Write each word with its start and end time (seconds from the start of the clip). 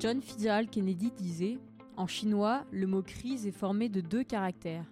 John 0.00 0.22
Fitzgerald 0.22 0.70
Kennedy 0.70 1.10
disait 1.14 1.58
En 1.98 2.06
chinois, 2.06 2.64
le 2.70 2.86
mot 2.86 3.02
crise 3.02 3.46
est 3.46 3.52
formé 3.52 3.90
de 3.90 4.00
deux 4.00 4.24
caractères. 4.24 4.86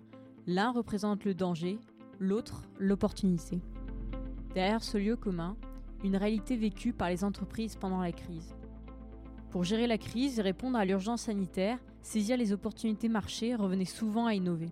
L'un 0.46 0.70
représente 0.70 1.24
le 1.24 1.32
danger, 1.32 1.78
l'autre 2.18 2.64
l'opportunité. 2.78 3.62
Derrière 4.54 4.84
ce 4.84 4.98
lieu 4.98 5.16
commun, 5.16 5.56
une 6.04 6.14
réalité 6.14 6.58
vécue 6.58 6.92
par 6.92 7.08
les 7.08 7.24
entreprises 7.24 7.74
pendant 7.74 8.02
la 8.02 8.12
crise. 8.12 8.54
Pour 9.48 9.64
gérer 9.64 9.86
la 9.86 9.96
crise 9.96 10.38
et 10.38 10.42
répondre 10.42 10.76
à 10.76 10.84
l'urgence 10.84 11.22
sanitaire, 11.22 11.78
saisir 12.02 12.36
les 12.36 12.52
opportunités 12.52 13.08
marché 13.08 13.54
revenait 13.54 13.86
souvent 13.86 14.26
à 14.26 14.34
innover. 14.34 14.68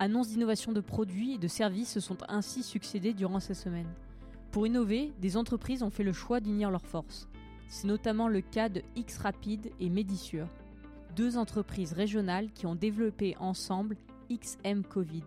Annonces 0.00 0.30
d'innovation 0.30 0.72
de 0.72 0.80
produits 0.80 1.34
et 1.34 1.38
de 1.38 1.46
services 1.46 1.92
se 1.92 2.00
sont 2.00 2.18
ainsi 2.28 2.64
succédées 2.64 3.14
durant 3.14 3.38
ces 3.38 3.54
semaines. 3.54 3.94
Pour 4.50 4.66
innover, 4.66 5.12
des 5.20 5.36
entreprises 5.36 5.84
ont 5.84 5.90
fait 5.90 6.02
le 6.02 6.12
choix 6.12 6.40
d'unir 6.40 6.72
leurs 6.72 6.86
forces. 6.86 7.28
C'est 7.74 7.88
notamment 7.88 8.28
le 8.28 8.40
cas 8.40 8.68
de 8.68 8.82
X-Rapid 8.94 9.72
et 9.80 9.90
Medisure, 9.90 10.46
deux 11.16 11.36
entreprises 11.36 11.92
régionales 11.92 12.52
qui 12.52 12.66
ont 12.66 12.76
développé 12.76 13.36
ensemble 13.40 13.96
XM 14.30 14.84
Covid. 14.84 15.24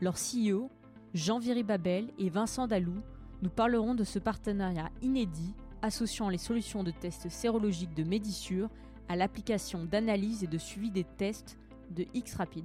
Leur 0.00 0.14
CEO, 0.14 0.70
Jean-Viry 1.12 1.64
Babel 1.64 2.12
et 2.20 2.30
Vincent 2.30 2.68
Dalou, 2.68 3.02
nous 3.42 3.50
parleront 3.50 3.96
de 3.96 4.04
ce 4.04 4.20
partenariat 4.20 4.88
inédit 5.02 5.56
associant 5.82 6.28
les 6.28 6.38
solutions 6.38 6.84
de 6.84 6.92
tests 6.92 7.28
sérologiques 7.30 7.94
de 7.94 8.04
Medisure 8.04 8.70
à 9.08 9.16
l'application 9.16 9.86
d'analyse 9.86 10.44
et 10.44 10.46
de 10.46 10.56
suivi 10.56 10.92
des 10.92 11.02
tests 11.02 11.58
de 11.90 12.06
X-Rapid. 12.14 12.64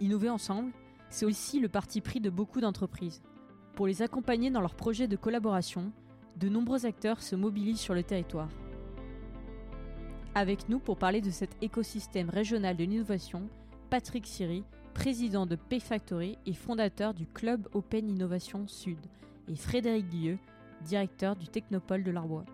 Innover 0.00 0.30
ensemble, 0.30 0.72
c'est 1.10 1.26
aussi 1.26 1.60
le 1.60 1.68
parti 1.68 2.00
pris 2.00 2.22
de 2.22 2.30
beaucoup 2.30 2.62
d'entreprises. 2.62 3.20
Pour 3.74 3.86
les 3.86 4.00
accompagner 4.00 4.50
dans 4.50 4.62
leurs 4.62 4.76
projets 4.76 5.08
de 5.08 5.16
collaboration, 5.16 5.92
de 6.36 6.48
nombreux 6.48 6.86
acteurs 6.86 7.22
se 7.22 7.36
mobilisent 7.36 7.80
sur 7.80 7.94
le 7.94 8.02
territoire. 8.02 8.50
Avec 10.34 10.68
nous 10.68 10.80
pour 10.80 10.98
parler 10.98 11.20
de 11.20 11.30
cet 11.30 11.56
écosystème 11.62 12.28
régional 12.28 12.76
de 12.76 12.84
l'innovation, 12.84 13.48
Patrick 13.88 14.26
Siri, 14.26 14.64
président 14.92 15.46
de 15.46 15.56
Payfactory 15.56 16.38
et 16.46 16.54
fondateur 16.54 17.14
du 17.14 17.26
Club 17.26 17.68
Open 17.72 18.08
Innovation 18.08 18.66
Sud, 18.66 18.98
et 19.48 19.56
Frédéric 19.56 20.08
Guilleux, 20.08 20.38
directeur 20.82 21.36
du 21.36 21.46
Technopole 21.46 22.02
de 22.02 22.10
l'Arbois. 22.10 22.44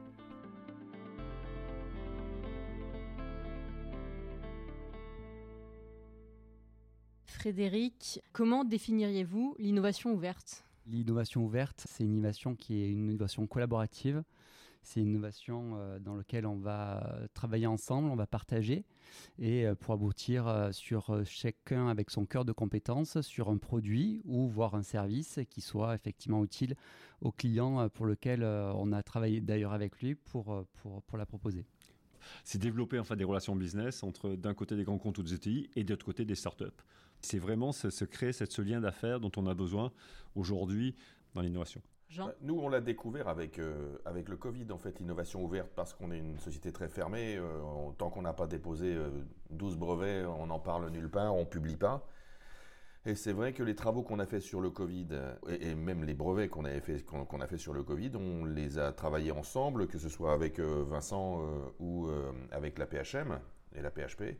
Frédéric, 7.24 8.20
comment 8.34 8.64
définiriez-vous 8.64 9.56
l'innovation 9.58 10.12
ouverte? 10.12 10.64
L'innovation 10.90 11.44
ouverte, 11.44 11.84
c'est 11.88 12.02
une 12.02 12.14
innovation 12.14 12.56
qui 12.56 12.82
est 12.82 12.88
une 12.88 13.10
innovation 13.10 13.46
collaborative. 13.46 14.24
C'est 14.82 15.00
une 15.00 15.08
innovation 15.08 15.76
euh, 15.76 15.98
dans 15.98 16.16
laquelle 16.16 16.46
on 16.46 16.56
va 16.56 17.20
travailler 17.34 17.66
ensemble, 17.66 18.08
on 18.08 18.16
va 18.16 18.26
partager 18.26 18.84
et 19.38 19.66
euh, 19.66 19.74
pour 19.74 19.94
aboutir 19.94 20.70
sur 20.72 21.10
euh, 21.10 21.22
chacun 21.24 21.88
avec 21.88 22.10
son 22.10 22.24
cœur 22.24 22.44
de 22.44 22.52
compétences 22.52 23.20
sur 23.20 23.50
un 23.50 23.58
produit 23.58 24.20
ou 24.24 24.48
voire 24.48 24.74
un 24.74 24.82
service 24.82 25.38
qui 25.50 25.60
soit 25.60 25.94
effectivement 25.94 26.42
utile 26.42 26.74
au 27.20 27.30
client 27.30 27.88
pour 27.90 28.06
lequel 28.06 28.42
on 28.42 28.92
a 28.92 29.02
travaillé 29.02 29.40
d'ailleurs 29.40 29.74
avec 29.74 30.00
lui 30.00 30.14
pour, 30.14 30.64
pour, 30.74 31.02
pour 31.02 31.18
la 31.18 31.26
proposer 31.26 31.66
c'est 32.44 32.58
développer 32.58 32.98
enfin 32.98 33.16
des 33.16 33.24
relations 33.24 33.56
business 33.56 34.02
entre 34.02 34.34
d'un 34.34 34.54
côté 34.54 34.76
des 34.76 34.84
grands 34.84 34.98
comptes 34.98 35.18
ou 35.18 35.22
des 35.22 35.34
ETI 35.34 35.70
et 35.74 35.84
de 35.84 35.90
l'autre 35.90 36.04
côté 36.04 36.24
des 36.24 36.34
startups. 36.34 36.66
C'est 37.22 37.38
vraiment 37.38 37.72
se, 37.72 38.04
créer 38.04 38.32
cette, 38.32 38.52
ce 38.52 38.62
lien 38.62 38.80
d'affaires 38.80 39.20
dont 39.20 39.32
on 39.36 39.46
a 39.46 39.54
besoin 39.54 39.92
aujourd'hui 40.34 40.94
dans 41.34 41.42
l'innovation. 41.42 41.82
Jean 42.10 42.26
bah, 42.26 42.34
Nous, 42.42 42.58
on 42.58 42.68
l'a 42.68 42.80
découvert 42.80 43.28
avec, 43.28 43.58
euh, 43.58 43.96
avec 44.04 44.28
le 44.28 44.36
Covid, 44.36 44.66
en 44.70 44.78
fait, 44.78 44.98
l'innovation 44.98 45.44
ouverte, 45.44 45.70
parce 45.76 45.94
qu'on 45.94 46.10
est 46.10 46.18
une 46.18 46.38
société 46.38 46.72
très 46.72 46.88
fermée. 46.88 47.36
Euh, 47.36 47.60
tant 47.98 48.10
qu'on 48.10 48.22
n'a 48.22 48.32
pas 48.32 48.46
déposé 48.46 48.96
12 49.50 49.74
euh, 49.74 49.76
brevets, 49.76 50.26
on 50.26 50.46
n'en 50.46 50.58
parle 50.58 50.90
nulle 50.90 51.08
part, 51.08 51.34
on 51.34 51.40
ne 51.40 51.44
publie 51.44 51.76
pas. 51.76 52.06
Et 53.06 53.14
c'est 53.14 53.32
vrai 53.32 53.54
que 53.54 53.62
les 53.62 53.74
travaux 53.74 54.02
qu'on 54.02 54.18
a 54.18 54.26
fait 54.26 54.40
sur 54.40 54.60
le 54.60 54.70
Covid, 54.70 55.06
et, 55.48 55.74
même 55.74 56.04
les 56.04 56.12
brevets 56.12 56.50
qu'on 56.50 56.64
fait, 56.64 57.02
qu'on 57.02 57.40
a 57.40 57.46
fait 57.46 57.56
sur 57.56 57.72
le 57.72 57.82
Covid, 57.82 58.10
on 58.14 58.44
les 58.44 58.78
a 58.78 58.92
travaillés 58.92 59.32
ensemble, 59.32 59.86
que 59.86 59.98
ce 59.98 60.10
soit 60.10 60.34
avec 60.34 60.60
Vincent 60.60 61.42
ou 61.78 62.10
avec 62.50 62.78
la 62.78 62.84
PHM 62.84 63.40
et 63.74 63.80
la 63.80 63.90
PHP. 63.90 64.36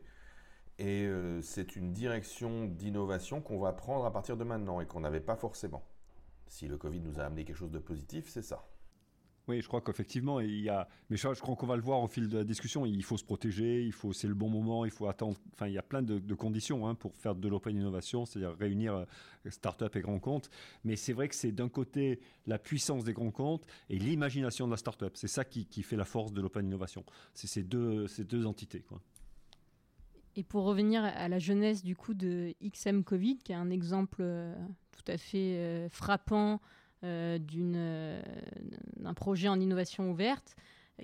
Et 0.83 1.07
c'est 1.43 1.75
une 1.75 1.93
direction 1.93 2.65
d'innovation 2.65 3.39
qu'on 3.39 3.59
va 3.59 3.71
prendre 3.71 4.03
à 4.03 4.11
partir 4.11 4.35
de 4.35 4.43
maintenant 4.43 4.81
et 4.81 4.87
qu'on 4.87 5.01
n'avait 5.01 5.19
pas 5.19 5.35
forcément. 5.35 5.83
Si 6.47 6.67
le 6.67 6.77
Covid 6.77 7.01
nous 7.01 7.19
a 7.19 7.23
amené 7.23 7.45
quelque 7.45 7.55
chose 7.55 7.71
de 7.71 7.77
positif, 7.77 8.27
c'est 8.27 8.41
ça. 8.41 8.65
Oui, 9.47 9.59
je 9.61 9.67
crois 9.67 9.81
qu'effectivement, 9.81 10.39
il 10.39 10.61
y 10.61 10.69
a. 10.69 10.87
Mais 11.09 11.17
je, 11.17 11.27
crois 11.27 11.55
qu'on 11.55 11.65
va 11.65 11.75
le 11.75 11.81
voir 11.81 12.01
au 12.01 12.07
fil 12.07 12.29
de 12.29 12.37
la 12.37 12.43
discussion. 12.43 12.85
Il 12.85 13.03
faut 13.03 13.17
se 13.17 13.23
protéger, 13.23 13.83
il 13.83 13.91
faut, 13.91 14.13
c'est 14.13 14.27
le 14.27 14.33
bon 14.33 14.49
moment, 14.49 14.85
il 14.85 14.91
faut 14.91 15.07
attendre. 15.07 15.37
Enfin, 15.53 15.67
il 15.67 15.73
y 15.73 15.77
a 15.77 15.81
plein 15.83 16.01
de, 16.03 16.33
conditions 16.35 16.87
hein, 16.87 16.95
pour 16.95 17.15
faire 17.15 17.35
de 17.35 17.47
l'open 17.47 17.75
innovation, 17.75 18.25
c'est-à-dire 18.25 18.55
réunir 18.57 18.93
euh, 18.95 19.05
start-up 19.49 19.95
et 19.95 20.01
grands 20.01 20.19
comptes. 20.19 20.49
Mais 20.83 20.95
c'est 20.95 21.13
vrai 21.13 21.27
que 21.27 21.35
c'est 21.35 21.51
d'un 21.51 21.69
côté 21.69 22.19
la 22.45 22.59
puissance 22.59 23.03
des 23.03 23.13
grands 23.13 23.31
comptes 23.31 23.65
et 23.89 23.97
l'imagination 23.97 24.67
de 24.67 24.71
la 24.71 24.77
start-up. 24.77 25.13
C'est 25.15 25.27
ça 25.27 25.43
qui, 25.43 25.65
fait 25.83 25.95
la 25.97 26.05
force 26.05 26.31
de 26.33 26.41
l'open 26.41 26.65
innovation. 26.65 27.03
C'est 27.33 27.47
ces 27.47 27.63
deux, 27.63 28.45
entités. 28.45 28.83
Et 30.35 30.43
pour 30.43 30.63
revenir 30.63 31.03
à 31.03 31.27
la 31.27 31.39
jeunesse 31.39 31.83
du 31.83 31.95
coup 31.95 32.13
de 32.13 32.53
XM 32.63 33.03
Covid, 33.03 33.37
qui 33.37 33.51
est 33.51 33.55
un 33.55 33.69
exemple 33.69 34.17
euh, 34.21 34.55
tout 34.91 35.11
à 35.11 35.17
fait 35.17 35.55
euh, 35.57 35.89
frappant 35.89 36.61
euh, 37.03 37.37
d'un 38.97 39.13
projet 39.13 39.49
en 39.49 39.59
innovation 39.59 40.09
ouverte, 40.09 40.55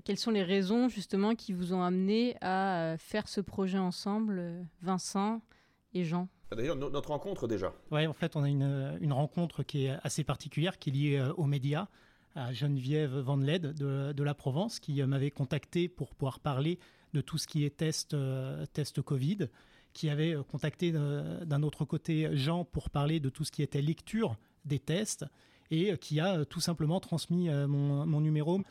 quelles 0.05 0.17
sont 0.17 0.31
les 0.31 0.43
raisons 0.43 0.88
justement 0.88 1.35
qui 1.35 1.51
vous 1.53 1.73
ont 1.73 1.81
amené 1.81 2.38
à 2.41 2.95
faire 2.99 3.27
ce 3.27 3.41
projet 3.41 3.79
ensemble, 3.79 4.65
Vincent 4.81 5.41
et 5.94 6.03
Jean? 6.03 6.29
D'ailleurs, 6.51 6.75
notre 6.75 7.09
rencontre 7.09 7.47
déjà. 7.47 7.73
Oui, 7.91 8.05
en 8.05 8.13
fait, 8.13 8.35
on 8.35 8.44
a 8.44 8.49
une, 8.49 8.97
une, 9.01 9.11
rencontre 9.11 9.63
qui 9.63 9.85
est 9.85 9.97
assez 10.03 10.23
particulière, 10.23 10.77
qui 10.77 10.91
est 10.91 10.94
liée 10.94 11.31
aux 11.35 11.45
médias 11.45 11.88
à 12.35 12.53
Geneviève 12.53 13.17
Van 13.17 13.38
Led 13.38 13.73
de, 13.73 14.13
de 14.13 14.23
la 14.23 14.35
Provence 14.35 14.79
qui 14.79 15.01
m'avait 15.03 15.31
contacté 15.31 15.89
pour 15.89 16.13
pouvoir 16.13 16.39
parler 16.39 16.77
de 17.13 17.22
tout 17.22 17.38
ce 17.38 17.47
qui 17.47 17.66
est 17.66 17.75
test, 17.75 18.13
euh, 18.13 18.66
Covid, 19.06 19.50
qui 19.94 20.09
avait 20.09 20.35
euh, 20.35 20.44
contacté 20.44 20.91
euh, 20.94 21.44
d'un 21.45 21.63
autre 21.63 21.85
côté 21.85 22.29
Jean 22.34 22.66
pour 22.66 22.90
parler 22.90 23.19
de 23.19 23.29
tout 23.29 23.44
ce 23.44 23.51
qui 23.51 23.63
était 23.63 23.81
lecture 23.81 24.38
des 24.66 24.79
tests 24.79 25.25
et 25.72 25.97
qui 25.97 26.19
a 26.19 26.45
tout 26.45 26.62
simplement 26.62 27.00
transmis 27.01 27.50
mon, 27.50 28.06
mon 28.06 28.22
numéro. 28.22 28.62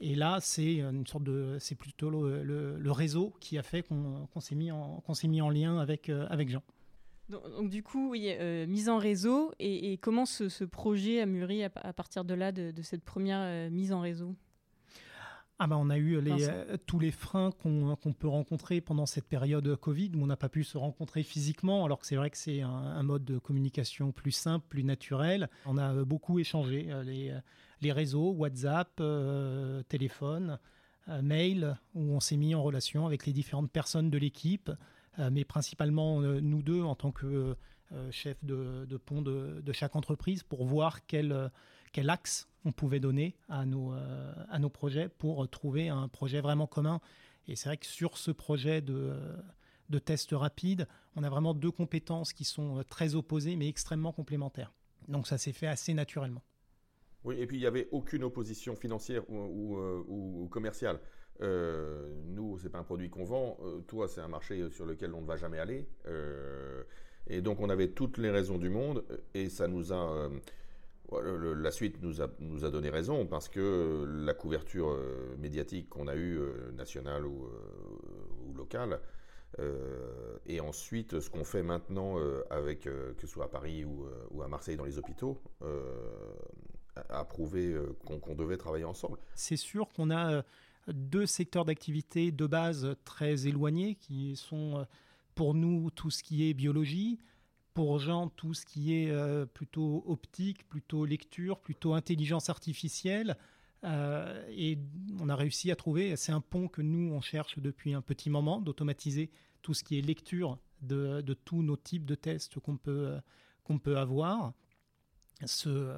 Et 0.00 0.14
là, 0.14 0.38
c'est 0.40 0.80
une 0.80 1.06
sorte 1.06 1.24
de, 1.24 1.58
c'est 1.60 1.74
plutôt 1.74 2.08
le, 2.08 2.42
le, 2.42 2.92
réseau 2.92 3.34
qui 3.40 3.58
a 3.58 3.62
fait 3.62 3.82
qu'on 3.82 4.40
s'est 4.40 4.54
mis 4.54 4.70
en, 4.70 5.02
qu'on 5.04 5.12
s'est 5.12 5.28
mis 5.28 5.42
en 5.42 5.50
lien 5.50 5.78
avec 5.78 6.08
avec 6.08 6.48
Jean. 6.48 6.62
Donc, 7.28 7.68
du 7.68 7.82
coup, 7.82 8.08
oui, 8.10 8.34
mise 8.66 8.88
en 8.88 8.96
réseau 8.96 9.52
et, 9.58 9.98
comment 9.98 10.24
ce, 10.24 10.64
projet 10.64 11.20
a 11.20 11.26
mûri 11.26 11.62
à, 11.62 11.68
partir 11.68 12.24
de 12.24 12.32
là 12.32 12.52
de, 12.52 12.82
cette 12.82 13.04
première 13.04 13.70
mise 13.70 13.92
en 13.92 14.00
réseau? 14.00 14.34
Ah 15.58 15.66
bah 15.66 15.76
on 15.78 15.88
a 15.88 15.96
eu 15.96 16.20
les, 16.20 16.48
euh, 16.48 16.76
tous 16.86 16.98
les 16.98 17.10
freins 17.10 17.50
qu'on 17.50 18.12
peut 18.12 18.28
rencontrer 18.28 18.82
pendant 18.82 19.06
cette 19.06 19.26
période 19.26 19.74
Covid 19.76 20.12
où 20.14 20.22
on 20.22 20.26
n'a 20.26 20.36
pas 20.36 20.50
pu 20.50 20.64
se 20.64 20.76
rencontrer 20.76 21.22
physiquement 21.22 21.86
alors 21.86 21.98
que 21.98 22.06
c'est 22.06 22.16
vrai 22.16 22.28
que 22.28 22.36
c'est 22.36 22.60
un, 22.60 23.02
mode 23.02 23.24
de 23.24 23.38
communication 23.38 24.12
plus 24.12 24.32
simple, 24.32 24.66
plus 24.68 24.84
naturel. 24.84 25.48
On 25.64 25.78
a 25.78 26.04
beaucoup 26.04 26.38
échangé 26.38 26.88
euh, 26.90 27.02
les, 27.02 27.34
les 27.80 27.92
réseaux, 27.92 28.32
WhatsApp, 28.32 28.90
euh, 29.00 29.82
téléphone, 29.84 30.58
mail 31.22 31.78
où 31.94 32.00
on 32.00 32.20
s'est 32.20 32.36
mis 32.36 32.54
en 32.54 32.62
relation 32.62 33.06
avec 33.06 33.26
les 33.26 33.32
différentes 33.32 33.70
personnes 33.70 34.10
de 34.10 34.18
l'équipe 34.18 34.70
mais 35.30 35.44
principalement 35.44 36.20
nous 36.20 36.62
deux 36.62 36.82
en 36.82 36.96
tant 36.96 37.12
que 37.12 37.56
chef 38.10 38.44
de, 38.44 38.84
de 38.86 38.96
pont 38.96 39.22
de, 39.22 39.62
de, 39.64 39.72
chaque 39.72 39.94
entreprise 39.94 40.42
pour 40.42 40.66
voir 40.66 41.06
quel, 41.06 41.50
quel 41.96 42.10
axe 42.10 42.46
on 42.66 42.72
pouvait 42.72 43.00
donner 43.00 43.34
à 43.48 43.64
nos, 43.64 43.94
euh, 43.94 44.34
à 44.50 44.58
nos 44.58 44.68
projets 44.68 45.08
pour 45.08 45.48
trouver 45.48 45.88
un 45.88 46.08
projet 46.08 46.42
vraiment 46.42 46.66
commun. 46.66 47.00
Et 47.48 47.56
c'est 47.56 47.70
vrai 47.70 47.78
que 47.78 47.86
sur 47.86 48.18
ce 48.18 48.30
projet 48.30 48.82
de, 48.82 48.92
euh, 48.94 49.36
de 49.88 49.98
test 49.98 50.32
rapide, 50.32 50.88
on 51.14 51.22
a 51.22 51.30
vraiment 51.30 51.54
deux 51.54 51.70
compétences 51.70 52.34
qui 52.34 52.44
sont 52.44 52.76
euh, 52.76 52.82
très 52.82 53.14
opposées 53.14 53.56
mais 53.56 53.66
extrêmement 53.66 54.12
complémentaires. 54.12 54.74
Donc 55.08 55.26
ça 55.26 55.38
s'est 55.38 55.54
fait 55.54 55.68
assez 55.68 55.94
naturellement. 55.94 56.42
Oui, 57.24 57.36
et 57.40 57.46
puis 57.46 57.56
il 57.56 57.60
n'y 57.60 57.66
avait 57.66 57.88
aucune 57.92 58.24
opposition 58.24 58.76
financière 58.76 59.22
ou, 59.30 59.78
ou, 60.06 60.46
commerciale. 60.48 61.00
Euh, 61.40 62.14
nous, 62.26 62.58
c'est 62.58 62.68
pas 62.68 62.78
un 62.78 62.84
produit 62.84 63.08
qu'on 63.08 63.24
vend. 63.24 63.56
toi, 63.88 64.06
c'est 64.06 64.20
un 64.20 64.28
marché 64.28 64.68
sur 64.70 64.84
lequel 64.84 65.14
on 65.14 65.22
ne 65.22 65.26
va 65.26 65.36
jamais 65.36 65.58
aller. 65.58 65.88
et 67.26 67.40
donc, 67.40 67.60
on 67.60 67.70
avait 67.70 67.88
toutes 67.88 68.18
les 68.18 68.30
raisons 68.30 68.58
du 68.58 68.68
monde, 68.68 69.02
et 69.34 69.48
ça 69.48 69.66
nous 69.66 69.92
a 69.92 70.30
la 71.12 71.70
suite 71.70 72.02
nous 72.02 72.20
a, 72.20 72.70
donné 72.70 72.90
raison 72.90 73.26
parce 73.26 73.48
que 73.48 74.04
la 74.24 74.34
couverture 74.34 74.90
euh, 74.90 75.36
médiatique 75.38 75.88
qu'on 75.88 76.08
a 76.08 76.16
eue, 76.16 76.38
euh, 76.38 76.72
nationale 76.72 77.26
ou, 77.26 77.44
euh, 77.44 78.56
locale, 78.56 79.00
et 80.44 80.60
ensuite 80.60 81.18
ce 81.20 81.30
qu'on 81.30 81.44
fait 81.44 81.62
maintenant 81.62 82.16
avec, 82.50 82.80
que 82.82 83.14
ce 83.18 83.26
soit 83.26 83.46
à 83.46 83.48
Paris 83.48 83.86
ou 83.86 84.42
à 84.42 84.48
Marseille 84.48 84.76
dans 84.76 84.84
les 84.84 84.98
hôpitaux, 84.98 85.40
a 86.94 87.24
prouvé 87.24 87.74
qu'on 88.04 88.34
devait 88.34 88.58
travailler 88.58 88.84
ensemble. 88.84 89.18
C'est 89.34 89.56
sûr 89.56 89.88
qu'on 89.94 90.10
a 90.10 90.42
deux 90.88 91.24
secteurs 91.24 91.64
d'activité 91.64 92.32
de 92.32 92.46
base 92.46 92.96
très 93.06 93.46
éloignés 93.46 93.94
qui 93.94 94.36
sont 94.36 94.86
pour 95.34 95.54
nous 95.54 95.90
tout 95.90 96.10
ce 96.10 96.22
qui 96.22 96.50
est 96.50 96.52
biologie, 96.52 97.18
pour 97.76 97.98
Jean 97.98 98.30
tout 98.30 98.54
ce 98.54 98.64
qui 98.64 98.94
est 98.94 99.12
plutôt 99.52 100.02
optique, 100.06 100.66
plutôt 100.66 101.04
lecture, 101.04 101.60
plutôt 101.60 101.92
intelligence 101.92 102.48
artificielle. 102.48 103.36
et 103.84 104.78
on 105.20 105.28
a 105.28 105.36
réussi 105.36 105.70
à 105.70 105.76
trouver, 105.76 106.16
c'est 106.16 106.32
un 106.32 106.40
pont 106.40 106.68
que 106.68 106.80
nous 106.80 107.12
on 107.12 107.20
cherche 107.20 107.58
depuis 107.58 107.92
un 107.92 108.00
petit 108.00 108.30
moment, 108.30 108.62
d'automatiser 108.62 109.30
tout 109.60 109.74
ce 109.74 109.84
qui 109.84 109.98
est 109.98 110.00
lecture 110.00 110.58
de, 110.80 111.20
tous 111.44 111.62
nos 111.62 111.76
types 111.76 112.06
de 112.06 112.14
tests 112.14 112.58
qu'on 112.60 112.78
peut, 112.78 113.18
qu'on 113.62 113.78
peut 113.78 113.98
avoir. 113.98 114.54
Ce, 115.44 115.92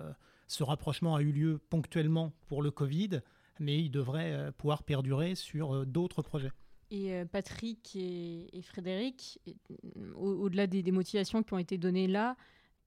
ce 0.49 0.65
rapprochement 0.65 1.15
a 1.15 1.23
eu 1.23 1.31
lieu 1.31 1.61
ponctuellement 1.71 2.33
pour 2.49 2.61
le 2.61 2.73
Covid, 2.73 3.21
mais 3.61 3.79
il 3.79 3.91
devrait 3.91 4.33
euh, 4.33 4.51
pouvoir 4.51 4.83
perdurer 4.83 5.35
sur 5.35 5.75
euh, 5.75 5.87
d'autres 5.87 6.23
projets. 6.23 6.51
Et 6.90 7.12
euh, 7.12 7.25
Patrick 7.26 7.94
et, 7.96 8.62
Frédéric, 8.62 9.40
au-delà 10.17 10.67
des, 10.67 10.82
des, 10.82 10.93
motivations 10.93 11.43
qui 11.43 11.52
ont 11.52 11.58
été 11.58 11.76
données 11.76 12.06
là, 12.06 12.37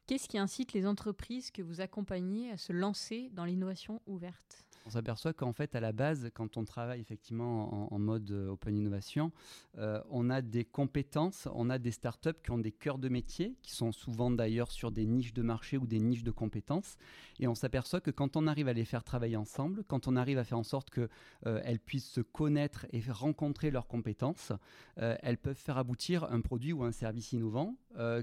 qu'est-ce 0.07 0.27
qui 0.27 0.38
incite 0.38 0.74
les 0.74 0.88
entreprises 0.88 1.51
que 1.51 1.62
vous 1.62 1.81
accompagnez 1.81 2.50
à 2.51 2.57
se 2.57 2.74
lancer 2.74 3.30
dans 3.33 3.45
l'innovation 3.45 4.01
ouverte? 4.07 4.65
On 4.86 4.89
s'aperçoit 4.89 5.33
qu'en 5.33 5.54
fait, 5.54 5.75
à 5.75 5.80
la 5.80 5.92
base, 5.92 6.30
quand 6.33 6.57
on 6.57 6.66
travaille 6.66 7.01
effectivement 7.01 7.94
en, 7.94 8.00
mode 8.00 8.31
euh, 8.31 8.50
open 8.50 8.78
innovation, 8.78 9.31
euh, 9.78 10.01
on 10.10 10.30
a 10.30 10.42
des 10.42 10.66
compétences, 10.66 11.48
on 11.54 11.69
a 11.69 11.78
des 11.78 11.92
startups 11.92 12.30
qui 12.44 12.51
ont 12.51 12.57
des 12.57 12.72
cœurs 12.72 12.98
de 12.98 13.10
métier, 13.10 13.56
qui 13.62 13.74
sont 13.74 13.92
souvent 13.92 14.31
d'ailleurs 14.31 14.72
sur 14.72 14.92
des 14.92 15.06
niches 15.06 15.33
de 15.33 15.42
marché 15.42 15.78
ou 15.78 15.86
des 15.86 16.00
niches 16.00 16.24
de 16.24 16.31
compétences. 16.31 16.98
Et 17.39 17.48
on 17.48 17.56
s'aperçoit 17.56 18.01
que 18.01 18.12
quand 18.12 18.36
on 18.36 18.48
arrive 18.48 18.68
à 18.68 18.74
les 18.74 18.86
faire 18.86 19.04
travailler 19.04 19.38
ensemble, 19.38 19.83
quand 19.88 20.07
on 20.07 20.16
arrive 20.16 20.38
à 20.38 20.44
faire 20.44 20.57
en 20.57 20.63
sorte 20.63 20.89
qu'elles 20.89 21.10
euh, 21.45 21.78
puissent 21.86 22.10
se 22.10 22.22
connaître 22.22 22.88
et 22.92 23.01
rencontrer 23.10 23.72
leurs 23.72 23.88
compétences, 23.88 24.51
elles 24.98 25.38
peuvent 25.38 25.57
faire 25.57 25.78
aboutir 25.78 26.24
un 26.31 26.42
produit 26.42 26.74
ou 26.74 26.83
un 26.83 26.92
service 26.92 27.33
innovant 27.33 27.75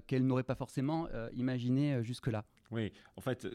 qu'elles 0.06 0.24
n'auraient 0.24 0.42
pas 0.42 0.54
forcément 0.54 1.08
imaginé 1.32 2.02
jusque-là. 2.02 2.44
Oui, 2.70 2.92
en 3.16 3.22
fait, 3.22 3.46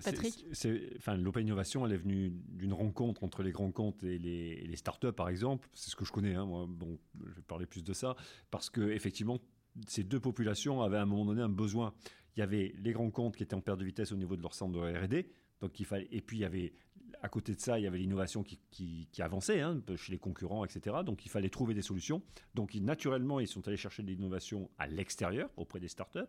enfin, 0.97 1.15
l'open 1.17 1.45
innovation, 1.45 1.85
elle 1.85 1.93
est 1.93 1.97
venue 1.97 2.31
d'une 2.47 2.73
rencontre 2.73 3.23
entre 3.23 3.43
les 3.43 3.51
grands 3.51 3.71
comptes 3.71 4.03
et 4.03 4.17
les, 4.17 4.65
les 4.65 4.75
startups, 4.75 5.11
par 5.11 5.29
exemple. 5.29 5.69
C'est 5.73 5.91
ce 5.91 5.95
que 5.95 6.03
je 6.03 6.11
connais, 6.11 6.33
hein, 6.33 6.45
moi. 6.45 6.65
Bon, 6.67 6.97
je 7.23 7.35
vais 7.35 7.41
parler 7.41 7.67
plus 7.67 7.83
de 7.83 7.93
ça, 7.93 8.15
parce 8.49 8.69
que 8.69 8.81
effectivement, 8.89 9.39
ces 9.87 10.03
deux 10.03 10.19
populations 10.19 10.81
avaient 10.81 10.97
à 10.97 11.03
un 11.03 11.05
moment 11.05 11.25
donné 11.25 11.41
un 11.41 11.49
besoin. 11.49 11.93
Il 12.35 12.39
y 12.39 12.43
avait 12.43 12.73
les 12.79 12.91
grands 12.91 13.11
comptes 13.11 13.35
qui 13.35 13.43
étaient 13.43 13.53
en 13.53 13.61
perte 13.61 13.79
de 13.79 13.85
vitesse 13.85 14.11
au 14.11 14.17
niveau 14.17 14.35
de 14.35 14.41
leur 14.41 14.55
centre 14.55 14.73
de 14.73 14.79
R&D, 14.79 15.29
donc 15.61 15.79
il 15.79 15.85
fallait, 15.85 16.07
et 16.11 16.21
puis 16.21 16.37
il 16.37 16.41
y 16.41 16.45
avait 16.45 16.73
à 17.21 17.29
côté 17.29 17.53
de 17.53 17.59
ça, 17.59 17.79
il 17.79 17.83
y 17.83 17.87
avait 17.87 17.97
l'innovation 17.97 18.43
qui, 18.43 19.07
avançait 19.19 19.61
hein, 19.61 19.81
chez 19.95 20.11
les 20.11 20.17
concurrents, 20.17 20.65
etc. 20.65 20.97
Donc 21.05 21.25
il 21.25 21.29
fallait 21.29 21.49
trouver 21.49 21.73
des 21.73 21.81
solutions. 21.81 22.21
Donc 22.55 22.73
naturellement, 22.75 23.39
ils 23.39 23.47
sont 23.47 23.67
allés 23.67 23.77
chercher 23.77 24.03
de 24.03 24.09
l'innovation 24.09 24.69
à 24.77 24.87
l'extérieur, 24.87 25.49
auprès 25.55 25.79
des 25.79 25.87
startups. 25.87 26.19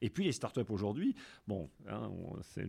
Et 0.00 0.10
puis 0.10 0.24
les 0.24 0.32
startups 0.32 0.60
aujourd'hui, 0.68 1.14
bon, 1.46 1.70
hein, 1.88 2.10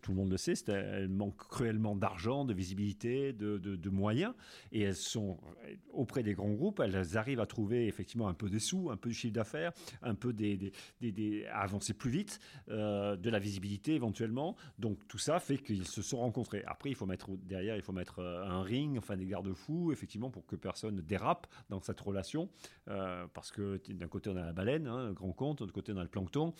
tout 0.01 0.11
le 0.11 0.17
monde 0.17 0.31
le 0.31 0.37
sait, 0.37 0.53
elles 0.67 1.09
manquent 1.09 1.47
cruellement 1.47 1.95
d'argent, 1.95 2.45
de 2.45 2.53
visibilité, 2.53 3.33
de, 3.33 3.89
moyens. 3.89 4.33
Et 4.71 4.81
elles 4.81 4.95
sont 4.95 5.37
auprès 5.91 6.23
des 6.23 6.33
grands 6.33 6.53
groupes, 6.53 6.79
elles 6.79 7.17
arrivent 7.17 7.39
à 7.39 7.45
trouver 7.45 7.87
effectivement 7.87 8.27
un 8.27 8.33
peu 8.33 8.49
des 8.49 8.59
sous, 8.59 8.89
un 8.89 8.97
peu 8.97 9.09
de 9.09 9.13
chiffre 9.13 9.33
d'affaires, 9.33 9.71
un 10.01 10.15
peu 10.15 10.33
des, 10.33 10.71
à 11.51 11.61
avancer 11.61 11.93
plus 11.93 12.09
vite, 12.09 12.39
euh, 12.69 13.15
de 13.15 13.29
la 13.29 13.39
visibilité 13.39 13.93
éventuellement. 13.93 14.55
Donc 14.79 15.07
tout 15.07 15.17
ça 15.17 15.39
fait 15.39 15.57
qu'ils 15.57 15.87
se 15.87 16.01
sont 16.01 16.17
rencontrés. 16.17 16.63
Après, 16.65 16.89
il 16.89 16.95
faut 16.95 17.05
mettre 17.05 17.29
derrière 17.37 17.62
il 17.63 17.81
faut 17.81 17.91
mettre 17.91 18.19
euh, 18.19 18.43
un 18.43 18.61
ring, 18.61 18.97
enfin 18.97 19.17
des 19.17 19.25
garde-fous, 19.25 19.91
effectivement, 19.91 20.29
pour 20.29 20.45
que 20.45 20.55
personne 20.55 20.95
ne 20.95 21.01
dérape 21.01 21.47
dans 21.69 21.81
cette 21.81 21.99
relation. 21.99 22.49
Euh, 22.89 23.25
parce 23.33 23.51
que 23.51 23.79
d'un 23.89 24.07
côté, 24.07 24.29
on 24.29 24.35
a 24.35 24.45
la 24.45 24.53
baleine, 24.53 24.87
hein, 24.87 25.11
grand 25.13 25.33
compte, 25.33 25.59
de 25.59 25.63
l'autre 25.63 25.73
côté, 25.73 25.91
on 25.93 25.97
a 25.97 26.03
le 26.03 26.09
plancton. 26.09 26.53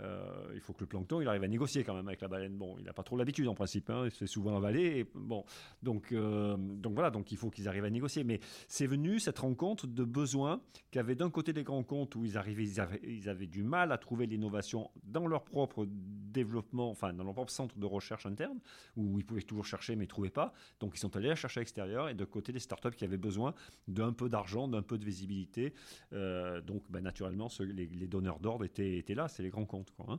Euh, 0.00 0.52
il 0.54 0.60
faut 0.60 0.72
que 0.72 0.80
le 0.80 0.86
plancton 0.86 1.20
il 1.20 1.28
arrive 1.28 1.42
à 1.42 1.48
négocier 1.48 1.82
quand 1.84 1.94
même 1.94 2.08
avec 2.08 2.20
la 2.20 2.28
baleine. 2.28 2.56
Bon, 2.56 2.76
il 2.78 2.84
n'a 2.84 2.92
pas 2.92 3.02
trop 3.02 3.16
l'habitude 3.16 3.48
en 3.48 3.54
principe, 3.54 3.90
hein, 3.90 4.02
il 4.04 4.10
se 4.10 4.18
fait 4.18 4.26
souvent 4.26 4.56
avaler. 4.56 5.06
Bon, 5.14 5.44
donc, 5.82 6.12
euh, 6.12 6.56
donc 6.56 6.94
voilà, 6.94 7.10
donc 7.10 7.32
il 7.32 7.38
faut 7.38 7.50
qu'ils 7.50 7.68
arrivent 7.68 7.84
à 7.84 7.90
négocier. 7.90 8.24
Mais 8.24 8.40
c'est 8.68 8.86
venu 8.86 9.18
cette 9.18 9.38
rencontre 9.38 9.86
de 9.86 10.04
besoins 10.04 10.60
qu'avaient 10.90 11.14
d'un 11.14 11.30
côté 11.30 11.52
des 11.52 11.62
grands 11.62 11.82
comptes 11.82 12.14
où 12.14 12.24
ils 12.24 12.36
arrivaient, 12.36 12.64
ils 13.02 13.28
avaient, 13.28 13.46
du 13.46 13.62
mal 13.62 13.92
à 13.92 13.98
trouver 13.98 14.26
l'innovation 14.26 14.90
dans 15.04 15.26
leur 15.26 15.44
propre 15.44 15.86
développement, 15.88 16.90
enfin 16.90 17.12
dans 17.12 17.24
leur 17.24 17.34
propre 17.34 17.52
centre 17.52 17.78
de 17.78 17.86
recherche 17.86 18.26
interne, 18.26 18.58
où 18.96 19.18
ils 19.18 19.24
pouvaient 19.24 19.42
toujours 19.42 19.64
chercher 19.64 19.96
mais 19.96 20.04
ne 20.04 20.08
trouvaient 20.08 20.30
pas. 20.30 20.52
Donc 20.80 20.94
ils 20.94 20.98
sont 20.98 21.14
allés 21.16 21.30
à 21.30 21.34
chercher 21.34 21.60
à 21.60 21.62
l'extérieur 21.62 22.08
et 22.08 22.14
de 22.14 22.24
côté 22.24 22.52
des 22.52 22.58
startups 22.58 22.90
qui 22.90 23.04
avaient 23.04 23.16
besoin 23.16 23.54
d'un 23.88 24.12
peu 24.12 24.28
d'argent, 24.28 24.68
d'un 24.68 24.82
peu 24.82 24.98
de 24.98 25.04
visibilité. 25.04 25.72
Euh, 26.12 26.60
donc 26.60 26.82
ben, 26.90 27.02
naturellement, 27.02 27.48
les, 27.60 27.86
les, 27.86 28.06
donneurs 28.06 28.40
d'ordre 28.40 28.64
étaient, 28.64 28.98
étaient 28.98 29.14
là, 29.14 29.28
c'est 29.28 29.42
les 29.42 29.50
grands 29.50 29.64
comptes. 29.64 29.85
Hein. 30.08 30.18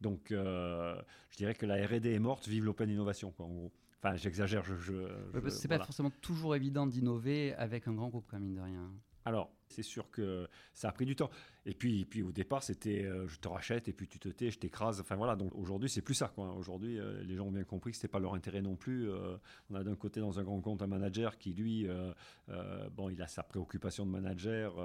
Donc, 0.00 0.30
euh, 0.30 1.00
je 1.30 1.36
dirais 1.36 1.54
que 1.54 1.66
la 1.66 1.84
R&D 1.86 2.12
est 2.12 2.18
morte, 2.18 2.48
vive 2.48 2.64
l'open 2.64 2.90
innovation, 2.90 3.30
quoi, 3.32 3.46
en 3.46 3.50
gros. 3.50 3.72
Enfin, 4.02 4.14
j'exagère. 4.16 4.62
Je, 4.62 4.76
je, 4.76 4.92
c'est 5.48 5.68
pas 5.68 5.78
forcément 5.78 6.10
toujours 6.20 6.54
évident 6.54 6.86
d'innover 6.86 7.54
avec 7.54 7.88
un 7.88 7.94
grand 7.94 8.08
groupe, 8.08 8.26
comme 8.26 8.42
mine 8.42 8.54
de 8.54 8.60
rien. 8.60 8.92
Alors, 9.24 9.50
c'est 9.68 9.82
sûr 9.82 10.10
que 10.10 10.48
ça 10.72 10.88
a 10.88 10.92
pris 10.92 11.06
du 11.06 11.16
temps. 11.16 11.30
Et 11.68 11.74
puis, 11.74 12.04
puis 12.04 12.22
au 12.22 12.30
départ, 12.30 12.62
c'était 12.62 13.04
euh, 13.04 13.26
je 13.26 13.40
te 13.40 13.48
rachète 13.48 13.88
et 13.88 13.92
puis 13.92 14.06
tu 14.06 14.20
te 14.20 14.28
tais, 14.28 14.52
je 14.52 14.58
t'écrase. 14.58 15.00
Enfin 15.00 15.16
voilà, 15.16 15.34
donc 15.34 15.52
aujourd'hui, 15.56 15.88
c'est 15.88 16.00
plus 16.00 16.14
ça. 16.14 16.32
Aujourd'hui, 16.36 16.98
euh, 16.98 17.20
les 17.24 17.34
gens 17.34 17.46
ont 17.46 17.52
bien 17.52 17.64
compris 17.64 17.90
que 17.90 17.96
ce 17.96 18.02
n'était 18.02 18.12
pas 18.12 18.20
leur 18.20 18.34
intérêt 18.34 18.62
non 18.62 18.76
plus. 18.76 19.10
Euh, 19.10 19.36
on 19.70 19.74
a 19.74 19.82
d'un 19.82 19.96
côté, 19.96 20.20
dans 20.20 20.38
un 20.38 20.44
grand 20.44 20.60
compte, 20.60 20.80
un 20.82 20.86
manager 20.86 21.36
qui, 21.38 21.52
lui, 21.52 21.88
bon, 22.94 23.10
il 23.10 23.20
a 23.20 23.26
sa 23.26 23.42
préoccupation 23.42 24.06
de 24.06 24.10
manager, 24.12 24.76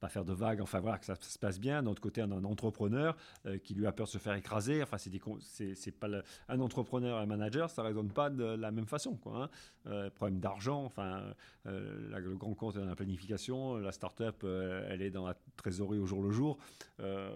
pas 0.00 0.08
faire 0.08 0.24
de 0.26 0.34
vagues, 0.34 0.60
enfin 0.60 0.80
voilà, 0.80 0.98
que 0.98 1.06
ça, 1.06 1.14
se 1.14 1.38
passe 1.38 1.58
bien. 1.58 1.82
D'un 1.82 1.90
autre 1.90 2.02
côté, 2.02 2.20
un, 2.20 2.30
un 2.30 2.44
entrepreneur 2.44 3.16
qui 3.64 3.74
lui 3.74 3.86
a 3.86 3.92
peur 3.92 4.06
de 4.06 4.10
se 4.10 4.18
faire 4.18 4.34
écraser. 4.34 4.82
Enfin, 4.82 4.98
c'est, 4.98 5.74
c'est, 5.74 5.90
pas 5.92 6.08
un 6.48 6.60
entrepreneur 6.60 7.18
et 7.18 7.22
un 7.22 7.26
manager, 7.26 7.70
ça 7.70 7.82
ne 7.82 7.86
résonne 7.88 8.12
pas 8.12 8.28
de 8.28 8.44
la 8.44 8.70
même 8.70 8.86
façon. 8.86 9.16
Quoi, 9.16 9.48
hein. 9.86 10.10
problème 10.14 10.40
d'argent, 10.40 10.84
enfin, 10.84 11.22
le 11.64 12.34
grand 12.34 12.54
compte 12.54 12.76
est 12.76 12.80
dans 12.80 12.84
la 12.84 12.96
planification, 12.96 13.78
la 13.78 13.92
start-up, 13.92 14.44
elle 14.44 15.00
est 15.00 15.10
dans 15.10 15.26
la 15.26 15.36
trésorerie 15.56 16.01
au 16.02 16.06
jour 16.06 16.22
le 16.22 16.30
jour, 16.30 16.58
euh, 17.00 17.30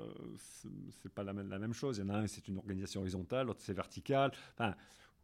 c'est 1.02 1.12
pas 1.12 1.22
la 1.22 1.32
même, 1.32 1.72
chose. 1.72 1.98
Il 1.98 2.06
y 2.06 2.10
en 2.10 2.14
a 2.14 2.18
un, 2.18 2.26
c'est 2.26 2.46
une 2.48 2.58
organisation 2.58 3.00
horizontale, 3.00 3.46
l'autre, 3.46 3.60
c'est 3.62 3.72
vertical. 3.72 4.32
Enfin, 4.54 4.74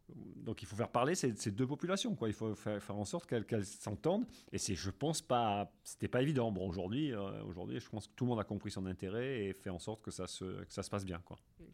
donc 0.09 0.61
il 0.61 0.65
faut 0.65 0.75
faire 0.75 0.89
parler 0.89 1.15
ces, 1.15 1.51
deux 1.51 1.65
populations. 1.65 2.15
Il 2.25 2.33
faut 2.33 2.55
faire, 2.55 2.81
en 2.95 3.05
sorte 3.05 3.27
qu'elles 3.27 3.65
s'entendent. 3.65 4.25
Et 4.51 4.57
c'est, 4.57 4.75
je 4.75 4.89
pense 4.89 5.21
pas, 5.21 5.71
c'était 5.83 6.07
pas 6.07 6.21
évident. 6.21 6.51
Bon, 6.51 6.67
aujourd'hui, 6.67 7.13
euh, 7.13 7.43
aujourd'hui, 7.43 7.79
je 7.79 7.89
pense 7.89 8.07
que 8.07 8.13
tout 8.15 8.25
le 8.25 8.29
monde 8.29 8.39
a 8.39 8.43
compris 8.43 8.71
son 8.71 8.85
intérêt 8.85 9.45
et 9.45 9.53
fait 9.53 9.69
en 9.69 9.79
sorte 9.79 10.01
que 10.01 10.11
ça 10.11 10.27
se, 10.27 10.45
passe 10.89 11.05
bien. 11.05 11.21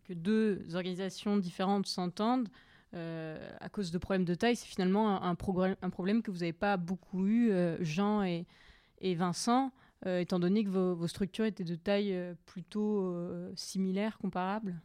Que 0.04 0.14
deux 0.14 0.64
organisations 0.76 1.38
différentes 1.38 1.88
s'entendent. 1.88 2.50
Euh, 2.96 3.38
à 3.60 3.70
cause 3.70 3.92
de 3.92 4.00
problèmes 4.00 4.26
de 4.26 4.34
taille, 4.34 4.56
c'est 4.56 4.68
finalement 4.68 5.22
un, 5.22 5.36
problème 5.36 6.24
que 6.24 6.32
vous 6.32 6.40
n'avez 6.40 6.54
pas 6.54 6.76
beaucoup 6.76 7.28
eu, 7.28 7.52
euh, 7.52 7.78
Jean 7.82 8.24
et 8.24 9.16
Vincent. 9.16 9.72
Euh, 10.06 10.20
étant 10.20 10.40
donné 10.40 10.64
que 10.64 10.70
vos, 10.70 11.08
structures 11.08 11.46
étaient 11.46 11.66
de 11.66 11.76
taille 11.76 12.14
euh, 12.14 12.34
plutôt 12.46 13.04
euh, 13.04 13.52
similaire, 13.56 14.18
comparable 14.18 14.82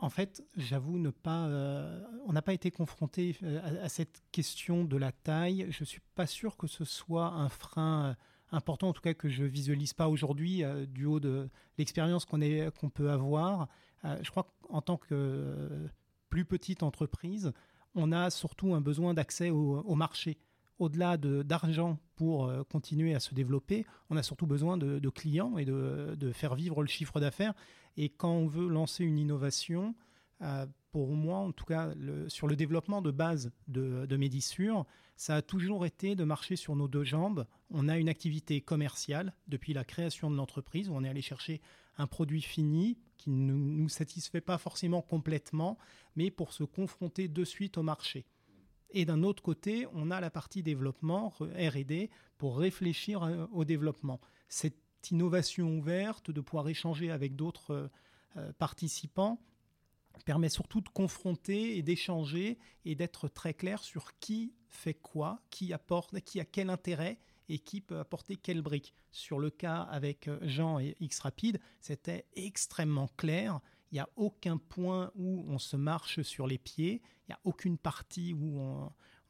en 0.00 0.10
fait, 0.10 0.44
j'avoue 0.56 0.96
ne 0.96 1.10
pas. 1.10 1.48
on 2.24 2.32
n'a 2.32 2.40
pas 2.40 2.52
été 2.52 2.70
confronté 2.70 3.36
à, 3.82 3.88
cette 3.88 4.22
question 4.30 4.84
de 4.84 4.96
la 4.96 5.10
taille. 5.10 5.66
Je 5.70 5.82
suis 5.82 6.00
pas 6.14 6.28
sûr 6.28 6.56
que 6.56 6.68
ce 6.68 6.84
soit 6.84 7.26
un 7.26 7.48
frein 7.48 8.14
important, 8.52 8.90
en 8.90 8.92
tout 8.92 9.02
cas 9.02 9.14
que 9.14 9.28
je 9.28 9.42
visualise 9.42 9.94
pas 9.94 10.08
aujourd'hui 10.08 10.62
du 10.86 11.04
haut 11.04 11.18
de 11.18 11.50
l'expérience 11.78 12.26
qu'on 12.26 12.38
qu'on 12.78 12.90
peut 12.90 13.10
avoir. 13.10 13.66
je 14.04 14.30
crois 14.30 14.46
qu'en 14.62 14.82
tant 14.82 14.98
que 14.98 15.88
plus 16.30 16.44
petite 16.44 16.84
entreprise, 16.84 17.52
on 17.96 18.12
a 18.12 18.30
surtout 18.30 18.74
un 18.74 18.80
besoin 18.80 19.14
d'accès 19.14 19.50
au 19.50 19.96
marché 19.96 20.38
au-delà 20.78 21.16
d'argent 21.16 21.98
pour 22.16 22.46
euh, 22.46 22.62
continuer 22.64 23.14
à 23.14 23.20
se 23.20 23.34
développer, 23.34 23.86
on 24.10 24.16
a 24.16 24.22
surtout 24.22 24.46
besoin 24.46 24.76
de, 24.76 25.08
clients 25.08 25.58
et 25.58 25.64
de, 25.64 26.32
faire 26.32 26.54
vivre 26.54 26.82
le 26.82 26.88
chiffre 26.88 27.20
d'affaires. 27.20 27.54
Et 27.96 28.08
quand 28.08 28.32
on 28.32 28.46
veut 28.46 28.68
lancer 28.68 29.04
une 29.04 29.18
innovation, 29.18 29.94
euh, 30.42 30.66
pour 30.92 31.08
moi, 31.08 31.38
en 31.38 31.52
tout 31.52 31.64
cas, 31.64 31.92
sur 32.28 32.46
le 32.46 32.56
développement 32.56 33.02
de 33.02 33.10
base 33.10 33.50
de, 33.66 34.06
de 34.06 34.16
Médissure, 34.16 34.86
ça 35.16 35.36
a 35.36 35.42
toujours 35.42 35.84
été 35.84 36.14
de 36.14 36.24
marcher 36.24 36.56
sur 36.56 36.76
nos 36.76 36.88
deux 36.88 37.04
jambes. 37.04 37.46
On 37.70 37.88
a 37.88 37.98
une 37.98 38.08
activité 38.08 38.60
commerciale 38.60 39.34
depuis 39.48 39.72
la 39.72 39.84
création 39.84 40.30
de 40.30 40.36
l'entreprise, 40.36 40.88
où 40.88 40.94
on 40.94 41.04
est 41.04 41.08
allé 41.08 41.22
chercher 41.22 41.60
un 41.98 42.06
produit 42.06 42.42
fini 42.42 42.98
qui 43.16 43.30
ne 43.30 43.52
nous 43.52 43.88
satisfait 43.88 44.40
pas 44.40 44.58
forcément 44.58 45.02
complètement, 45.02 45.76
mais 46.14 46.30
pour 46.30 46.52
se 46.52 46.62
confronter 46.64 47.28
de 47.28 47.44
suite 47.44 47.76
au 47.76 47.82
marché. 47.82 48.24
Et 48.90 49.04
d'un 49.04 49.22
autre 49.22 49.42
côté, 49.42 49.86
on 49.92 50.10
a 50.10 50.20
la 50.20 50.30
partie 50.30 50.62
développement, 50.62 51.32
RD, 51.40 52.08
pour 52.38 52.58
réfléchir 52.58 53.22
euh, 53.22 53.46
au 53.52 53.64
développement. 53.64 54.20
Cette 54.48 54.76
innovation 55.10 55.76
ouverte, 55.78 56.30
de 56.30 56.40
pouvoir 56.40 56.68
échanger 56.68 57.10
avec 57.10 57.36
d'autres 57.36 57.90
euh, 58.36 58.52
participants, 58.58 59.40
permet 60.24 60.48
surtout 60.48 60.80
de 60.80 60.88
confronter 60.88 61.76
et 61.76 61.82
d'échanger 61.82 62.58
et 62.84 62.94
d'être 62.94 63.28
très 63.28 63.54
clair 63.54 63.82
sur 63.82 64.18
qui 64.18 64.52
fait 64.68 64.94
quoi, 64.94 65.40
qui 65.50 65.72
apporte, 65.72 66.18
qui 66.20 66.40
a 66.40 66.44
quel 66.44 66.70
intérêt 66.70 67.18
et 67.48 67.58
qui 67.58 67.80
peut 67.80 67.98
apporter 67.98 68.36
quelle 68.36 68.62
brique. 68.62 68.94
Sur 69.10 69.38
le 69.38 69.50
cas 69.50 69.82
avec 69.82 70.28
euh, 70.28 70.38
Jean 70.42 70.78
et 70.78 70.96
X 71.00 71.20
Rapide, 71.20 71.60
c'était 71.80 72.26
extrêmement 72.34 73.08
clair. 73.16 73.60
Il 73.90 73.94
n'y 73.94 74.00
a 74.00 74.08
aucun 74.16 74.58
point 74.58 75.10
où 75.14 75.44
on 75.48 75.58
se 75.58 75.76
marche 75.76 76.22
sur 76.22 76.46
les 76.46 76.58
pieds. 76.58 77.02
Il 77.26 77.30
n'y 77.30 77.34
a 77.34 77.40
aucune 77.44 77.78
partie 77.78 78.34
où 78.34 78.60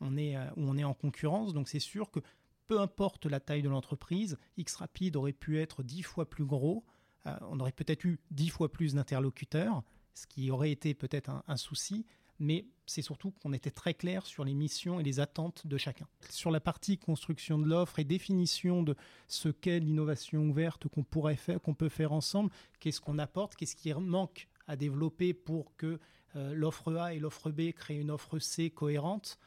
on, 0.01 0.17
est, 0.17 0.37
euh, 0.37 0.51
où 0.57 0.69
on 0.69 0.77
est 0.77 0.85
en 0.85 0.95
concurrence. 0.95 1.55
Donc 1.55 1.69
c'est 1.69 1.81
sûr 1.81 2.11
que 2.11 2.21
peu 2.67 2.81
importe 2.81 3.27
la 3.27 3.41
taille 3.41 3.63
de 3.63 3.69
l'entreprise, 3.69 4.37
X 4.57 4.77
Rapide 4.77 5.17
aurait 5.17 5.33
pu 5.33 5.59
être 5.59 5.83
dix 5.83 6.03
fois 6.03 6.29
plus 6.29 6.45
gros. 6.45 6.85
Euh, 7.27 7.37
on 7.43 7.59
aurait 7.61 7.73
peut-être 7.73 8.05
eu 8.05 8.21
dix 8.31 8.51
fois 8.51 8.71
plus 8.71 8.95
d'interlocuteurs, 8.95 9.83
ce 10.15 10.27
qui 10.27 10.51
aurait 10.51 10.71
été 10.71 10.95
peut-être 10.95 11.31
un, 11.47 11.57
souci 11.57 12.05
mais 12.39 12.67
c'est 12.87 13.03
surtout 13.03 13.33
qu'on 13.33 13.53
était 13.53 13.71
très 13.71 13.95
clair 13.95 14.25
sur 14.25 14.45
les 14.45 14.55
missions 14.55 15.01
et 15.01 15.03
les 15.03 15.21
attentes 15.21 15.67
de 15.67 15.77
chacun. 15.77 16.07
Sur 16.31 16.51
la 16.51 16.61
partie 16.61 16.99
construction 16.99 17.59
de 17.59 17.67
l'offre 17.67 17.99
et 17.99 18.05
définition 18.05 18.83
de 18.83 18.97
ce 19.27 19.49
qu'est 19.49 19.81
l'innovation 19.81 20.43
ouverte 20.43 20.89
qu'on 20.89 21.05
pourrait 21.05 21.37
faire, 21.37 21.61
qu'on 21.61 21.75
peut 21.75 21.89
faire 21.89 22.13
ensemble, 22.13 22.51
qu'est-ce 22.81 23.01
qu'on 23.01 23.19
apporte, 23.19 23.57
qu'est-ce 23.57 23.77
qui 23.77 23.93
manque 23.93 24.49
à 24.67 24.77
développer 24.77 25.35
pour 25.35 25.75
que 25.77 25.99
euh, 26.37 26.55
l'offre 26.55 26.95
A 26.97 27.15
et 27.15 27.19
l'offre 27.19 27.51
B 27.51 27.73
créent 27.73 28.01
une 28.01 28.11
offre 28.11 28.39
C 28.39 28.71
cohérente. 28.71 29.39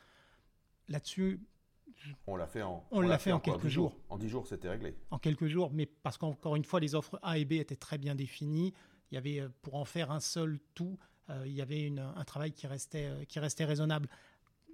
Là-dessus, 0.87 1.39
on 2.27 2.35
l'a 2.35 2.47
fait 2.47 2.63
en, 2.63 2.83
on, 2.91 3.01
l'a 3.01 3.19
fait, 3.19 3.31
en, 3.31 3.39
quelques 3.39 3.67
jours. 3.67 3.95
En 4.09 4.17
dix 4.17 4.29
jours, 4.29 4.47
c'était 4.47 4.69
réglé. 4.69 4.95
En 5.11 5.19
quelques 5.19 5.47
jours, 5.47 5.71
mais 5.71 5.85
parce 5.85 6.17
qu'encore 6.17 6.55
une 6.55 6.65
fois, 6.65 6.79
les 6.79 6.95
offres 6.95 7.19
A 7.21 7.37
et 7.37 7.45
B 7.45 7.53
étaient 7.53 7.75
très 7.75 7.97
bien 7.97 8.15
définies. 8.15 8.73
Il 9.11 9.15
y 9.15 9.17
avait, 9.17 9.39
euh, 9.39 9.49
pour 9.61 9.75
en 9.75 9.85
faire 9.85 10.11
un 10.11 10.19
seul 10.19 10.59
tout, 10.73 10.97
il 11.45 11.53
y 11.53 11.61
avait 11.61 11.93
un 11.97 12.23
travail 12.23 12.51
qui 12.51 12.67
restait, 12.67 13.05
euh, 13.05 13.25
qui 13.25 13.39
restait 13.39 13.65
raisonnable. 13.65 14.09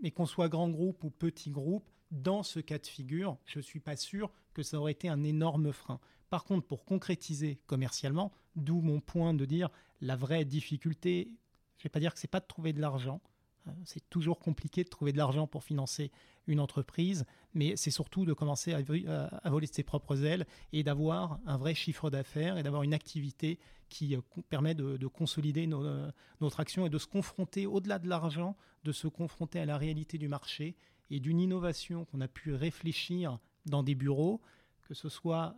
Mais 0.01 0.11
qu'on 0.11 0.25
soit 0.25 0.49
grand 0.49 0.69
groupe 0.69 1.03
ou 1.03 1.09
petit 1.09 1.49
groupe, 1.49 1.89
dans 2.11 2.43
ce 2.43 2.59
cas 2.59 2.77
de 2.77 2.85
figure, 2.85 3.37
je 3.45 3.59
ne 3.59 3.63
suis 3.63 3.79
pas 3.79 3.95
sûr 3.95 4.31
que 4.53 4.63
ça 4.63 4.79
aurait 4.79 4.91
été 4.91 5.09
un 5.09 5.23
énorme 5.23 5.73
frein. 5.73 5.99
Par 6.29 6.45
contre, 6.45 6.67
pour 6.67 6.85
concrétiser 6.85 7.59
commercialement, 7.67 8.31
d'où 8.55 8.81
mon 8.81 8.99
point 8.99 9.33
de 9.33 9.45
dire 9.45 9.69
la 10.01 10.15
vraie 10.15 10.45
difficulté, 10.45 11.29
je 11.77 11.81
ne 11.81 11.83
vais 11.83 11.89
pas 11.89 11.99
dire 11.99 12.13
que 12.13 12.19
c'est 12.19 12.27
pas 12.27 12.39
de 12.39 12.45
trouver 12.45 12.73
de 12.73 12.81
l'argent, 12.81 13.21
euh, 13.21 13.36
c'est 13.85 14.09
toujours 14.09 14.39
compliqué 14.39 14.83
de 14.83 14.89
trouver 14.89 15.11
de 15.11 15.17
l'argent 15.17 15.47
pour 15.47 15.63
financer 15.63 16.11
une 16.47 16.59
entreprise, 16.59 17.25
mais 17.53 17.75
c'est 17.75 17.91
surtout 17.91 18.25
de 18.25 18.33
commencer 18.33 18.73
à, 18.73 18.81
voler 18.81 19.67
de 19.67 19.73
ses 19.73 19.83
propres 19.83 20.23
ailes 20.23 20.45
et 20.71 20.83
d'avoir 20.83 21.39
un 21.45 21.57
vrai 21.57 21.75
chiffre 21.75 22.09
d'affaires 22.09 22.57
et 22.57 22.63
d'avoir 22.63 22.83
une 22.83 22.93
activité 22.93 23.59
qui 23.89 24.15
euh, 24.15 24.21
permet 24.49 24.73
de, 24.73 25.07
consolider 25.07 25.67
euh, 25.71 26.11
notre 26.41 26.59
action 26.59 26.85
et 26.85 26.89
de 26.89 26.97
se 26.97 27.07
confronter, 27.07 27.65
au-delà 27.65 27.99
de 27.99 28.07
l'argent, 28.07 28.55
de 28.83 28.91
se 28.91 29.07
confronter 29.07 29.59
à 29.59 29.65
la 29.65 29.77
réalité 29.77 30.17
du 30.17 30.27
marché 30.27 30.75
et 31.09 31.19
d'une 31.19 31.39
innovation 31.39 32.05
qu'on 32.05 32.21
a 32.21 32.27
pu 32.27 32.53
réfléchir 32.53 33.39
dans 33.65 33.83
des 33.83 33.95
bureaux, 33.95 34.41
que 34.83 34.93
ce 34.93 35.09
soit 35.09 35.55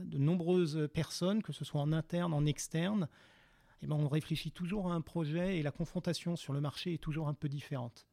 de 0.00 0.16
nombreuses 0.16 0.88
personnes, 0.92 1.42
que 1.42 1.52
ce 1.52 1.64
soit 1.64 1.80
en 1.80 1.92
interne, 1.92 2.32
en 2.32 2.46
externe, 2.46 3.08
eh 3.82 3.86
ben, 3.86 3.96
on 3.96 4.08
réfléchit 4.08 4.50
toujours 4.50 4.90
à 4.90 4.94
un 4.94 5.00
projet 5.00 5.58
et 5.58 5.62
la 5.62 5.70
confrontation 5.70 6.36
sur 6.36 6.52
le 6.52 6.60
marché 6.60 6.94
est 6.94 6.98
toujours 6.98 7.28
un 7.28 7.34
peu 7.34 7.48
différente. 7.48 8.06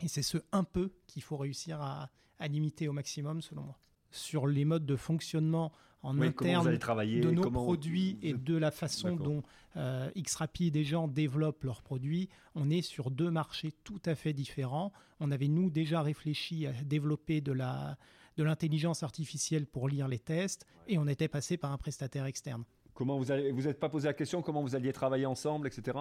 Et 0.00 0.08
c'est 0.08 0.22
ce 0.22 0.38
un 0.52 0.64
peu 0.64 0.92
qu'il 1.06 1.22
faut 1.22 1.36
réussir 1.36 1.80
à, 1.80 2.10
limiter 2.48 2.86
au 2.88 2.92
maximum, 2.92 3.40
selon 3.40 3.62
moi. 3.62 3.78
Sur 4.10 4.46
les 4.46 4.64
modes 4.64 4.84
de 4.84 4.96
fonctionnement 4.96 5.72
en 6.02 6.20
interne 6.20 6.66
de 6.66 7.30
nos 7.30 7.50
produits 7.50 8.18
et 8.22 8.34
de 8.34 8.56
la 8.56 8.70
façon 8.70 9.16
dont 9.16 9.42
euh, 9.76 10.10
X-Rapid 10.14 10.76
et 10.76 10.84
gens 10.84 11.08
développent 11.08 11.64
leurs 11.64 11.82
produits, 11.82 12.28
on 12.54 12.70
est 12.70 12.82
sur 12.82 13.10
deux 13.10 13.30
marchés 13.30 13.72
tout 13.84 14.00
à 14.04 14.14
fait 14.14 14.32
différents. 14.32 14.92
On 15.18 15.30
avait, 15.30 15.48
nous, 15.48 15.70
déjà 15.70 16.02
réfléchi 16.02 16.66
à 16.66 16.72
développer 16.72 17.40
de 17.40 17.52
la 17.52 17.96
de 18.36 18.44
l'intelligence 18.44 19.02
artificielle 19.02 19.66
pour 19.66 19.88
lire 19.88 20.08
les 20.08 20.18
tests 20.18 20.66
et 20.88 20.98
on 20.98 21.06
était 21.06 21.28
passé 21.28 21.56
par 21.56 21.72
un 21.72 21.78
prestataire 21.78 22.26
externe. 22.26 22.64
Comment 22.96 23.18
vous 23.18 23.26
n'êtes 23.26 23.52
vous 23.52 23.68
êtes 23.68 23.78
pas 23.78 23.90
posé 23.90 24.08
la 24.08 24.14
question 24.14 24.40
comment 24.40 24.62
vous 24.62 24.74
alliez 24.74 24.92
travailler 24.92 25.26
ensemble, 25.26 25.66
etc. 25.66 25.98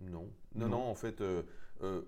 Non. 0.00 0.30
Non, 0.54 0.68
non, 0.68 0.82
en 0.82 0.94
fait, 0.94 1.20
euh, 1.20 1.42
euh, 1.82 2.00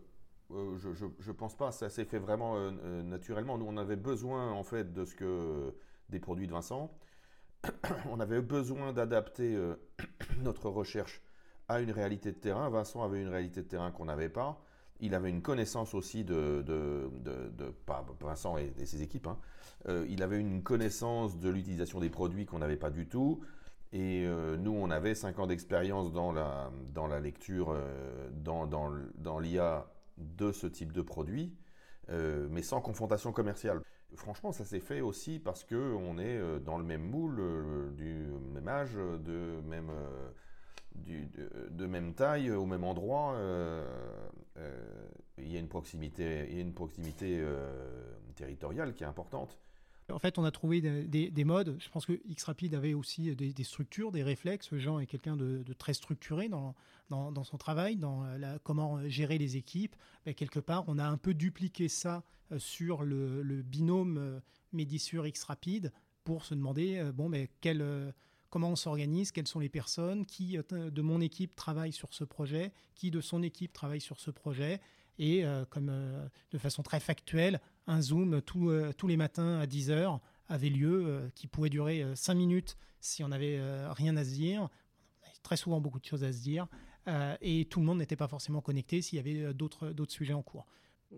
euh, 0.50 0.78
je, 0.78 1.04
ne 1.04 1.32
pense 1.32 1.54
pas. 1.54 1.72
Ça 1.72 1.90
s'est 1.90 2.06
fait 2.06 2.18
vraiment 2.18 2.58
naturellement. 3.02 3.58
Nous, 3.58 3.66
on 3.68 3.76
avait 3.76 3.96
besoin, 3.96 4.50
en 4.50 4.64
fait, 4.64 4.94
de 4.94 5.04
ce 5.04 5.14
que 5.14 5.74
des 6.08 6.20
produits 6.20 6.46
de 6.46 6.52
Vincent. 6.52 6.90
on 8.10 8.18
avait 8.18 8.40
besoin 8.40 8.94
d'adapter 8.94 9.58
notre 10.42 10.70
recherche 10.70 11.22
à 11.68 11.80
une 11.80 11.90
réalité 11.90 12.32
de 12.32 12.38
terrain. 12.38 12.70
Vincent 12.70 13.02
avait 13.02 13.20
une 13.20 13.28
réalité 13.28 13.62
de 13.62 13.68
terrain 13.68 13.90
qu'on 13.90 14.06
n'avait 14.06 14.30
pas. 14.30 14.58
Il 15.00 15.14
avait 15.14 15.28
une 15.28 15.42
connaissance 15.42 15.92
aussi 15.92 16.24
de, 16.24 16.62
de, 16.62 17.10
de, 17.20 17.68
pas 17.84 18.06
Vincent 18.20 18.56
et, 18.56 18.72
ses 18.86 19.02
équipes. 19.02 19.26
Hein. 19.26 19.38
il 20.08 20.22
avait 20.22 20.40
une 20.40 20.62
connaissance 20.62 21.38
de 21.38 21.50
l'utilisation 21.50 22.00
des 22.00 22.08
produits 22.08 22.46
qu'on 22.46 22.60
n'avait 22.60 22.76
pas 22.76 22.90
du 22.90 23.06
tout. 23.06 23.42
Et 23.94 24.24
euh, 24.26 24.56
nous, 24.56 24.72
on 24.72 24.90
avait 24.90 25.14
5 25.14 25.38
ans 25.38 25.46
d'expérience 25.46 26.12
dans 26.12 26.32
la, 26.32 27.20
lecture, 27.20 27.70
euh, 27.70 28.28
dans, 28.32 29.38
l'IA 29.38 29.86
de 30.18 30.50
ce 30.50 30.66
type 30.66 30.90
de 30.92 31.00
produit, 31.00 31.54
euh, 32.10 32.48
mais 32.50 32.62
sans 32.62 32.80
confrontation 32.80 33.30
commerciale. 33.30 33.80
Franchement, 34.16 34.50
ça 34.50 34.64
s'est 34.64 34.80
fait 34.80 35.00
aussi 35.00 35.38
parce 35.38 35.62
qu'on 35.62 36.18
est 36.18 36.40
dans 36.60 36.76
le 36.76 36.82
même 36.82 37.02
moule, 37.02 37.40
du 37.96 38.26
même 38.52 38.66
âge, 38.66 38.94
de 38.94 39.60
même, 41.86 42.14
taille, 42.14 42.50
au 42.50 42.66
même 42.66 42.82
endroit. 42.82 43.36
il 45.38 45.52
y 45.52 45.56
a 45.56 45.60
une 45.60 45.68
proximité 45.68 47.44
territoriale 48.34 48.92
qui 48.92 49.04
est 49.04 49.06
importante. 49.06 49.56
En 50.12 50.18
fait, 50.18 50.38
on 50.38 50.44
a 50.44 50.50
trouvé 50.50 50.80
des, 50.80 51.44
modes. 51.44 51.76
Je 51.80 51.88
pense 51.88 52.04
que 52.04 52.20
X-Rapid 52.26 52.74
avait 52.74 52.94
aussi 52.94 53.34
des, 53.34 53.64
structures, 53.64 54.12
des 54.12 54.22
réflexes. 54.22 54.74
Jean 54.76 54.98
est 54.98 55.06
quelqu'un 55.06 55.36
de, 55.36 55.64
très 55.78 55.94
structuré 55.94 56.48
dans, 56.48 56.74
son 57.44 57.56
travail, 57.56 57.96
dans 57.96 58.26
comment 58.64 59.08
gérer 59.08 59.38
les 59.38 59.56
équipes. 59.56 59.96
Ben, 60.26 60.34
quelque 60.34 60.60
part, 60.60 60.84
on 60.88 60.98
a 60.98 61.04
un 61.04 61.16
peu 61.16 61.32
dupliqué 61.32 61.88
ça 61.88 62.22
euh, 62.52 62.58
sur 62.58 63.02
le, 63.02 63.62
binôme 63.62 64.18
euh, 64.18 64.40
Médissure 64.72 65.26
X-Rapid 65.26 65.92
pour 66.24 66.44
se 66.44 66.54
demander 66.54 66.98
euh, 66.98 67.12
bon, 67.12 67.28
mais 67.28 67.48
comment 68.50 68.70
on 68.70 68.76
s'organise, 68.76 69.32
quelles 69.32 69.48
sont 69.48 69.60
les 69.60 69.68
personnes, 69.68 70.26
qui 70.26 70.58
de 70.70 71.02
mon 71.02 71.20
équipe 71.20 71.56
travaille 71.56 71.92
sur 71.92 72.12
ce 72.14 72.24
projet, 72.24 72.72
qui 72.94 73.10
de 73.10 73.20
son 73.20 73.42
équipe 73.42 73.72
travaille 73.72 74.00
sur 74.00 74.20
ce 74.20 74.30
projet, 74.30 74.80
et 75.18 75.44
comme 75.70 75.90
de 76.52 76.58
façon 76.58 76.84
très 76.84 77.00
factuelle, 77.00 77.60
un 77.86 78.00
Zoom 78.00 78.34
euh, 78.34 78.92
tous 78.92 79.06
les 79.06 79.16
matins 79.16 79.58
à 79.58 79.66
10 79.66 79.90
heures 79.90 80.20
avait 80.48 80.68
lieu, 80.68 81.04
euh, 81.06 81.28
qui 81.34 81.46
pouvait 81.46 81.70
durer 81.70 82.04
5 82.14 82.32
euh, 82.32 82.36
minutes 82.36 82.76
si 83.00 83.22
on 83.22 83.28
n'avait 83.28 83.60
rien 83.90 84.16
à 84.16 84.24
se 84.24 84.30
dire. 84.30 84.70
Très 85.42 85.58
souvent 85.58 85.78
beaucoup 85.78 86.00
de 86.00 86.06
choses 86.06 86.24
à 86.24 86.32
se 86.32 86.40
dire. 86.40 86.66
et 87.42 87.66
tout 87.66 87.80
le 87.80 87.84
monde 87.84 87.98
n'était 87.98 88.16
pas 88.16 88.28
forcément 88.28 88.62
connecté 88.62 89.02
s'il 89.02 89.16
y 89.16 89.20
avait 89.20 89.52
d'autres 89.52 89.92
sujets 90.08 90.32
en 90.32 90.40
cours. 90.40 90.64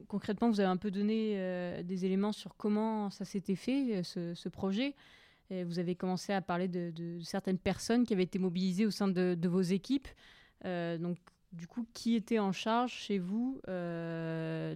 Concrètement, 0.09 0.51
vous 0.51 0.59
avez 0.59 0.69
un 0.69 0.77
peu 0.77 0.91
donné 0.91 1.37
des 1.85 2.05
éléments 2.05 2.33
sur 2.33 2.57
comment 2.57 3.09
ça 3.11 3.25
s'était 3.25 3.55
fait, 3.55 4.03
ce, 4.03 4.49
projet. 4.49 4.97
Et 5.49 5.63
vous 5.63 5.79
avez 5.79 5.95
commencé 5.95 6.33
à 6.33 6.41
parler 6.43 6.67
de, 6.67 7.21
certaines 7.23 7.59
personnes 7.59 8.05
qui 8.05 8.15
avaient 8.15 8.25
été 8.25 8.41
mobilisées 8.41 8.85
au 8.85 8.91
sein 8.91 9.07
de, 9.07 9.47
vos 9.47 9.63
équipes. 9.63 10.09
donc, 10.65 11.19
du 11.53 11.69
coup, 11.69 11.87
qui 11.95 12.17
était 12.17 12.41
en 12.41 12.51
charge 12.51 12.91
chez 12.91 13.21
vous 13.21 13.61
de, 13.69 14.75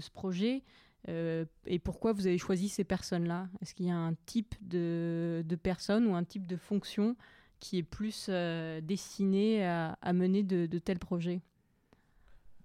ce 0.00 0.10
projet? 0.10 0.62
Euh, 1.08 1.44
et 1.66 1.78
pourquoi 1.78 2.12
vous 2.12 2.26
avez 2.26 2.38
choisi 2.38 2.68
ces 2.68 2.84
personnes-là? 2.84 3.48
Est-ce 3.60 3.74
qu'il 3.74 3.86
y 3.86 3.90
a 3.90 3.96
un 3.96 4.14
type 4.26 4.54
de, 4.60 5.42
de 5.44 5.56
personne 5.56 6.06
ou 6.06 6.14
un 6.14 6.24
type 6.24 6.46
de 6.46 6.56
fonction 6.56 7.16
qui 7.58 7.78
est 7.78 7.82
plus 7.82 8.26
euh, 8.28 8.80
destiné 8.80 9.66
à, 9.66 10.12
mener 10.12 10.42
de, 10.42 10.78
tels 10.78 10.98
projets? 10.98 11.40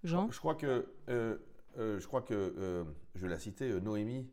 Jean? 0.03 0.29
Je 0.32 0.39
crois 0.39 0.56
que, 0.56 0.88
euh, 1.10 1.38
je, 1.77 2.06
crois 2.06 2.22
que 2.22 2.86
je 3.15 3.27
l'ai 3.27 3.39
cité, 3.39 3.79
Noémie 3.82 4.27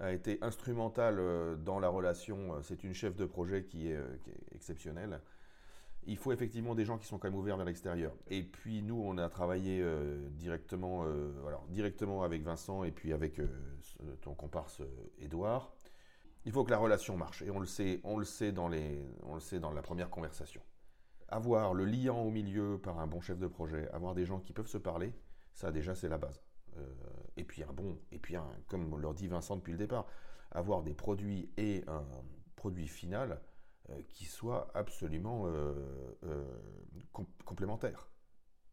a 0.00 0.12
été 0.12 0.38
instrumentale 0.42 1.18
dans 1.64 1.80
la 1.80 1.88
relation. 1.88 2.62
C'est 2.62 2.84
une 2.84 2.94
chef 2.94 3.16
de 3.16 3.24
projet 3.24 3.64
qui 3.64 3.88
est, 3.88 4.22
qui 4.22 4.30
est 4.30 4.54
exceptionnelle 4.54 5.20
il 6.08 6.16
faut 6.16 6.32
effectivement 6.32 6.74
des 6.74 6.86
gens 6.86 6.96
qui 6.96 7.06
sont 7.06 7.18
quand 7.18 7.28
même 7.28 7.38
ouverts 7.38 7.58
vers 7.58 7.66
l'extérieur. 7.66 8.12
Et 8.28 8.42
puis 8.42 8.82
nous, 8.82 9.00
on 9.00 9.18
a 9.18 9.28
travaillé 9.28 9.80
euh, 9.82 10.26
directement, 10.30 11.04
euh, 11.04 11.30
directement 11.68 12.22
avec 12.22 12.42
Vincent 12.42 12.82
et 12.82 12.90
puis 12.90 13.12
avec 13.12 13.38
euh, 13.38 13.46
ton 14.22 14.34
comparse 14.34 14.80
Édouard. 15.18 15.70
Il 16.46 16.52
faut 16.52 16.64
que 16.64 16.70
la 16.70 16.78
relation 16.78 17.16
marche 17.18 17.42
et 17.42 17.50
on 17.50 17.60
le 17.60 17.66
sait, 17.66 18.00
on 18.04 18.16
le 18.16 18.24
sait 18.24 18.52
dans 18.52 18.68
les, 18.68 19.06
on 19.24 19.34
le 19.34 19.40
sait 19.40 19.60
dans 19.60 19.70
la 19.70 19.82
première 19.82 20.08
conversation. 20.08 20.62
Avoir 21.28 21.74
le 21.74 21.84
liant 21.84 22.22
au 22.22 22.30
milieu 22.30 22.80
par 22.82 23.00
un 23.00 23.06
bon 23.06 23.20
chef 23.20 23.38
de 23.38 23.46
projet, 23.46 23.86
avoir 23.90 24.14
des 24.14 24.24
gens 24.24 24.40
qui 24.40 24.54
peuvent 24.54 24.66
se 24.66 24.78
parler, 24.78 25.12
ça 25.52 25.70
déjà 25.70 25.94
c'est 25.94 26.08
la 26.08 26.16
base. 26.16 26.40
et 27.36 27.44
puis 27.44 27.62
un 27.62 27.72
bon, 27.72 27.98
et 28.12 28.18
puis 28.18 28.34
un, 28.34 28.48
comme 28.66 28.98
leur 28.98 29.12
dit 29.12 29.28
Vincent 29.28 29.56
depuis 29.56 29.72
le 29.72 29.78
départ, 29.78 30.06
avoir 30.52 30.82
des 30.82 30.94
produits 30.94 31.50
et 31.58 31.84
un 31.86 32.06
produit 32.56 32.88
final 32.88 33.42
qui 34.08 34.24
soit 34.26 34.70
absolument 34.74 35.46
euh, 35.46 35.74
euh, 36.24 36.44
complémentaire. 37.44 38.08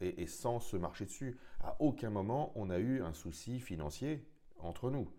et, 0.01 0.27
sans 0.27 0.59
se 0.59 0.75
marcher 0.77 1.05
dessus. 1.05 1.37
À 1.61 1.75
aucun 1.79 2.09
moment, 2.09 2.51
on 2.55 2.69
a 2.69 2.79
eu 2.79 3.01
un 3.01 3.13
souci 3.13 3.59
financier 3.59 4.27
entre 4.59 4.91
nous. 4.91 5.09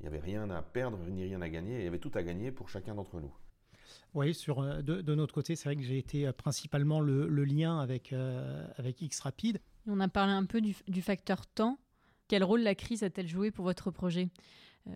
Il 0.00 0.02
n'y 0.04 0.08
avait 0.08 0.20
rien 0.20 0.48
à 0.50 0.62
perdre 0.62 0.98
ni 1.08 1.24
rien 1.24 1.42
à 1.42 1.48
gagner. 1.48 1.78
Il 1.78 1.84
y 1.84 1.88
avait 1.88 1.98
tout 1.98 2.12
à 2.14 2.22
gagner 2.22 2.52
pour 2.52 2.68
chacun 2.68 2.94
d'entre 2.94 3.20
nous. 3.20 3.34
Oui, 4.14 4.34
sur, 4.34 4.60
euh, 4.60 4.82
de, 4.82 5.14
notre 5.14 5.34
côté, 5.34 5.56
c'est 5.56 5.64
vrai 5.64 5.76
que 5.76 5.82
j'ai 5.82 5.98
été 5.98 6.26
euh, 6.26 6.32
principalement 6.32 7.00
le, 7.00 7.26
lien 7.44 7.78
avec, 7.80 8.12
euh, 8.12 8.66
avec 8.76 9.00
X-Rapid. 9.02 9.60
On 9.86 10.00
a 10.00 10.08
parlé 10.08 10.32
un 10.32 10.44
peu 10.44 10.60
du, 10.60 11.02
facteur 11.02 11.46
temps. 11.46 11.78
Quel 12.28 12.44
rôle 12.44 12.60
la 12.60 12.74
crise 12.74 13.02
a-t-elle 13.02 13.28
joué 13.28 13.50
pour 13.50 13.64
votre 13.64 13.90
projet? 13.90 14.28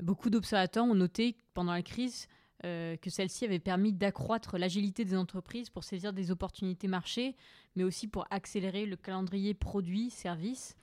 Beaucoup 0.02 0.30
d'observateurs 0.30 0.84
ont 0.84 0.94
noté 0.94 1.36
pendant 1.54 1.72
la 1.72 1.82
crise 1.82 2.28
que 2.62 3.10
celle-ci 3.10 3.44
avait 3.44 3.58
permis 3.58 3.92
d'accroître 3.92 4.56
l'agilité 4.56 5.04
des 5.04 5.16
entreprises 5.16 5.68
pour 5.68 5.84
saisir 5.84 6.12
des 6.12 6.30
opportunités 6.30 6.88
marché, 6.88 7.36
mais 7.76 7.84
aussi 7.84 8.06
pour 8.06 8.26
accélérer 8.30 8.86
le 8.86 8.96
calendrier 8.96 9.54
produit-service, 9.54 10.76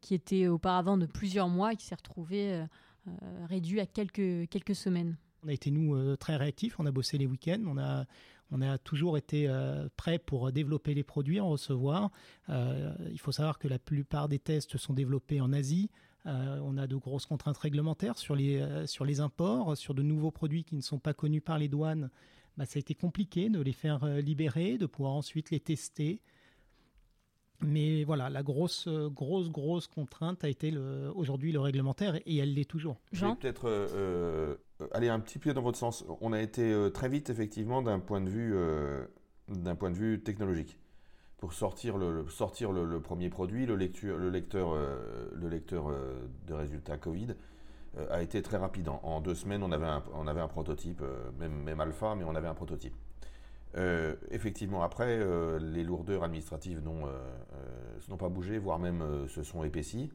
qui 0.00 0.14
était 0.14 0.46
auparavant 0.46 0.96
de 0.96 1.06
plusieurs 1.06 1.48
mois 1.48 1.72
et 1.72 1.76
qui 1.76 1.86
s'est 1.86 1.96
retrouvé 1.96 2.64
réduit 3.48 3.80
à 3.80 3.86
quelques, 3.86 4.48
quelques 4.48 4.74
semaines. 4.74 5.16
On 5.46 5.48
a 5.48 5.52
été, 5.52 5.70
nous, 5.70 5.94
euh, 5.94 6.16
très 6.16 6.36
réactifs. 6.36 6.80
On 6.80 6.86
a 6.86 6.90
bossé 6.90 7.18
les 7.18 7.26
week-ends. 7.26 7.62
On 7.66 7.78
a, 7.78 8.04
on 8.50 8.62
a 8.62 8.78
toujours 8.78 9.16
été 9.16 9.46
euh, 9.48 9.88
prêts 9.96 10.18
pour 10.18 10.50
développer 10.50 10.92
les 10.92 11.04
produits, 11.04 11.40
en 11.40 11.50
recevoir. 11.50 12.10
Euh, 12.48 12.92
il 13.12 13.20
faut 13.20 13.32
savoir 13.32 13.58
que 13.60 13.68
la 13.68 13.78
plupart 13.78 14.28
des 14.28 14.40
tests 14.40 14.76
sont 14.76 14.92
développés 14.92 15.40
en 15.40 15.52
Asie. 15.52 15.90
On 16.26 16.76
a 16.76 16.86
de 16.86 16.96
grosses 16.96 17.26
contraintes 17.26 17.58
réglementaires 17.58 18.18
sur 18.18 18.34
les, 18.34 18.86
sur 18.86 19.04
les 19.04 19.20
imports, 19.20 19.76
sur 19.76 19.94
de 19.94 20.02
nouveaux 20.02 20.30
produits 20.30 20.64
qui 20.64 20.74
ne 20.74 20.80
sont 20.80 20.98
pas 20.98 21.14
connus 21.14 21.40
par 21.40 21.58
les 21.58 21.68
douanes. 21.68 22.10
Bah, 22.56 22.64
ça 22.66 22.78
a 22.78 22.80
été 22.80 22.94
compliqué 22.94 23.48
de 23.48 23.60
les 23.60 23.72
faire 23.72 24.04
libérer, 24.04 24.78
de 24.78 24.86
pouvoir 24.86 25.14
ensuite 25.14 25.50
les 25.50 25.60
tester. 25.60 26.20
Mais 27.60 28.04
voilà, 28.04 28.28
la 28.28 28.42
grosse, 28.42 28.88
grosse, 28.88 29.50
grosse 29.50 29.86
contrainte 29.86 30.44
a 30.44 30.48
été 30.48 30.76
aujourd'hui 31.14 31.52
le 31.52 31.60
réglementaire 31.60 32.16
et 32.26 32.36
elle 32.36 32.54
l'est 32.54 32.68
toujours. 32.68 33.00
Jean 33.12 33.36
peut-être 33.36 33.68
euh, 34.80 34.88
aller 34.92 35.08
un 35.08 35.20
petit 35.20 35.38
peu 35.38 35.54
dans 35.54 35.62
votre 35.62 35.78
sens. 35.78 36.04
On 36.20 36.32
a 36.32 36.40
été 36.40 36.72
euh, 36.72 36.90
très 36.90 37.08
vite, 37.08 37.30
effectivement, 37.30 37.82
d'un 37.82 37.98
point, 37.98 38.20
de 38.20 38.28
vue, 38.28 38.52
euh, 38.54 39.06
d'un 39.48 39.74
point 39.74 39.90
de 39.90 39.96
vue 39.96 40.20
technologique. 40.22 40.78
Pour 41.38 41.52
sortir 41.52 41.98
le, 41.98 43.00
premier 43.00 43.28
produit, 43.28 43.66
le, 43.66 43.74
lecteur, 43.76 44.16
le 44.18 45.48
lecteur 45.48 45.90
de 46.46 46.54
résultats 46.54 46.96
Covid 46.96 47.34
a 48.10 48.22
été 48.22 48.40
très 48.42 48.56
rapide. 48.56 48.88
En, 48.88 49.20
deux 49.20 49.34
semaines, 49.34 49.62
on 49.62 49.70
avait 49.70 50.40
un, 50.40 50.48
prototype, 50.48 51.02
même, 51.38 51.62
même 51.62 51.80
alpha, 51.80 52.14
mais 52.14 52.24
on 52.24 52.34
avait 52.34 52.48
un 52.48 52.54
prototype. 52.54 52.94
effectivement, 54.30 54.82
après, 54.82 55.20
les 55.60 55.84
lourdeurs 55.84 56.24
administratives 56.24 56.82
n'ont 56.82 58.16
pas 58.16 58.30
bougé, 58.30 58.58
voire 58.58 58.78
même 58.78 59.28
se 59.28 59.42
sont 59.42 59.62
épaissies 59.62 60.10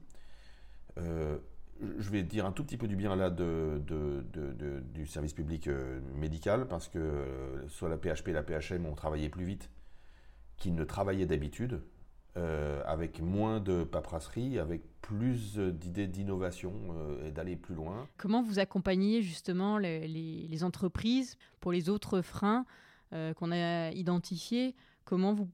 je 2.00 2.10
vais 2.10 2.24
dire 2.24 2.46
un 2.46 2.51
tout 2.51 2.63
petit 2.63 2.78
peu 2.78 2.88
du 2.88 2.96
bien 2.96 3.16
là 3.16 3.30
du 3.30 5.08
service 5.08 5.34
public 5.34 5.68
euh, 5.68 6.00
médical 6.16 6.68
parce 6.68 6.88
que 6.88 7.00
euh, 7.00 7.68
soit 7.68 7.90
la 7.90 7.98
PHP 7.98 8.30
et 8.30 8.34
la 8.34 8.44
PHM 8.44 8.86
ont 8.86 8.96
travaillé 8.96 9.30
plus 9.30 9.46
vite 9.46 9.70
qu'ils 10.62 10.75
ne 10.75 10.84
travaillaient 10.84 11.25
d'habitude, 11.25 11.82
euh, 12.38 12.82
avec 12.86 13.20
moins 13.20 13.60
de 13.60 13.84
paperasserie, 13.84 14.60
avec 14.60 14.84
plus 15.01 15.58
d'idées 15.58 16.08
d'innovation 16.08 16.74
et 17.25 17.32
d'aller 17.32 17.58
plus 17.58 17.75
loin. 17.75 18.08
Comment 18.18 18.41
vous 18.41 18.60
accompagnez 18.60 19.22
justement 19.22 19.77
les, 19.77 20.63
entreprises 20.63 21.38
pour 21.60 21.72
les 21.72 21.89
autres 21.89 22.22
freins 22.22 22.65
qu'on 23.12 23.51
a 23.51 23.91
identifiés? 23.91 24.75
Comment 25.03 25.34
vous, 25.34 25.50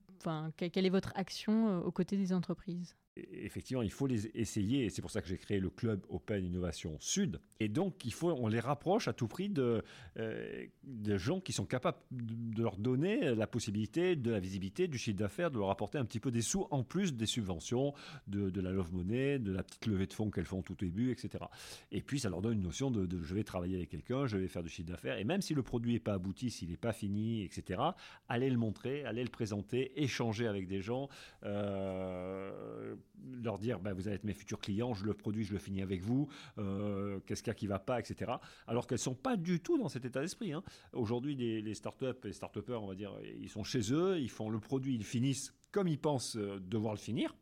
quelle 0.57 0.85
est 0.85 0.89
votre 0.89 1.13
action 1.15 1.81
aux 1.83 1.91
côtés 1.91 2.17
des 2.17 2.33
entreprises? 2.33 2.95
Effectivement, 3.31 3.81
il 3.81 3.91
faut 3.91 4.07
les 4.07 4.27
essayer, 4.37 4.85
et 4.85 4.89
c'est 4.89 5.01
pour 5.01 5.11
ça 5.11 5.21
que 5.21 5.27
j'ai 5.27 5.37
créé 5.37 5.59
le 5.59 5.69
club 5.69 6.03
Open 6.09 6.43
Innovation 6.43 6.97
Sud. 6.99 7.39
Et 7.59 7.69
donc, 7.69 8.05
il 8.05 8.13
faut, 8.13 8.31
on 8.31 8.47
les 8.47 8.59
rapproche 8.59 9.07
à 9.07 9.13
tout 9.13 9.27
prix 9.27 9.49
de, 9.49 9.83
euh, 10.17 10.65
de 10.83 11.17
gens 11.17 11.39
qui 11.39 11.53
sont 11.53 11.65
capables 11.65 11.97
de, 12.11 12.61
leur 12.61 12.77
donner 12.77 13.35
la 13.35 13.47
possibilité 13.47 14.15
de 14.15 14.31
la 14.31 14.39
visibilité, 14.39 14.87
du 14.87 14.97
chiffre 14.97 15.17
d'affaires, 15.17 15.51
de 15.51 15.57
leur 15.57 15.69
apporter 15.69 15.97
un 15.97 16.05
petit 16.05 16.19
peu 16.19 16.31
des 16.31 16.41
sous 16.41 16.67
en 16.71 16.83
plus 16.83 17.13
des 17.13 17.25
subventions, 17.25 17.93
de, 18.27 18.61
la 18.61 18.71
love 18.71 18.93
money, 18.93 19.39
de 19.39 19.51
la 19.51 19.63
petite 19.63 19.85
levée 19.85 20.07
de 20.07 20.13
fonds 20.13 20.29
qu'elles 20.31 20.45
font 20.45 20.59
au 20.59 20.63
tout 20.63 20.75
début, 20.75 21.11
etc. 21.11 21.45
Et 21.91 22.01
puis, 22.01 22.19
ça 22.19 22.29
leur 22.29 22.41
donne 22.41 22.53
une 22.53 22.63
notion 22.63 22.91
de, 22.91 23.07
je 23.23 23.35
vais 23.35 23.43
travailler 23.43 23.77
avec 23.77 23.89
quelqu'un, 23.89 24.27
je 24.27 24.37
vais 24.37 24.47
faire 24.47 24.63
du 24.63 24.69
chiffre 24.69 24.89
d'affaires, 24.89 25.17
et 25.17 25.23
même 25.23 25.41
si 25.41 25.53
le 25.53 25.63
produit 25.63 25.93
n'est 25.93 25.99
pas 25.99 26.13
abouti, 26.13 26.49
s'il 26.49 26.69
n'est 26.69 26.77
pas 26.77 26.93
fini, 26.93 27.43
etc., 27.43 27.81
allez 28.27 28.49
le 28.49 28.57
montrer, 28.57 29.03
allez 29.05 29.23
le 29.23 29.29
présenter, 29.29 30.01
échanger 30.01 30.47
avec 30.47 30.67
des 30.67 30.81
gens. 30.81 31.09
Euh, 31.43 32.95
leur 33.41 33.57
dire 33.57 33.79
bah, 33.79 33.93
vous 33.93 34.07
allez 34.07 34.15
être 34.15 34.23
mes 34.23 34.33
futurs 34.33 34.59
clients, 34.59 34.93
je 34.93 35.05
le 35.05 35.13
produis, 35.13 35.43
je 35.43 35.53
le 35.53 35.59
finis 35.59 35.81
avec 35.81 36.01
vous, 36.01 36.27
euh, 36.57 37.19
qu'est-ce 37.25 37.43
qu'il 37.43 37.51
y 37.51 37.51
a 37.51 37.55
qui 37.55 37.67
va 37.67 37.79
pas, 37.79 37.99
etc. 37.99 38.31
Alors 38.67 38.87
qu'elles 38.87 38.97
ne 38.97 39.01
sont 39.01 39.15
pas 39.15 39.37
du 39.37 39.59
tout 39.59 39.77
dans 39.77 39.89
cet 39.89 40.05
état 40.05 40.21
d'esprit. 40.21 40.53
Hein. 40.53 40.63
Aujourd'hui, 40.93 41.35
les, 41.35 41.73
startups 41.73 42.25
et 42.25 42.31
start 42.31 42.57
on 42.69 42.87
va 42.87 42.95
dire, 42.95 43.13
ils 43.39 43.49
sont 43.49 43.63
chez 43.63 43.93
eux, 43.93 44.19
ils 44.19 44.29
font 44.29 44.49
le 44.49 44.59
produit, 44.59 44.95
ils 44.95 45.05
finissent 45.05 45.53
comme 45.71 45.87
ils 45.87 45.99
pensent 45.99 46.37
euh, 46.37 46.59
devoir 46.59 46.93
le 46.93 46.99
finir, 46.99 47.35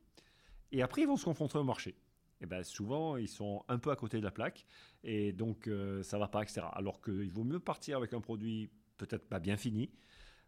et 0.71 0.81
après 0.81 1.01
ils 1.01 1.07
vont 1.07 1.17
se 1.17 1.25
confronter 1.25 1.57
au 1.57 1.63
marché. 1.63 1.95
Et 2.41 2.45
ben 2.45 2.63
souvent, 2.63 3.15
ils 3.15 3.29
sont 3.29 3.63
un 3.69 3.77
peu 3.77 3.91
à 3.91 3.95
côté 3.95 4.19
de 4.19 4.23
la 4.23 4.31
plaque, 4.31 4.65
et 5.03 5.31
donc 5.31 5.67
euh, 5.67 6.03
ça 6.03 6.17
va 6.17 6.27
pas, 6.27 6.43
etc. 6.43 6.67
Alors 6.73 7.01
qu'il 7.01 7.31
vaut 7.31 7.45
mieux 7.45 7.59
partir 7.59 7.97
avec 7.97 8.13
un 8.13 8.19
produit 8.19 8.69
peut-être 8.97 9.27
pas 9.27 9.39
bien 9.39 9.57
fini, 9.57 9.89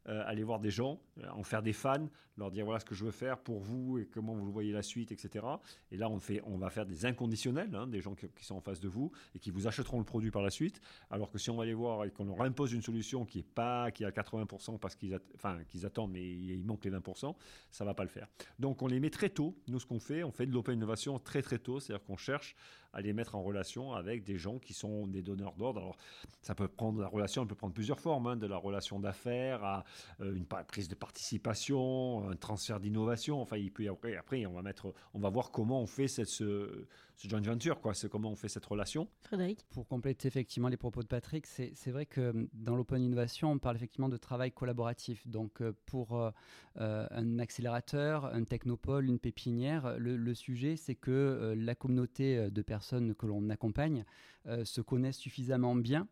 euh, 0.10 0.24
aller 0.26 0.44
voir 0.44 0.60
des 0.60 0.72
gens, 0.72 1.00
euh, 1.20 1.30
en 1.32 1.44
faire 1.44 1.62
des 1.62 1.74
fans, 1.74 2.08
leur 2.38 2.52
dire 2.52 2.66
voilà 2.66 2.80
ce 2.80 2.86
que 2.86 2.96
je 2.96 3.04
veux 3.04 3.12
faire 3.12 3.40
pour 3.40 3.60
vous 3.60 3.98
et 3.98 4.06
comment 4.06 4.34
vous 4.34 4.52
voyez 4.52 4.72
la 4.72 4.84
suite, 4.84 5.12
etc. 5.12 5.46
Et 5.92 5.98
là, 5.98 6.10
on, 6.10 6.20
fait, 6.20 6.42
on 6.46 6.58
va 6.58 6.70
faire 6.70 6.86
des 6.86 7.06
inconditionnels, 7.06 7.76
hein, 7.76 7.88
des 7.88 8.00
gens 8.02 8.16
qui, 8.16 8.28
sont 8.46 8.56
en 8.56 8.62
face 8.62 8.80
de 8.80 8.88
vous 8.88 9.12
et 9.36 9.40
qui 9.40 9.52
vous 9.52 9.68
achèteront 9.68 10.00
le 10.00 10.06
produit 10.06 10.32
par 10.32 10.42
la 10.42 10.50
suite. 10.50 10.80
Alors 11.10 11.30
que 11.32 11.38
si 11.38 11.50
on 11.50 11.58
va 11.58 11.66
les 11.66 11.74
voir 11.74 12.06
et 12.06 12.12
qu'on 12.12 12.26
leur 12.26 12.42
impose 12.42 12.74
une 12.74 12.82
solution 12.82 13.26
qui 13.26 13.40
est 13.40 13.44
pas, 13.44 13.92
qui 13.92 14.04
est 14.04 14.06
à 14.06 14.12
80% 14.12 14.80
parce 14.80 14.96
qu'ils 14.96 15.86
attendent, 15.86 16.12
mais 16.12 16.24
il 16.24 16.64
manque 16.64 16.86
les 16.86 16.92
20%, 16.92 17.36
ça 17.72 17.86
va 17.86 17.94
pas 17.94 18.04
le 18.04 18.10
faire. 18.10 18.28
Donc 18.60 18.82
on 18.82 18.88
les 18.88 19.00
met 19.00 19.10
très 19.10 19.30
tôt. 19.30 19.58
Nous, 19.68 19.80
ce 19.80 19.86
qu'on 19.86 20.00
fait, 20.00 20.24
on 20.24 20.32
fait 20.32 20.46
de 20.46 20.54
l'open 20.54 20.76
innovation 20.76 21.20
très 21.20 21.42
très 21.42 21.60
tôt, 21.60 21.80
c'est-à-dire 21.80 22.06
qu'on 22.06 22.18
cherche 22.18 22.56
à 22.94 23.02
les 23.02 23.14
mettre 23.14 23.36
en 23.36 23.44
relation 23.44 23.94
avec 23.94 24.24
des 24.24 24.38
gens 24.38 24.60
qui 24.60 24.74
sont 24.74 25.08
des 25.08 25.22
donneurs 25.22 25.56
d'ordre. 25.56 25.80
Alors, 25.80 25.98
ça 26.42 26.56
peut 26.56 26.68
prendre 26.68 27.02
la 27.02 27.08
relation, 27.08 27.42
elle 27.42 27.48
peut 27.48 27.56
prendre 27.56 27.74
plusieurs 27.74 28.00
formes, 28.00 28.28
hein, 28.28 28.36
de 28.36 28.48
la 28.48 28.58
relation 28.58 29.00
d'affaires 29.00 29.64
à 29.64 29.84
euh, 30.22 30.36
une 30.36 30.46
prise 30.46 30.88
de 30.88 30.96
participation, 30.96 32.30
un 32.30 32.36
transfert 32.36 32.80
d'innovation. 32.80 33.42
Enfin, 33.42 33.58
il 33.58 33.72
peut 33.72 33.84
y 33.84 33.88
après, 33.88 34.16
après, 34.16 34.46
on 34.46 34.54
va 34.54 34.62
mettre, 34.62 34.94
on 35.14 35.20
va 35.20 35.30
voir 35.30 35.52
comment 35.52 35.82
on 35.82 35.88
fait 35.88 36.08
cette, 36.08 36.28
ce, 36.28 36.86
ce 37.18 37.28
joint 37.28 37.42
venture, 37.42 37.82
quoi. 37.82 37.94
C'est 37.94 38.10
comment 38.10 38.32
on 38.32 38.36
fait 38.36 38.48
cette 38.48 38.66
relation. 38.66 39.08
Frédéric 39.22 39.66
Pour 39.70 39.88
compléter 39.88 40.28
effectivement 40.28 40.70
les 40.70 40.78
propos 40.78 41.02
de 41.04 41.08
Patrick, 41.08 41.46
c'est 41.46 41.92
vrai 41.92 42.06
que 42.06 42.30
hum, 42.30 42.48
dans 42.54 42.76
l'open 42.76 43.04
innovation, 43.04 43.52
on 43.52 43.60
parle 43.60 43.76
effectivement 43.76 44.10
de 44.10 44.18
travail 44.18 44.52
collaboratif. 44.52 45.28
Donc, 45.28 45.62
euh, 45.62 45.74
pour 45.86 46.16
euh, 46.16 46.32
un 46.76 47.40
accélérateur, 47.40 48.26
un 48.26 48.44
technopole, 48.44 49.08
une 49.08 49.20
pépinière, 49.20 49.98
le, 50.00 50.16
le 50.16 50.34
sujet, 50.34 50.76
c'est 50.78 50.96
que 50.96 51.54
la 51.58 51.76
communauté 51.76 52.50
de 52.50 52.62
personnes 52.62 53.16
que 53.16 53.26
l'on 53.26 53.50
accompagne 53.50 54.06
euh, 54.48 54.64
se 54.64 54.82
connaissent 54.82 55.18
suffisamment 55.18 55.76
bien 55.76 56.08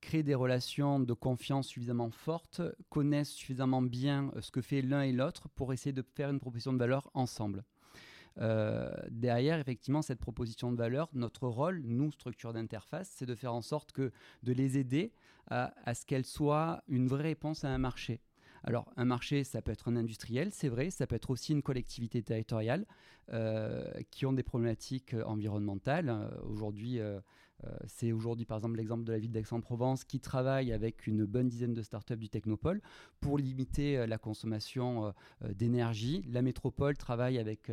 créent 0.00 0.22
des 0.22 0.34
relations 0.34 0.98
de 1.00 1.12
confiance 1.12 1.66
suffisamment 1.66 2.10
fortes, 2.10 2.62
connaissent 2.88 3.32
suffisamment 3.32 3.82
bien 3.82 4.32
euh, 4.34 4.40
ce 4.40 4.50
que 4.50 4.62
fait 4.62 4.80
l'un 4.80 5.02
et 5.02 5.12
l'autre 5.12 5.48
pour 5.50 5.72
essayer 5.72 5.92
de 5.92 6.02
faire 6.02 6.30
une 6.30 6.40
proposition 6.40 6.72
de 6.72 6.78
valeur 6.78 7.10
ensemble. 7.14 7.64
Euh, 8.40 8.90
derrière, 9.10 9.58
effectivement, 9.58 10.02
cette 10.02 10.18
proposition 10.18 10.72
de 10.72 10.76
valeur, 10.76 11.08
notre 11.12 11.46
rôle, 11.48 11.82
nous, 11.84 12.10
structure 12.12 12.52
d'interface, 12.52 13.12
c'est 13.14 13.26
de 13.26 13.34
faire 13.34 13.54
en 13.54 13.62
sorte 13.62 13.92
que 13.92 14.12
de 14.42 14.52
les 14.52 14.78
aider 14.78 15.12
à, 15.48 15.94
ce 15.94 16.06
qu'elle 16.06 16.24
soit 16.24 16.82
une 16.88 17.08
vraie 17.08 17.24
réponse 17.24 17.64
à 17.64 17.70
un 17.70 17.78
marché. 17.78 18.20
Alors, 18.62 18.92
un 18.96 19.04
marché, 19.04 19.42
ça 19.42 19.62
peut 19.62 19.72
être 19.72 19.88
un 19.88 19.96
industriel, 19.96 20.50
c'est 20.52 20.68
vrai, 20.68 20.90
ça 20.90 21.06
peut 21.06 21.16
être 21.16 21.30
aussi 21.30 21.52
une 21.52 21.62
collectivité 21.62 22.22
territoriale 22.22 22.86
euh, 23.32 23.90
qui 24.10 24.26
ont 24.26 24.32
des 24.32 24.42
problématiques 24.42 25.16
environnementales. 25.24 26.30
Aujourd'hui, 26.44 27.00
euh, 27.00 27.18
euh, 27.18 27.20
c'est 27.86 28.12
aujourd'hui 28.12 28.44
par 28.44 28.58
exemple 28.58 28.76
l'exemple 28.76 29.04
de 29.04 29.12
la 29.12 29.18
ville 29.18 29.32
d'Aix-en-Provence 29.32 30.04
qui 30.04 30.20
travaille 30.20 30.72
avec 30.72 31.06
une 31.06 31.24
bonne 31.24 31.48
dizaine 31.48 31.74
de 31.74 31.82
startups 31.82 32.16
du 32.16 32.28
Technopole 32.28 32.80
pour 33.20 33.38
limiter 33.38 33.98
euh, 33.98 34.06
la 34.06 34.18
consommation 34.18 35.06
euh, 35.44 35.52
d'énergie. 35.54 36.24
La 36.30 36.42
métropole 36.42 36.96
travaille 36.96 37.38
avec 37.38 37.70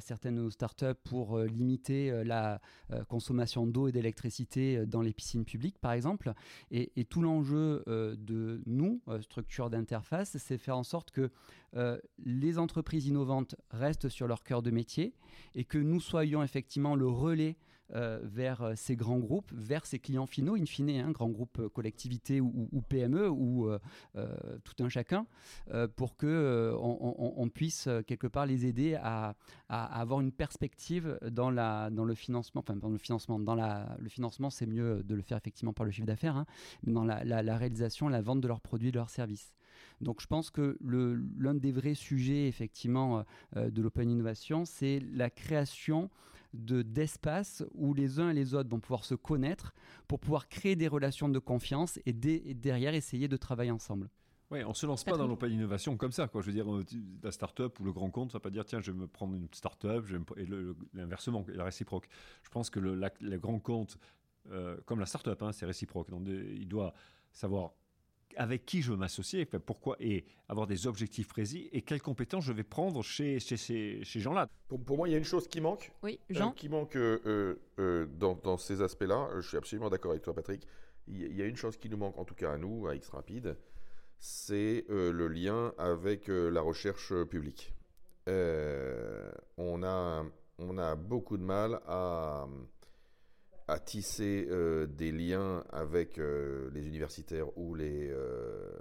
certaines 0.00 0.50
startups 0.50 0.94
pour 1.04 1.38
limiter 1.40 2.24
la 2.24 2.60
consommation 3.08 3.66
d'eau 3.66 3.88
et 3.88 3.92
d'électricité 3.92 4.84
dans 4.86 5.00
les 5.00 5.12
piscines 5.12 5.44
publiques 5.44 5.78
par 5.78 5.92
exemple. 5.92 6.32
Et, 6.70 6.92
et 6.96 7.04
tout 7.04 7.22
l'enjeu 7.22 7.82
de 7.86 8.62
nous, 8.66 9.00
structure 9.20 9.70
d'interface, 9.70 10.36
c'est 10.36 10.58
faire 10.58 10.76
en 10.76 10.82
sorte 10.82 11.10
que 11.10 11.30
les 12.18 12.58
entreprises 12.58 13.06
innovantes 13.06 13.56
restent 13.70 14.08
sur 14.08 14.26
leur 14.26 14.42
cœur 14.42 14.62
de 14.62 14.70
métier 14.70 15.14
et 15.54 15.64
que 15.64 15.78
nous 15.78 16.00
soyons 16.00 16.42
effectivement 16.42 16.94
le 16.94 17.08
relais 17.08 17.56
vers 17.90 18.72
ces 18.76 18.96
grands 18.96 19.18
groupes, 19.18 19.50
vers 19.52 19.86
ces 19.86 19.98
clients 19.98 20.26
finaux, 20.26 20.56
in 20.56 20.66
fine, 20.66 20.90
hein, 20.90 21.10
grands 21.10 21.30
groupes 21.30 21.68
collectivités 21.68 22.40
ou, 22.40 22.82
PME 22.88 23.30
ou 23.30 23.70
tout 24.64 24.84
un 24.84 24.88
chacun, 24.88 25.26
pour 25.96 26.16
que 26.16 26.74
on, 26.78 27.48
puisse 27.48 27.88
quelque 28.06 28.26
part 28.26 28.46
les 28.46 28.66
aider 28.66 28.94
à, 28.94 29.34
avoir 29.68 30.20
une 30.20 30.32
perspective 30.32 31.18
dans, 31.30 31.50
la, 31.50 31.90
dans 31.90 32.04
le 32.04 32.14
financement, 32.14 32.60
enfin 32.60 32.76
dans 32.76 32.90
le 32.90 32.98
financement, 32.98 33.38
dans 33.38 33.54
la, 33.54 33.96
le 33.98 34.08
financement 34.08 34.50
c'est 34.50 34.66
mieux 34.66 35.02
de 35.02 35.14
le 35.14 35.22
faire 35.22 35.38
effectivement 35.38 35.72
par 35.72 35.86
le 35.86 35.92
chiffre 35.92 36.06
d'affaires, 36.06 36.36
hein, 36.36 36.46
mais 36.84 36.92
dans 36.92 37.04
la, 37.04 37.56
réalisation, 37.56 38.08
la 38.08 38.20
vente 38.20 38.40
de 38.40 38.48
leurs 38.48 38.60
produits, 38.60 38.90
de 38.90 38.96
leurs 38.96 39.10
services. 39.10 39.52
Donc 40.00 40.20
je 40.20 40.26
pense 40.26 40.50
que 40.50 40.78
l'un 41.38 41.54
des 41.54 41.72
vrais 41.72 41.94
sujets 41.94 42.46
effectivement 42.46 43.24
euh, 43.56 43.70
de 43.70 43.82
l'open 43.82 44.10
innovation, 44.10 44.64
c'est 44.64 45.00
la 45.12 45.30
création 45.30 46.10
d'espaces 46.54 47.62
où 47.74 47.94
les 47.94 48.20
uns 48.20 48.30
et 48.30 48.34
les 48.34 48.54
autres 48.54 48.68
vont 48.68 48.80
pouvoir 48.80 49.04
se 49.04 49.14
connaître 49.14 49.74
pour 50.06 50.18
pouvoir 50.18 50.48
créer 50.48 50.76
des 50.76 50.88
relations 50.88 51.28
de 51.28 51.38
confiance 51.38 51.98
et, 52.06 52.12
derrière 52.12 52.94
essayer 52.94 53.28
de 53.28 53.36
travailler 53.36 53.70
ensemble. 53.70 54.08
Oui, 54.50 54.64
on 54.64 54.70
ne 54.70 54.74
se 54.74 54.86
lance 54.86 55.04
pas 55.04 55.18
dans 55.18 55.26
l'open 55.26 55.52
innovation 55.52 55.98
comme 55.98 56.12
ça. 56.12 56.26
Quoi. 56.26 56.40
Je 56.40 56.46
veux 56.46 56.54
dire, 56.54 56.72
euh, 56.72 56.82
la 57.22 57.30
start-up 57.30 57.78
ou 57.80 57.84
le 57.84 57.92
grand 57.92 58.10
compte, 58.10 58.32
ça 58.32 58.38
ne 58.38 58.40
va 58.40 58.44
pas 58.44 58.50
dire 58.50 58.64
tiens, 58.64 58.80
je 58.80 58.92
vais 58.92 58.98
me 58.98 59.06
prendre 59.06 59.34
une 59.34 59.48
start-up, 59.52 60.06
et 60.38 60.46
l'inversement, 60.94 61.44
la 61.48 61.64
réciproque. 61.64 62.08
Je 62.42 62.48
pense 62.48 62.70
que 62.70 62.80
le, 62.80 62.98
le 63.20 63.38
grand 63.38 63.58
compte, 63.58 63.98
euh, 64.50 64.78
comme 64.86 65.00
la 65.00 65.06
start-up, 65.06 65.42
hein, 65.42 65.52
c'est 65.52 65.66
réciproque. 65.66 66.08
Donc, 66.08 66.26
il 66.26 66.66
doit 66.66 66.94
savoir 67.30 67.72
avec 68.36 68.64
qui 68.64 68.82
je 68.82 68.92
veux 68.92 68.96
m'associer, 68.96 69.44
pourquoi, 69.46 69.96
et 70.00 70.24
avoir 70.48 70.66
des 70.66 70.86
objectifs 70.86 71.28
précis, 71.28 71.68
et 71.72 71.82
quelles 71.82 72.02
compétences 72.02 72.44
je 72.44 72.52
vais 72.52 72.62
prendre 72.62 73.02
chez, 73.02 73.40
chez 73.40 73.56
ces, 73.56 74.20
gens-là. 74.20 74.48
Pour, 74.68 74.96
moi, 74.96 75.08
il 75.08 75.12
y 75.12 75.14
a 75.14 75.18
une 75.18 75.24
chose 75.24 75.48
qui 75.48 75.60
manque. 75.60 75.92
Oui, 76.02 76.18
euh, 76.30 76.50
qui 76.56 76.68
manque 76.68 76.96
euh, 76.96 77.56
euh, 77.78 78.06
dans, 78.06 78.56
ces 78.56 78.82
aspects-là. 78.82 79.28
Je 79.36 79.48
suis 79.48 79.56
absolument 79.56 79.90
d'accord 79.90 80.12
avec 80.12 80.22
toi, 80.22 80.34
Patrick. 80.34 80.66
Il 81.06 81.34
y 81.34 81.42
a 81.42 81.46
une 81.46 81.56
chose 81.56 81.76
qui 81.76 81.88
nous 81.88 81.96
manque, 81.96 82.18
en 82.18 82.24
tout 82.24 82.34
cas 82.34 82.52
à 82.52 82.58
nous, 82.58 82.86
à 82.86 82.94
X 82.94 83.08
Rapide, 83.08 83.56
c'est 84.18 84.84
le 84.88 85.26
lien 85.28 85.72
avec 85.78 86.28
la 86.28 86.60
recherche 86.60 87.14
publique. 87.24 87.72
on, 88.26 89.82
a, 89.82 90.24
on 90.58 90.76
a 90.76 90.96
beaucoup 90.96 91.38
de 91.38 91.42
mal 91.44 91.80
à 91.86 92.46
à 93.68 93.78
tisser 93.78 94.48
euh, 94.50 94.86
des 94.86 95.12
liens 95.12 95.62
avec 95.70 96.18
euh, 96.18 96.70
les 96.72 96.88
universitaires 96.88 97.56
ou 97.58 97.74
les, 97.74 98.08
euh, 98.10 98.72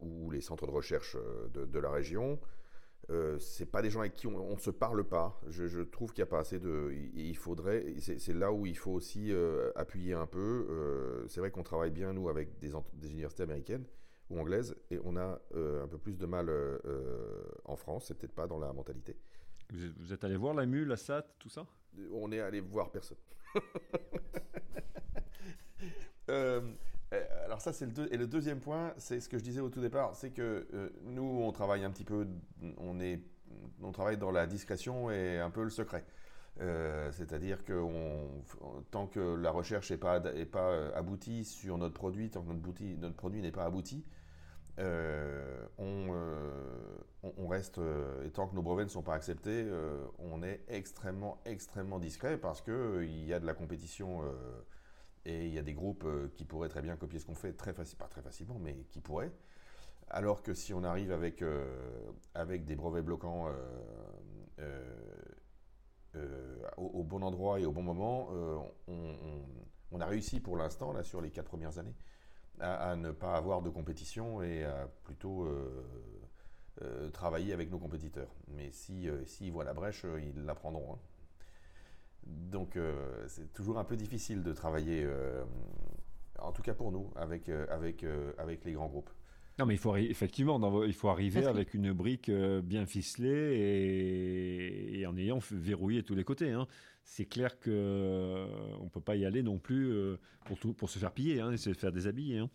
ou 0.00 0.30
les 0.30 0.42
centres 0.42 0.66
de 0.66 0.70
recherche 0.70 1.16
de, 1.52 1.78
la 1.78 1.90
région. 1.90 2.38
Euh, 3.10 3.38
c'est 3.38 3.66
pas 3.66 3.80
des 3.82 3.90
gens 3.90 4.00
avec 4.00 4.14
qui 4.14 4.26
on, 4.26 4.54
ne 4.54 4.60
se 4.60 4.70
parle 4.70 5.04
pas. 5.04 5.40
Je, 5.48 5.82
trouve 5.82 6.12
qu'il 6.12 6.22
n'y 6.22 6.28
a 6.28 6.30
pas 6.30 6.40
assez 6.40 6.58
de. 6.58 6.92
Il, 7.14 7.36
faudrait. 7.36 7.94
C'est 7.98 8.34
là 8.34 8.52
où 8.52 8.66
il 8.66 8.76
faut 8.76 8.92
aussi 8.92 9.32
appuyer 9.74 10.12
un 10.12 10.26
peu. 10.26 11.24
c'est 11.28 11.40
vrai 11.40 11.50
qu'on 11.50 11.62
travaille 11.62 11.90
bien 11.90 12.12
nous 12.12 12.28
avec 12.28 12.58
des, 12.58 12.72
des, 12.94 13.10
universités 13.10 13.42
américaines 13.42 13.84
ou 14.30 14.38
anglaises 14.38 14.74
et 14.90 14.98
on 15.04 15.16
a 15.16 15.40
un 15.54 15.88
peu 15.88 15.98
plus 15.98 16.16
de 16.16 16.26
mal 16.26 16.50
en 17.64 17.76
France. 17.76 18.06
C'est 18.08 18.18
peut-être 18.18 18.34
pas 18.34 18.46
dans 18.46 18.58
la 18.58 18.72
mentalité. 18.72 19.16
Vous 19.70 20.12
êtes, 20.12 20.24
allé 20.24 20.36
voir 20.36 20.54
la 20.54 20.66
MU, 20.66 20.84
la 20.84 20.96
SAT, 20.96 21.22
tout 21.38 21.48
ça? 21.48 21.66
On 22.12 22.30
est 22.32 22.40
allé 22.40 22.60
voir 22.60 22.90
personne. 22.90 23.18
Euh, 26.30 26.60
alors 27.44 27.60
ça 27.60 27.72
c'est 27.72 27.86
le 27.86 28.12
et 28.12 28.16
le 28.16 28.26
deuxième 28.26 28.58
point, 28.60 28.94
c'est 28.96 29.20
ce 29.20 29.28
que 29.28 29.38
je 29.38 29.44
disais 29.44 29.60
au 29.60 29.68
tout 29.68 29.80
départ, 29.80 30.16
c'est 30.16 30.30
que 30.30 30.66
euh, 30.72 30.88
nous 31.04 31.22
on 31.22 31.52
travaille 31.52 31.84
un 31.84 31.90
petit 31.90 32.04
peu, 32.04 32.26
on 32.78 32.98
est, 32.98 33.20
on 33.82 33.92
travaille 33.92 34.16
dans 34.16 34.30
la 34.30 34.46
discrétion 34.46 35.10
et 35.10 35.38
un 35.38 35.50
peu 35.50 35.62
le 35.62 35.70
secret. 35.70 36.04
Euh, 36.60 37.10
c'est-à-dire 37.12 37.64
que 37.64 37.82
tant 38.90 39.06
que 39.06 39.34
la 39.34 39.50
recherche 39.50 39.90
n'est 39.90 39.96
pas, 39.98 40.20
est 40.34 40.46
pas 40.46 40.88
aboutie 40.94 41.44
sur 41.44 41.78
notre 41.78 41.94
produit, 41.94 42.30
tant 42.30 42.42
que 42.42 42.52
notre 42.52 43.16
produit 43.16 43.42
n'est 43.42 43.52
pas 43.52 43.64
abouti, 43.64 44.04
euh, 44.78 45.66
euh, 45.78 46.98
on, 47.22 47.48
reste, 47.48 47.78
euh, 47.78 48.24
et 48.24 48.30
tant 48.30 48.48
que 48.48 48.54
nos 48.54 48.62
brevets 48.62 48.84
ne 48.84 48.90
sont 48.90 49.02
pas 49.02 49.14
acceptés, 49.14 49.66
on 50.18 50.42
est 50.42 50.64
extrêmement, 50.68 51.40
extrêmement 51.44 51.98
discret 51.98 52.38
parce 52.38 52.60
qu'il 52.60 53.24
y 53.24 53.32
a 53.32 53.40
de 53.40 53.46
la 53.46 53.54
compétition 53.54 54.22
et 55.24 55.46
il 55.46 55.54
y 55.54 55.58
a 55.58 55.62
des 55.62 55.74
groupes 55.74 56.06
qui 56.34 56.44
pourraient 56.44 56.68
très 56.68 56.82
bien 56.82 56.96
copier 56.96 57.18
ce 57.18 57.26
qu'on 57.26 57.34
fait, 57.34 57.52
très 57.52 57.72
pas 57.72 58.08
très 58.08 58.22
facilement, 58.22 58.58
mais 58.58 58.74
qui 58.90 59.00
pourraient. 59.00 59.32
Alors 60.10 60.42
que 60.42 60.52
si 60.54 60.74
on 60.74 60.84
arrive 60.84 61.12
avec, 61.12 61.42
avec 62.34 62.64
des 62.64 62.76
brevets 62.76 63.04
bloquants 63.04 63.48
au, 66.76 67.02
bon 67.04 67.22
endroit 67.22 67.60
et 67.60 67.66
au 67.66 67.72
bon 67.72 67.82
moment, 67.82 68.28
on 68.86 70.00
a 70.00 70.06
réussi 70.06 70.40
pour 70.40 70.56
l'instant, 70.56 70.92
là, 70.92 71.02
sur 71.02 71.20
les 71.20 71.30
quatre 71.30 71.48
premières 71.48 71.78
années, 71.78 71.94
à, 72.60 72.96
ne 72.96 73.10
pas 73.10 73.34
avoir 73.34 73.62
de 73.62 73.70
compétition 73.70 74.42
et 74.42 74.64
à 74.64 74.88
plutôt 75.04 75.44
euh, 75.44 75.84
euh, 76.82 77.10
travailler 77.10 77.52
avec 77.52 77.70
nos 77.70 77.78
compétiteurs. 77.78 78.32
Mais 78.48 78.70
s'ils 78.70 79.12
si, 79.26 79.50
voient 79.50 79.64
la 79.64 79.74
brèche, 79.74 80.04
ils 80.22 80.44
la 80.44 80.54
prendront. 80.54 80.94
Hein. 80.94 80.98
Donc 82.26 82.76
euh, 82.76 83.24
c'est 83.28 83.52
toujours 83.52 83.78
un 83.78 83.84
peu 83.84 83.96
difficile 83.96 84.42
de 84.42 84.52
travailler, 84.52 85.06
en 86.38 86.52
tout 86.52 86.62
cas 86.62 86.74
pour 86.74 86.92
nous, 86.92 87.10
avec, 87.16 87.48
avec, 87.48 88.04
avec 88.38 88.64
les 88.64 88.72
grands 88.72 88.88
groupes. 88.88 89.10
Non, 89.58 89.66
mais 89.66 89.74
il 89.74 89.78
faut 89.78 89.94
effectivement, 89.94 90.84
il 90.84 90.94
faut 90.94 91.08
arriver 91.08 91.46
avec 91.46 91.74
une 91.74 91.92
brique 91.92 92.30
bien 92.30 92.86
ficelée 92.86 94.98
et, 94.98 95.06
en 95.06 95.16
ayant 95.16 95.38
verrouillé 95.52 96.02
tous 96.02 96.14
les 96.14 96.24
côtés. 96.24 96.50
Hein 96.50 96.66
c'est 97.04 97.26
clair 97.26 97.58
qu'on 97.60 97.70
euh, 97.70 98.82
ne 98.82 98.88
peut 98.88 99.00
pas 99.00 99.14
y 99.14 99.24
aller 99.24 99.42
non 99.42 99.58
plus 99.58 99.92
euh, 99.92 100.18
pour, 100.46 100.58
tout, 100.58 100.72
pour 100.72 100.88
se 100.88 100.98
faire 100.98 101.12
piller 101.12 101.40
hein, 101.40 101.52
et 101.52 101.56
se 101.56 101.72
faire 101.74 101.92
déshabiller. 101.92 102.38
Hein. 102.38 102.50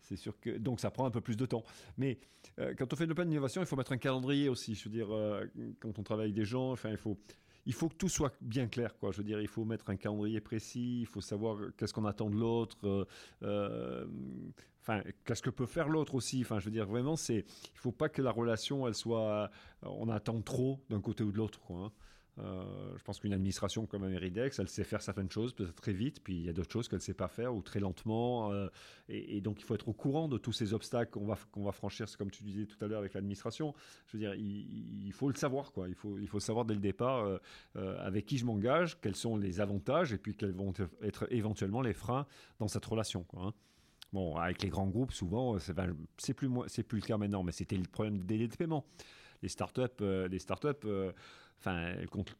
C'est 0.00 0.16
sûr 0.16 0.40
que 0.40 0.56
donc 0.56 0.80
ça 0.80 0.90
prend 0.90 1.04
un 1.04 1.10
peu 1.10 1.20
plus 1.20 1.36
de 1.36 1.46
temps. 1.46 1.62
Mais 1.98 2.18
euh, 2.58 2.74
quand 2.76 2.92
on 2.92 2.96
fait 2.96 3.04
de 3.04 3.10
l'open 3.10 3.30
innovation, 3.30 3.60
il 3.60 3.66
faut 3.66 3.76
mettre 3.76 3.92
un 3.92 3.98
calendrier 3.98 4.48
aussi. 4.48 4.74
Je 4.74 4.88
veux 4.88 4.90
dire, 4.90 5.08
quand 5.78 5.98
on 5.98 6.02
travaille 6.02 6.24
avec 6.24 6.34
des 6.34 6.46
gens, 6.46 6.72
enfin, 6.72 6.90
il 6.90 6.96
faut 6.96 7.18
il 7.66 7.74
faut 7.74 7.90
que 7.90 7.94
tout 7.94 8.08
soit 8.08 8.32
bien 8.40 8.66
clair, 8.66 8.96
quoi. 8.96 9.12
Je 9.12 9.18
veux 9.18 9.24
dire, 9.24 9.40
il 9.40 9.46
faut 9.46 9.66
mettre 9.66 9.90
un 9.90 9.96
calendrier 9.96 10.40
précis, 10.40 11.02
il 11.02 11.06
faut 11.06 11.20
savoir 11.20 11.58
qu'est-ce 11.76 11.92
qu'on 11.92 12.06
attend 12.06 12.30
de 12.30 12.36
l'autre, 12.36 13.06
enfin, 14.80 15.02
qu'est-ce 15.24 15.42
que 15.42 15.50
peut 15.50 15.66
faire 15.66 15.90
l'autre 15.90 16.14
aussi. 16.14 16.40
Enfin, 16.40 16.58
je 16.58 16.64
veux 16.64 16.70
dire, 16.70 16.86
vraiment, 16.86 17.16
c'est, 17.16 17.44
il 17.74 17.78
faut 17.78 17.92
pas 17.92 18.08
que 18.08 18.22
la 18.22 18.32
relation, 18.32 18.88
elle 18.88 18.94
soit, 18.94 19.50
on 19.82 20.08
attend 20.08 20.40
trop 20.40 20.80
d'un 20.88 21.02
côté 21.02 21.22
ou 21.22 21.30
de 21.30 21.36
l'autre, 21.36 21.60
quoi. 21.60 21.76
Hein. 21.76 21.92
Euh, 22.42 22.96
je 22.96 23.02
pense 23.02 23.20
qu'une 23.20 23.32
administration 23.32 23.86
comme 23.86 24.08
Meridex, 24.08 24.58
elle 24.58 24.68
sait 24.68 24.84
faire 24.84 25.02
certaines 25.02 25.30
choses 25.30 25.54
très 25.76 25.92
vite, 25.92 26.22
puis 26.22 26.36
il 26.36 26.44
y 26.44 26.48
a 26.48 26.52
d'autres 26.52 26.72
choses 26.72 26.88
qu'elle 26.88 26.98
ne 26.98 27.02
sait 27.04 27.14
pas 27.14 27.28
faire 27.28 27.54
ou 27.54 27.62
très 27.62 27.80
lentement. 27.80 28.52
Euh, 28.52 28.68
et, 29.08 29.40
donc 29.40 29.60
il 29.60 29.64
faut 29.64 29.74
être 29.74 29.88
au 29.88 29.92
courant 29.92 30.28
de 30.28 30.38
tous 30.38 30.52
ces 30.52 30.72
obstacles 30.72 31.10
qu'on 31.10 31.26
va, 31.26 31.38
qu'on 31.52 31.64
va 31.64 31.72
franchir, 31.72 32.06
comme 32.16 32.30
tu 32.30 32.42
disais 32.42 32.66
tout 32.66 32.82
à 32.84 32.88
l'heure 32.88 33.00
avec 33.00 33.14
l'administration. 33.14 33.74
Je 34.06 34.16
veux 34.16 34.22
dire, 34.22 34.34
il, 34.34 35.12
faut 35.12 35.28
le 35.28 35.34
savoir, 35.34 35.72
quoi. 35.72 35.88
Il 35.88 35.94
faut, 35.94 36.18
il 36.18 36.28
faut 36.28 36.40
savoir 36.40 36.64
dès 36.64 36.74
le 36.74 36.80
départ 36.80 37.24
euh, 37.76 38.06
avec 38.06 38.26
qui 38.26 38.38
je 38.38 38.44
m'engage, 38.44 39.00
quels 39.00 39.16
sont 39.16 39.36
les 39.36 39.60
avantages 39.60 40.12
et 40.12 40.18
puis 40.18 40.34
quels 40.34 40.52
vont 40.52 40.72
être 41.02 41.26
éventuellement 41.30 41.82
les 41.82 41.94
freins 41.94 42.26
dans 42.58 42.68
cette 42.68 42.84
relation. 42.84 43.26
Hein. 43.36 43.52
Bon, 44.12 44.36
avec 44.36 44.62
les 44.62 44.68
grands 44.68 44.88
groupes, 44.88 45.12
souvent, 45.12 45.58
c'est 45.58 46.34
plus, 46.34 46.48
plus 46.48 47.00
le 47.00 47.06
cas 47.06 47.16
maintenant, 47.16 47.44
mais 47.44 47.52
c'était 47.52 47.76
le 47.76 47.84
problème 47.84 48.18
des 48.18 48.24
délais 48.24 48.48
de 48.48 48.56
paiement. 48.56 48.84
Les 49.42 49.48
startups, 49.48 50.00
les 50.00 50.38
startups 50.38 50.86
Enfin, 51.60 51.92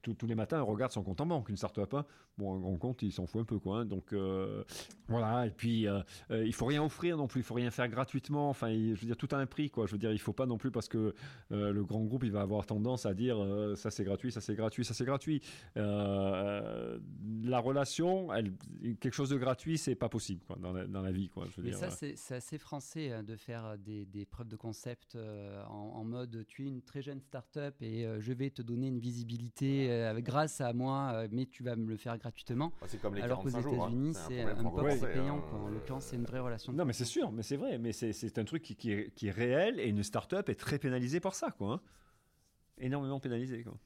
tous 0.02 0.26
les 0.26 0.34
matins, 0.34 0.56
elle 0.56 0.62
regarde 0.62 0.92
son 0.92 1.02
compte 1.02 1.20
en 1.20 1.26
banque, 1.26 1.50
une 1.50 1.56
start-up. 1.56 1.92
Hein. 1.92 2.06
Bon, 2.38 2.54
un 2.54 2.60
grand 2.60 2.78
compte, 2.78 3.02
il 3.02 3.12
s'en 3.12 3.26
fout 3.26 3.42
un 3.42 3.44
peu, 3.44 3.58
quoi. 3.58 3.80
Hein. 3.80 3.84
Donc, 3.84 4.14
euh, 4.14 4.64
voilà. 5.08 5.46
Et 5.46 5.50
puis, 5.50 5.86
euh, 5.86 6.00
euh, 6.30 6.46
il 6.46 6.54
faut 6.54 6.64
rien 6.64 6.82
offrir 6.82 7.18
non 7.18 7.26
plus. 7.26 7.40
Il 7.40 7.44
faut 7.44 7.52
rien 7.52 7.70
faire 7.70 7.86
gratuitement. 7.88 8.48
Enfin, 8.48 8.72
je 8.72 8.98
veux 8.98 9.06
dire, 9.06 9.18
tout 9.18 9.28
a 9.32 9.36
un 9.36 9.44
prix, 9.44 9.68
quoi. 9.68 9.84
Je 9.86 9.92
veux 9.92 9.98
dire, 9.98 10.10
il 10.10 10.18
faut 10.18 10.32
pas 10.32 10.46
non 10.46 10.56
plus 10.56 10.70
parce 10.70 10.88
que 10.88 11.14
le 11.50 11.84
grand 11.84 12.02
groupe, 12.04 12.24
il 12.24 12.32
va 12.32 12.40
avoir 12.40 12.64
tendance 12.64 13.04
à 13.04 13.12
dire 13.12 13.36
ça 13.76 13.90
c'est 13.90 14.04
gratuit, 14.04 14.32
ça 14.32 14.40
c'est 14.40 14.54
gratuit, 14.54 14.84
ça 14.84 14.94
c'est 14.94 15.04
gratuit. 15.04 15.42
la 15.74 17.58
relation, 17.58 18.32
elle, 18.32 18.54
quelque 19.00 19.12
chose 19.12 19.28
de 19.30 19.36
gratuit, 19.36 19.76
c'est 19.76 19.94
pas 19.94 20.08
possible, 20.08 20.42
quoi, 20.46 20.56
dans 20.56 21.02
la, 21.02 21.12
vie, 21.12 21.28
quoi. 21.28 21.46
Je 21.50 21.60
veux 21.60 21.68
Mais 21.68 21.72
ça, 21.72 21.90
c'est 21.90 22.34
assez 22.34 22.56
français 22.58 23.12
hein, 23.12 23.22
de 23.22 23.36
faire 23.36 23.76
des, 23.78 24.24
preuves 24.30 24.48
de 24.48 24.56
concept 24.56 25.18
en, 25.68 25.92
en, 25.96 26.04
mode 26.04 26.46
tu 26.46 26.64
es 26.64 26.68
une 26.68 26.82
très 26.82 27.02
jeune 27.02 27.20
start-up 27.20 27.74
et 27.82 28.06
je 28.18 28.32
vais 28.32 28.50
te 28.50 28.62
donner 28.62 28.86
une 28.86 28.98
vision 28.98 29.09
visibilité 29.10 29.90
euh, 29.90 30.20
grâce 30.20 30.60
à 30.60 30.72
moi, 30.72 31.10
euh, 31.14 31.28
mais 31.32 31.46
tu 31.46 31.62
vas 31.64 31.74
me 31.74 31.88
le 31.88 31.96
faire 31.96 32.16
gratuitement. 32.16 32.72
Ah, 32.80 32.86
comme 33.02 33.16
les 33.16 33.22
Alors 33.22 33.42
qu'aux 33.42 33.56
hein. 33.56 33.60
États-Unis, 33.60 34.14
c'est 34.14 34.42
un, 34.42 34.70
peu 34.70 35.06
payant. 35.12 35.44
En 35.52 35.66
euh, 35.66 35.70
l'occurrence, 35.70 36.04
c'est 36.04 36.16
une 36.16 36.24
vraie 36.24 36.38
relation. 36.38 36.72
Non, 36.72 36.84
mais 36.84 36.92
c'est 36.92 37.04
sûr, 37.04 37.32
mais 37.32 37.42
c'est 37.42 37.56
vrai, 37.56 37.78
mais 37.78 37.92
c'est 37.92 38.38
un 38.38 38.44
truc 38.44 38.62
qui, 38.62 38.92
est, 38.92 39.12
qui, 39.14 39.26
est, 39.26 39.30
réel 39.30 39.80
et 39.80 39.88
une 39.88 40.02
start-up 40.02 40.48
est 40.48 40.54
très 40.54 40.78
pénalisée 40.78 41.20
par 41.20 41.34
ça, 41.34 41.50
quoi. 41.50 41.74
Hein. 41.74 41.80
Énormément 42.78 43.20
pénalisée, 43.20 43.64
quoi. 43.64 43.76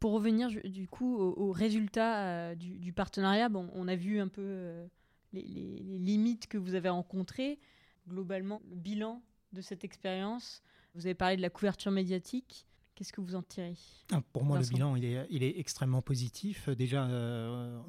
Pour 0.00 0.12
revenir 0.12 0.50
du 0.64 0.88
coup 0.88 1.16
aux, 1.16 1.52
résultats 1.52 2.54
du, 2.54 2.92
partenariat, 2.92 3.48
bon, 3.48 3.70
on 3.72 3.88
a 3.88 3.96
vu 3.96 4.20
un 4.20 4.28
peu 4.28 4.86
les, 5.32 5.42
les, 5.42 5.98
limites 5.98 6.48
que 6.48 6.58
vous 6.58 6.74
avez 6.74 6.90
rencontrées. 6.90 7.58
Globalement, 8.06 8.60
le 8.68 8.76
bilan 8.76 9.22
de 9.52 9.62
cette 9.62 9.84
expérience, 9.84 10.62
vous 10.94 11.06
avez 11.06 11.14
parlé 11.14 11.36
de 11.36 11.42
la 11.42 11.48
couverture 11.48 11.90
médiatique 11.90 12.66
Qu'est-ce 12.96 13.12
que 13.12 13.20
vous 13.20 13.34
en 13.34 13.42
tirez 13.42 13.74
ah, 14.10 14.22
Pour 14.32 14.42
moi, 14.44 14.58
le 14.58 14.66
bilan, 14.66 14.96
il 14.96 15.04
est, 15.04 15.26
il 15.28 15.42
est, 15.42 15.58
extrêmement 15.60 16.00
positif. 16.00 16.70
Déjà, 16.70 17.06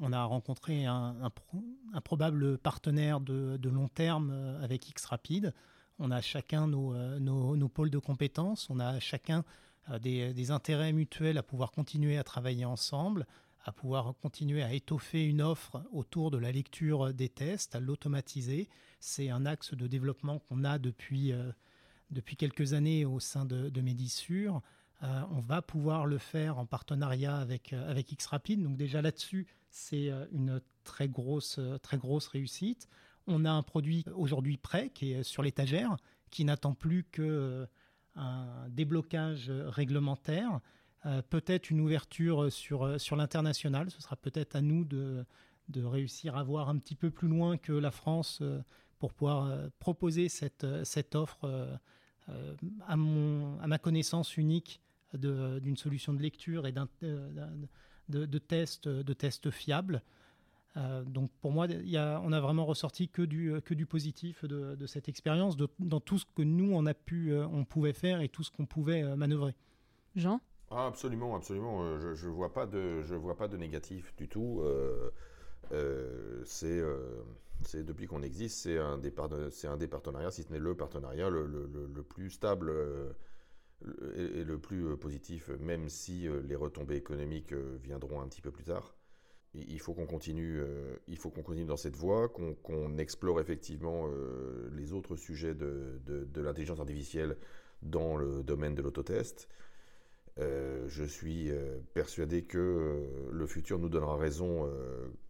on 0.00 0.12
a 0.12 0.22
rencontré 0.24 0.84
un, 0.84 1.16
un, 1.94 2.00
probable 2.02 2.58
partenaire 2.58 3.18
de, 3.20 3.56
de, 3.56 3.68
long 3.70 3.88
terme 3.88 4.30
avec 4.62 4.92
Xrapid. 4.94 5.54
On 5.98 6.10
a 6.10 6.20
chacun 6.20 6.66
nos, 6.66 6.94
nos, 7.18 7.56
nos, 7.56 7.68
pôles 7.68 7.90
de 7.90 7.98
compétences, 7.98 8.68
on 8.68 8.80
a 8.80 9.00
chacun 9.00 9.44
des, 10.00 10.34
des, 10.34 10.50
intérêts 10.50 10.92
mutuels 10.92 11.38
à 11.38 11.42
pouvoir 11.42 11.72
continuer 11.72 12.18
à 12.18 12.22
travailler 12.22 12.66
ensemble, 12.66 13.26
à 13.64 13.72
pouvoir 13.72 14.14
continuer 14.20 14.62
à 14.62 14.72
étoffer 14.72 15.24
une 15.24 15.42
offre 15.42 15.82
autour 15.92 16.30
de 16.30 16.38
la 16.38 16.52
lecture 16.52 17.12
des 17.12 17.28
tests, 17.28 17.74
à 17.74 17.80
l'automatiser. 17.80 18.68
C'est 19.00 19.30
un 19.30 19.46
axe 19.46 19.74
de 19.74 19.86
développement 19.86 20.38
qu'on 20.38 20.64
a 20.64 20.78
depuis, 20.78 21.32
euh, 21.32 21.50
depuis 22.10 22.36
quelques 22.36 22.72
années 22.72 23.04
au 23.04 23.20
sein 23.20 23.44
de, 23.44 23.68
de 23.68 23.80
Medisure. 23.80 24.62
Euh, 25.02 25.22
on 25.30 25.40
va 25.40 25.62
pouvoir 25.62 26.06
le 26.06 26.18
faire 26.18 26.58
en 26.58 26.66
partenariat 26.66 27.36
avec, 27.36 27.72
euh, 27.72 27.90
avec 27.90 28.14
Xrapid. 28.16 28.62
Donc 28.62 28.76
déjà 28.76 29.00
là-dessus, 29.02 29.46
c'est 29.70 30.10
une 30.32 30.60
très 30.84 31.08
grosse, 31.08 31.60
très 31.82 31.98
grosse 31.98 32.26
réussite. 32.26 32.88
On 33.26 33.44
a 33.44 33.50
un 33.50 33.62
produit 33.62 34.04
aujourd'hui 34.14 34.56
prêt 34.56 34.90
qui 34.90 35.12
est 35.12 35.22
sur 35.22 35.42
l'étagère, 35.42 35.96
qui 36.30 36.44
n'attend 36.44 36.74
plus 36.74 37.04
que 37.04 37.66
un 38.16 38.68
déblocage 38.70 39.50
réglementaire. 39.50 40.60
Euh, 41.06 41.22
peut-être 41.22 41.70
une 41.70 41.80
ouverture 41.80 42.50
sur, 42.50 42.84
euh, 42.84 42.98
sur 42.98 43.14
l'international. 43.14 43.90
Ce 43.90 44.02
sera 44.02 44.16
peut-être 44.16 44.56
à 44.56 44.60
nous 44.60 44.84
de, 44.84 45.24
de 45.68 45.84
réussir 45.84 46.36
à 46.36 46.42
voir 46.42 46.68
un 46.68 46.78
petit 46.78 46.96
peu 46.96 47.10
plus 47.10 47.28
loin 47.28 47.56
que 47.56 47.72
la 47.72 47.92
France 47.92 48.40
euh, 48.42 48.60
pour 48.98 49.12
pouvoir 49.12 49.70
proposer 49.78 50.28
cette, 50.28 50.66
cette 50.82 51.14
offre 51.14 51.78
à, 52.88 52.96
mon, 52.96 53.56
à 53.60 53.68
ma 53.68 53.78
connaissance 53.78 54.36
unique 54.36 54.80
d'une 55.14 55.76
solution 55.76 56.12
de 56.12 56.20
lecture 56.20 56.66
et 56.66 56.72
d'un, 56.72 56.88
de, 57.00 58.26
de, 58.26 58.38
tests 58.38 58.88
de 58.88 59.12
tests 59.12 59.50
fiables. 59.50 60.02
donc 61.06 61.30
pour 61.40 61.52
moi, 61.52 61.66
y 61.66 61.96
a, 61.96 62.20
on 62.24 62.32
a 62.32 62.40
vraiment 62.40 62.66
ressorti 62.66 63.08
que 63.08 63.22
du, 63.22 63.54
que 63.64 63.74
du 63.74 63.86
positif 63.86 64.44
de, 64.44 64.86
cette 64.86 65.08
expérience, 65.08 65.56
dans 65.78 66.00
tout 66.00 66.18
ce 66.18 66.26
que 66.36 66.42
nous 66.42 66.72
on 66.72 66.86
a 66.86 66.94
pu, 66.94 67.34
on 67.34 67.64
pouvait 67.64 67.92
faire 67.92 68.20
et 68.20 68.28
tout 68.28 68.42
ce 68.42 68.50
qu'on 68.50 68.66
pouvait 68.66 69.16
manœuvrer. 69.16 69.54
Jean? 70.16 70.40
Ah, 70.70 70.86
absolument, 70.86 71.34
absolument. 71.34 71.82
Euh, 71.82 71.98
je, 71.98 72.14
je 72.14 72.28
vois 72.28 72.52
pas 72.52 72.66
de, 72.66 73.02
vois 73.16 73.36
pas 73.36 73.48
de 73.48 73.56
négatif 73.56 74.14
du 74.16 74.28
tout. 74.28 74.60
Euh, 74.62 75.10
euh, 75.72 76.42
c'est, 76.44 77.82
depuis 77.84 78.06
qu'on 78.06 78.22
existe, 78.22 78.58
c'est 78.62 78.78
un 78.78 78.98
des 78.98 79.12
un 79.64 79.76
des 79.76 79.88
partenariats, 79.88 80.30
si 80.30 80.42
ce 80.42 80.52
n'est 80.52 80.58
le 80.58 80.74
partenariat 80.74 81.30
le, 81.30 81.46
le, 81.46 82.02
plus 82.02 82.30
stable 82.30 82.72
et, 84.14 84.44
le 84.44 84.58
plus 84.58 84.96
positif, 84.96 85.50
même 85.60 85.88
si 85.88 86.26
les 86.44 86.56
retombées 86.56 86.96
économiques 86.96 87.52
viendront 87.82 88.20
un 88.20 88.28
petit 88.28 88.40
peu 88.40 88.50
plus 88.50 88.64
tard. 88.64 88.94
Il 89.54 89.80
faut 89.80 89.94
qu'on 89.94 90.06
continue, 90.06 90.60
il 91.06 91.18
continue 91.18 91.64
dans 91.64 91.76
cette 91.76 91.96
voie, 91.96 92.28
qu'on, 92.28 92.98
explore 92.98 93.40
effectivement 93.40 94.08
les 94.72 94.92
autres 94.92 95.16
sujets 95.16 95.54
de, 95.54 96.00
de, 96.04 96.40
l'intelligence 96.40 96.80
artificielle 96.80 97.36
dans 97.82 98.16
le 98.16 98.42
domaine 98.42 98.74
de 98.74 98.82
l'autotest. 98.82 99.48
Euh, 100.40 100.84
je 100.88 101.04
suis 101.04 101.50
euh, 101.50 101.80
persuadé 101.94 102.42
que 102.44 102.58
euh, 102.58 103.30
le 103.32 103.46
futur 103.46 103.78
nous 103.78 103.88
donnera 103.88 104.16
raison 104.16 104.70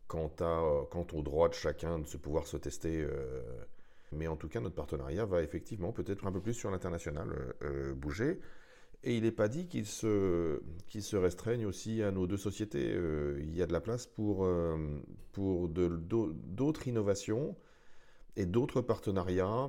quant, 0.07 0.33
à, 0.41 0.85
quant 0.91 1.07
au 1.13 1.23
droit 1.23 1.49
de 1.49 1.55
chacun 1.55 1.99
de 1.99 2.07
se 2.07 2.17
pouvoir 2.17 2.47
se 2.47 2.57
tester. 2.57 3.07
Mais 4.13 4.27
en 4.27 4.37
tout 4.37 4.49
cas, 4.49 4.61
notre 4.61 4.75
partenariat 4.75 5.25
va 5.25 5.43
effectivement 5.43 5.93
peut-être 5.93 6.27
un 6.27 6.33
peu 6.33 6.41
plus 6.41 6.55
sur 6.55 6.71
l'international 6.71 7.55
bouger. 7.97 8.41
Et 9.05 9.17
il 9.17 9.23
n'est 9.23 9.33
pas 9.33 9.49
dit 9.49 9.69
qu'il 9.69 9.87
se, 9.87 10.61
qu'il 10.89 11.03
se 11.03 11.17
restreigne 11.17 11.67
aussi 11.67 12.03
à 12.03 12.11
nos 12.11 12.27
deux 12.27 12.37
sociétés. 12.37 12.97
il 13.39 13.55
y 13.55 13.63
a 13.63 13.67
de 13.67 13.73
la 13.73 13.81
place 13.81 14.07
pour, 14.07 14.49
pour 15.33 15.69
d'autres 15.69 16.89
innovations 16.89 17.57
et 18.35 18.45
d'autres 18.45 18.81
partenariats, 18.81 19.69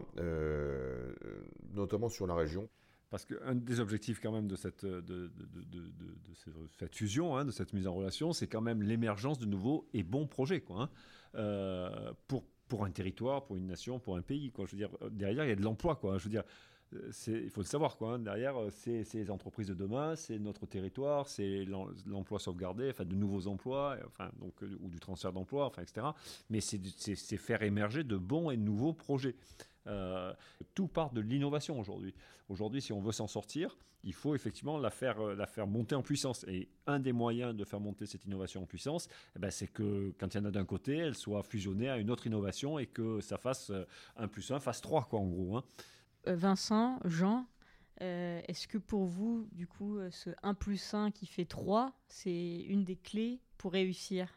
notamment 1.74 2.10
sur 2.10 2.26
la 2.26 2.34
région. 2.34 2.70
Parce 3.10 3.26
qu'un 3.26 3.56
des 3.56 3.80
objectifs 3.80 4.20
quand 4.22 4.32
même 4.32 4.48
de 4.48 4.56
cette, 4.56 4.86
de, 4.86 5.32
de, 5.32 6.68
cette 6.78 6.96
fusion, 6.96 7.36
hein, 7.36 7.46
de 7.46 7.52
cette 7.52 7.74
mise 7.74 7.88
en 7.88 7.94
relation, 7.94 8.34
c'est 8.34 8.48
quand 8.48 8.62
même 8.62 8.84
l'émergence 8.84 9.40
de 9.40 9.48
nouveaux 9.48 9.88
et 9.94 10.04
bons 10.04 10.28
projets. 10.28 10.62
Quoi, 10.62 10.82
hein. 10.84 10.90
euh, 11.36 12.14
pour, 12.28 12.44
pour 12.70 12.86
un 12.86 12.92
territoire, 12.92 13.44
pour 13.44 13.58
une 13.58 13.68
nation, 13.68 14.00
pour 14.00 14.16
un 14.16 14.22
pays. 14.22 14.52
Quoi. 14.52 14.66
Je 14.66 14.72
veux 14.72 14.78
dire, 14.78 14.92
derrière, 15.12 15.44
il 15.44 15.50
y 15.50 15.52
a 15.52 15.56
de 15.56 15.64
l'emploi. 15.64 15.96
Quoi. 15.96 16.18
Je 16.18 16.24
veux 16.24 16.30
dire, 16.30 16.44
il 17.28 17.50
faut 17.50 17.62
le 17.62 17.66
savoir. 17.66 17.98
Quoi, 17.98 18.14
hein. 18.14 18.20
Derrière, 18.20 18.56
c'est 18.72 19.04
les 19.14 19.30
entreprises 19.32 19.68
de 19.68 19.74
demain, 19.74 20.16
c'est 20.16 20.40
notre 20.40 20.66
territoire, 20.66 21.28
c'est 21.28 21.66
l'emploi 22.06 22.40
sauvegardé, 22.40 22.90
enfin, 22.90 23.06
de 23.06 23.16
nouveaux 23.16 23.48
emplois, 23.48 23.98
enfin, 24.08 24.30
donc, 24.40 24.54
euh, 24.64 24.78
ou 24.82 24.90
du 24.90 25.00
transfert 25.00 25.34
d'emplois, 25.34 25.66
enfin, 25.66 25.82
etc. 25.82 26.08
Mais 26.50 26.62
c'est 26.62 27.38
faire 27.38 27.64
émerger 27.64 28.04
de 28.04 28.18
bons 28.18 28.50
et 28.50 28.58
nouveaux 28.58 28.94
projets. 28.94 29.36
Euh, 29.90 30.34
tout 30.76 30.88
part 30.88 31.12
de 31.12 31.22
l'innovation 31.22 31.80
aujourd'hui. 31.80 32.14
Aujourd'hui, 32.48 32.82
si 32.82 32.94
on 32.94 33.00
veut 33.00 33.12
s'en 33.12 33.28
sortir, 33.28 33.78
il 34.04 34.14
faut 34.14 34.36
effectivement 34.36 34.78
la 34.78 34.92
faire, 34.92 35.20
euh, 35.20 35.36
la 35.36 35.48
faire 35.48 35.68
monter 35.68 35.96
en 35.96 36.04
puissance. 36.04 36.46
Et 36.48 36.70
un 36.86 37.00
des 37.00 37.12
moyens 37.12 37.56
de 37.56 37.64
faire 37.66 37.80
monter 37.80 38.06
cette 38.06 38.26
innovation 38.26 38.64
en 38.64 38.66
puissance, 38.66 39.08
eh 39.36 39.40
ben, 39.40 39.50
c'est 39.52 39.68
que 39.68 40.14
quand 40.20 40.34
il 40.34 40.38
y 40.38 40.42
en 40.42 40.46
a 40.46 40.52
d'un 40.52 40.66
côté, 40.66 40.98
elle 40.98 41.16
soit 41.16 41.44
fusionnée 41.44 41.90
à 41.90 41.98
une 41.98 42.12
autre 42.12 42.28
innovation 42.28 42.78
et 42.78 42.86
que 42.86 43.20
ça 43.22 43.38
fasse 43.38 43.72
1 44.16 44.24
euh, 44.24 44.28
plus 44.28 44.52
1 44.52 44.60
fasse 44.60 44.82
3, 44.82 45.06
quoi, 45.10 45.20
en 45.20 45.28
gros. 45.28 45.58
Hein. 45.58 45.64
Vincent, 46.26 47.00
Jean, 47.06 47.48
est-ce 48.00 48.68
que 48.68 48.78
pour 48.78 49.06
vous, 49.06 49.48
du 49.52 49.68
coup, 49.68 50.00
ce 50.12 50.30
1 50.44 50.54
plus 50.54 50.94
1 50.94 51.12
qui 51.12 51.26
fait 51.26 51.46
3, 51.46 51.92
c'est 52.08 52.62
une 52.68 52.84
des 52.84 52.96
clés 52.96 53.40
pour 53.58 53.74
réussir? 53.74 54.28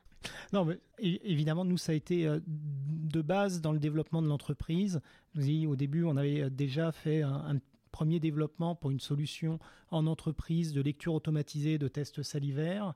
Non, 0.53 0.65
mais 0.65 0.81
évidemment, 0.99 1.65
nous, 1.65 1.77
ça 1.77 1.93
a 1.93 1.95
été 1.95 2.29
de 2.47 3.23
base 3.23 3.61
dans 3.61 3.73
le 3.73 3.79
développement 3.79 4.23
de 4.23 4.29
l'entreprise. 4.29 5.01
Au 5.37 5.77
début, 5.77 6.05
on 6.05 6.16
avait 6.16 6.42
euh, 6.42 6.51
déjà 6.51 6.92
fait 6.92 7.23
un, 7.23 7.59
premier 7.90 8.21
développement 8.21 8.75
pour 8.75 8.90
une 8.90 9.01
solution 9.01 9.59
en 9.90 10.07
entreprise 10.07 10.73
de 10.73 10.81
lecture 10.81 11.12
automatisée 11.12 11.77
de 11.77 11.88
tests 11.88 12.23
salivaires. 12.23 12.95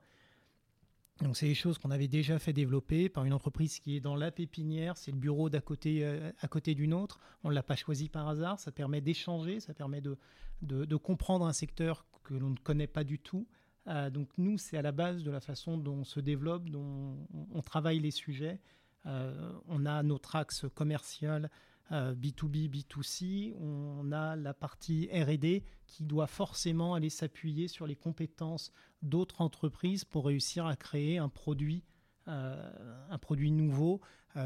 Donc, 1.21 1.37
c'est 1.37 1.45
des 1.45 1.53
choses 1.53 1.77
qu'on 1.77 1.91
avait 1.91 2.07
déjà 2.07 2.39
fait 2.39 2.51
développer 2.51 3.07
par 3.07 3.23
une 3.23 3.33
entreprise 3.33 3.77
qui 3.77 3.95
est 3.95 3.99
dans 3.99 4.15
la 4.15 4.31
pépinière, 4.31 4.97
c'est 4.97 5.11
le 5.11 5.17
bureau 5.17 5.51
d'à 5.51 5.61
côté, 5.61 6.03
euh, 6.03 6.31
à 6.41 6.47
côté 6.47 6.73
d'une 6.73 6.95
autre. 6.95 7.19
On 7.43 7.49
ne 7.49 7.53
l'a 7.53 7.61
pas 7.61 7.75
choisi 7.75 8.09
par 8.09 8.27
hasard, 8.27 8.59
ça 8.59 8.71
permet 8.71 8.99
d'échanger, 8.99 9.59
ça 9.59 9.75
permet 9.75 10.01
de, 10.01 10.95
comprendre 10.95 11.45
un 11.45 11.53
secteur 11.53 12.07
que 12.23 12.33
l'on 12.33 12.49
ne 12.49 12.57
connaît 12.57 12.87
pas 12.87 13.03
du 13.03 13.19
tout 13.19 13.47
euh, 13.87 14.09
donc 14.09 14.27
nous, 14.37 14.57
c'est 14.57 14.75
à 14.75 14.81
la 14.81 14.91
base 14.91 15.23
de 15.23 15.31
la 15.31 15.39
façon 15.39 15.77
dont 15.77 15.99
on 15.99 16.03
se 16.03 16.19
développe, 16.19 16.69
dont 16.69 17.25
on, 17.53 17.61
travaille 17.61 17.99
les 17.99 18.11
sujets. 18.11 18.59
On 19.05 19.85
a 19.85 20.03
notre 20.03 20.35
axe 20.35 20.65
commercial 20.75 21.49
B2B, 21.91 22.65
euh, 22.65 22.69
B2C. 22.69 23.53
On 23.59 24.11
a 24.11 24.35
la 24.35 24.53
partie 24.53 25.09
R&D 25.11 25.63
qui 25.85 26.03
doit 26.03 26.27
forcément 26.27 26.93
aller 26.93 27.09
s'appuyer 27.09 27.67
sur 27.67 27.87
les 27.87 27.95
compétences 27.95 28.71
d'autres 29.01 29.41
entreprises 29.41 30.05
pour 30.05 30.25
réussir 30.25 30.65
à 30.65 30.75
créer 30.75 31.17
un 31.17 31.29
produit, 31.29 31.83
un 32.25 33.17
produit 33.19 33.51
nouveau. 33.51 34.01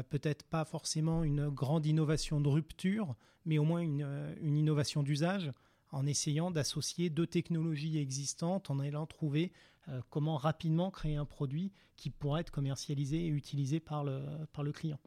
Peut-être 0.08 0.44
pas 0.44 0.64
forcément 0.64 1.24
une 1.24 1.48
grande 1.48 1.84
innovation 1.84 2.40
de 2.40 2.48
rupture, 2.48 3.16
mais 3.44 3.58
au 3.58 3.64
moins 3.64 3.80
une 3.80 4.56
innovation 4.56 5.02
d'usage 5.02 5.50
en 5.92 6.06
essayant 6.06 6.50
d'associer 6.50 7.10
deux 7.10 7.26
technologies 7.26 7.98
existantes, 7.98 8.70
en 8.70 8.80
allant 8.80 9.06
trouver 9.06 9.52
euh, 9.88 10.00
comment 10.10 10.36
rapidement 10.36 10.90
créer 10.90 11.16
un 11.16 11.26
produit 11.26 11.72
qui 11.96 12.10
pourra 12.10 12.40
être 12.40 12.50
commercialisé 12.50 13.26
et 13.26 13.28
utilisé 13.28 13.78
par 13.78 14.02
le, 14.02 14.22
par 14.52 14.64
le 14.64 14.72
client. 14.72 14.98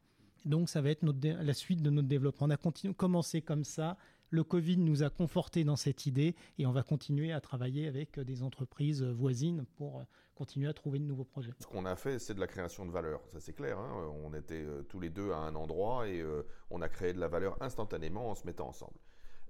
Donc 0.45 0.69
ça 0.69 0.81
va 0.81 0.89
être 0.89 1.03
la 1.03 1.53
suite 1.53 1.81
de 1.81 1.89
notre 1.89 2.07
développement. 2.07 2.47
On 2.47 2.49
a 2.51 2.93
commencé 2.93 3.41
comme 3.41 3.63
ça. 3.63 3.97
Le 4.31 4.43
Covid 4.43 4.77
nous 4.77 5.03
a 5.03 5.09
conforté 5.09 5.63
dans 5.63 5.75
cette 5.75 6.05
idée 6.05 6.35
et 6.57 6.65
on 6.65 6.71
va 6.71 6.83
continuer 6.83 7.31
à 7.31 7.41
travailler 7.41 7.87
avec 7.87 8.19
des 8.19 8.43
entreprises 8.43 9.03
voisines 9.03 9.65
pour 9.77 9.99
euh, 9.99 10.03
continuer 10.33 10.67
à 10.67 10.73
trouver 10.73 10.99
de 10.99 11.05
nouveaux 11.05 11.23
projets. 11.23 11.51
Ce 11.59 11.67
qu'on 11.67 11.85
a 11.85 11.95
fait, 11.95 12.19
c'est 12.19 12.33
de 12.33 12.39
la 12.39 12.47
création 12.47 12.85
de 12.85 12.91
valeur, 12.91 13.21
ça 13.27 13.39
c'est 13.39 13.53
clair. 13.53 13.77
Hein. 13.77 14.11
on 14.23 14.33
était 14.33 14.63
euh, 14.65 14.81
tous 14.83 14.99
les 14.99 15.09
deux 15.09 15.31
à 15.31 15.37
un 15.37 15.55
endroit 15.55 16.07
et 16.07 16.23
on 16.69 16.81
a 16.81 16.89
créé 16.89 17.13
de 17.13 17.19
la 17.19 17.27
valeur 17.27 17.61
instantanément 17.61 18.31
en 18.31 18.35
se 18.35 18.45
mettant 18.45 18.67
ensemble. 18.67 18.97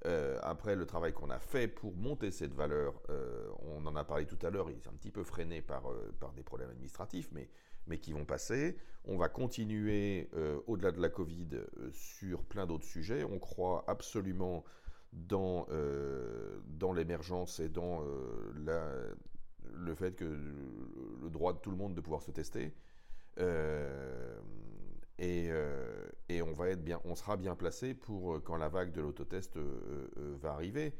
Euh, 0.06 0.38
après, 0.44 0.76
le 0.76 0.86
travail 0.86 1.14
qu'on 1.14 1.30
a 1.30 1.40
fait 1.40 1.68
pour 1.68 1.96
monter 1.96 2.30
cette 2.30 2.54
valeur, 2.54 3.02
euh, 3.10 3.50
on 3.60 3.86
en 3.86 3.96
a 3.96 4.04
parlé 4.04 4.26
tout 4.26 4.38
à 4.46 4.50
l'heure, 4.50 4.70
il 4.70 4.76
est 4.76 4.88
un 4.88 4.94
petit 4.94 5.10
peu 5.10 5.24
freiné 5.24 5.62
par, 5.62 5.90
euh, 5.90 6.14
par 6.20 6.34
des 6.34 6.44
problèmes 6.44 6.70
administratifs, 6.70 7.30
mais, 7.32 7.50
mais 7.88 8.00
qui 8.00 8.14
vont 8.14 8.26
passer. 8.26 8.78
On 9.06 9.18
va 9.18 9.30
continuer 9.30 10.30
au-delà 10.66 10.92
de 10.92 11.00
la 11.00 11.10
Covid 11.10 11.50
sur 11.92 12.44
plein 12.44 12.66
d'autres 12.66 12.86
sujets. 12.86 13.24
On 13.24 13.38
croit 13.38 13.84
absolument 13.88 14.64
dans, 15.14 15.68
dans 16.66 16.92
l'émergence 16.92 17.60
et 17.60 17.70
dans 17.70 18.04
le 19.74 19.94
fait 19.94 20.16
que 20.16 20.26
le 20.26 21.30
droit 21.30 21.54
de 21.54 21.60
tout 21.60 21.70
le 21.70 21.78
monde 21.78 21.94
de 21.94 22.02
pouvoir 22.02 22.24
se 22.24 22.32
tester. 22.32 22.74
Euh, 23.40 24.40
et, 26.30 26.42
on, 26.42 26.52
va 26.52 26.70
être 26.70 26.84
bien, 26.84 27.00
on 27.06 27.16
sera 27.16 27.38
bien 27.38 27.56
placé 27.56 27.94
pour 27.94 28.36
euh, 28.36 28.40
quand 28.40 28.58
la 28.58 28.70
vague 28.70 28.92
de 28.92 29.02
l'autotest 29.02 29.58
euh, 29.58 30.08
va 30.42 30.52
arriver. 30.52 30.94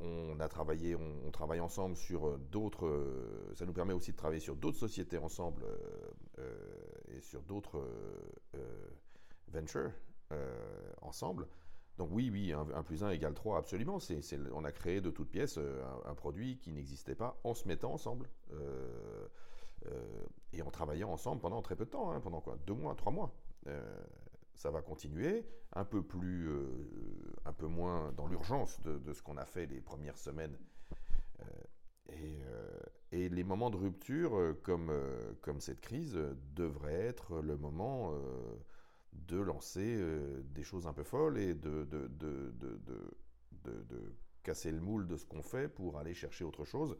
On 0.00 0.38
a 0.40 0.48
travaillé, 0.48 0.96
on, 0.96 1.30
travaille 1.30 1.60
ensemble 1.60 1.96
sur 1.96 2.38
d'autres. 2.38 3.52
ça 3.54 3.64
nous 3.66 3.72
permet 3.72 3.92
aussi 3.92 4.12
de 4.12 4.16
travailler 4.16 4.40
sur 4.40 4.56
d'autres 4.56 4.78
sociétés 4.78 5.18
ensemble 5.18 5.64
et 7.08 7.20
sur 7.20 7.42
d'autres 7.42 7.82
ventures 9.48 9.92
ensemble. 11.02 11.46
Donc 11.98 12.10
oui, 12.12 12.30
oui, 12.30 12.52
1, 12.52 12.82
plus 12.82 13.04
1 13.04 13.10
égale 13.10 13.34
3, 13.34 13.58
absolument. 13.58 13.98
On 14.52 14.64
a 14.64 14.72
créé 14.72 15.00
de 15.00 15.10
toutes 15.10 15.30
pièces 15.30 15.56
euh, 15.58 15.82
un, 16.04 16.14
produit 16.14 16.58
qui 16.58 16.72
n'existait 16.72 17.14
pas 17.14 17.40
en 17.42 17.54
se 17.54 17.66
mettant 17.66 17.92
ensemble 17.92 18.28
euh, 18.52 19.26
euh, 19.86 20.26
et 20.52 20.60
en 20.62 20.70
travaillant 20.70 21.10
ensemble 21.10 21.40
pendant 21.40 21.62
très 21.62 21.74
peu 21.74 21.86
de 21.86 21.90
temps, 21.90 22.10
hein, 22.12 22.20
pendant 22.20 22.40
quoi? 22.40 22.58
Deux 22.66 22.74
mois, 22.74 22.94
trois 22.94 23.12
mois. 23.12 23.32
Ça 24.56 24.70
va 24.70 24.82
continuer, 24.82 25.46
un 25.72 25.84
peu 25.84 26.02
plus, 26.02 26.50
un 27.44 27.52
peu 27.52 27.66
moins 27.66 28.12
dans 28.12 28.26
l'urgence 28.26 28.80
de, 28.82 29.12
ce 29.12 29.22
qu'on 29.22 29.36
a 29.36 29.44
fait 29.44 29.66
les 29.66 29.80
premières 29.80 30.18
semaines. 30.18 30.56
Et, 32.08 32.38
et, 33.12 33.28
les 33.28 33.44
moments 33.44 33.70
de 33.70 33.76
rupture, 33.76 34.54
comme, 34.62 34.90
cette 35.60 35.80
crise, 35.80 36.18
devraient 36.54 37.06
être 37.06 37.40
le 37.40 37.56
moment 37.56 38.14
de 39.28 39.38
lancer 39.38 39.96
euh, 39.98 40.42
des 40.54 40.62
choses 40.62 40.86
un 40.86 40.92
peu 40.92 41.02
folles 41.02 41.38
et 41.38 41.54
de 41.54 41.86
casser 44.42 44.70
le 44.70 44.80
moule 44.80 45.06
de 45.06 45.16
ce 45.16 45.24
qu'on 45.24 45.42
fait 45.42 45.68
pour 45.68 45.98
aller 45.98 46.14
chercher 46.14 46.44
autre 46.44 46.64
chose. 46.64 46.96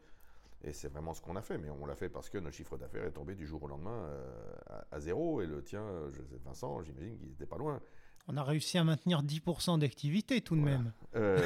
Et 0.66 0.72
c'est 0.72 0.88
vraiment 0.88 1.14
ce 1.14 1.20
qu'on 1.20 1.36
a 1.36 1.42
fait, 1.42 1.58
mais 1.58 1.70
on 1.70 1.86
l'a 1.86 1.94
fait 1.94 2.08
parce 2.08 2.28
que 2.28 2.38
notre 2.38 2.56
chiffre 2.56 2.76
d'affaires 2.76 3.04
est 3.04 3.12
tombé 3.12 3.34
du 3.34 3.46
jour 3.46 3.62
au 3.62 3.68
lendemain 3.68 4.04
euh, 4.08 4.80
à, 4.90 5.00
zéro, 5.00 5.40
et 5.40 5.46
le 5.46 5.62
tien, 5.62 5.86
je 6.10 6.22
sais, 6.22 6.40
Vincent, 6.44 6.82
j'imagine 6.82 7.16
qu'il 7.16 7.28
n'était 7.28 7.46
pas 7.46 7.58
loin. 7.58 7.80
On 8.28 8.36
a 8.36 8.42
réussi 8.42 8.76
à 8.76 8.82
maintenir 8.82 9.22
10% 9.22 9.78
d'activité 9.78 10.40
tout 10.40 10.56
de 10.56 10.60
même. 10.60 10.92
Euh, 11.14 11.38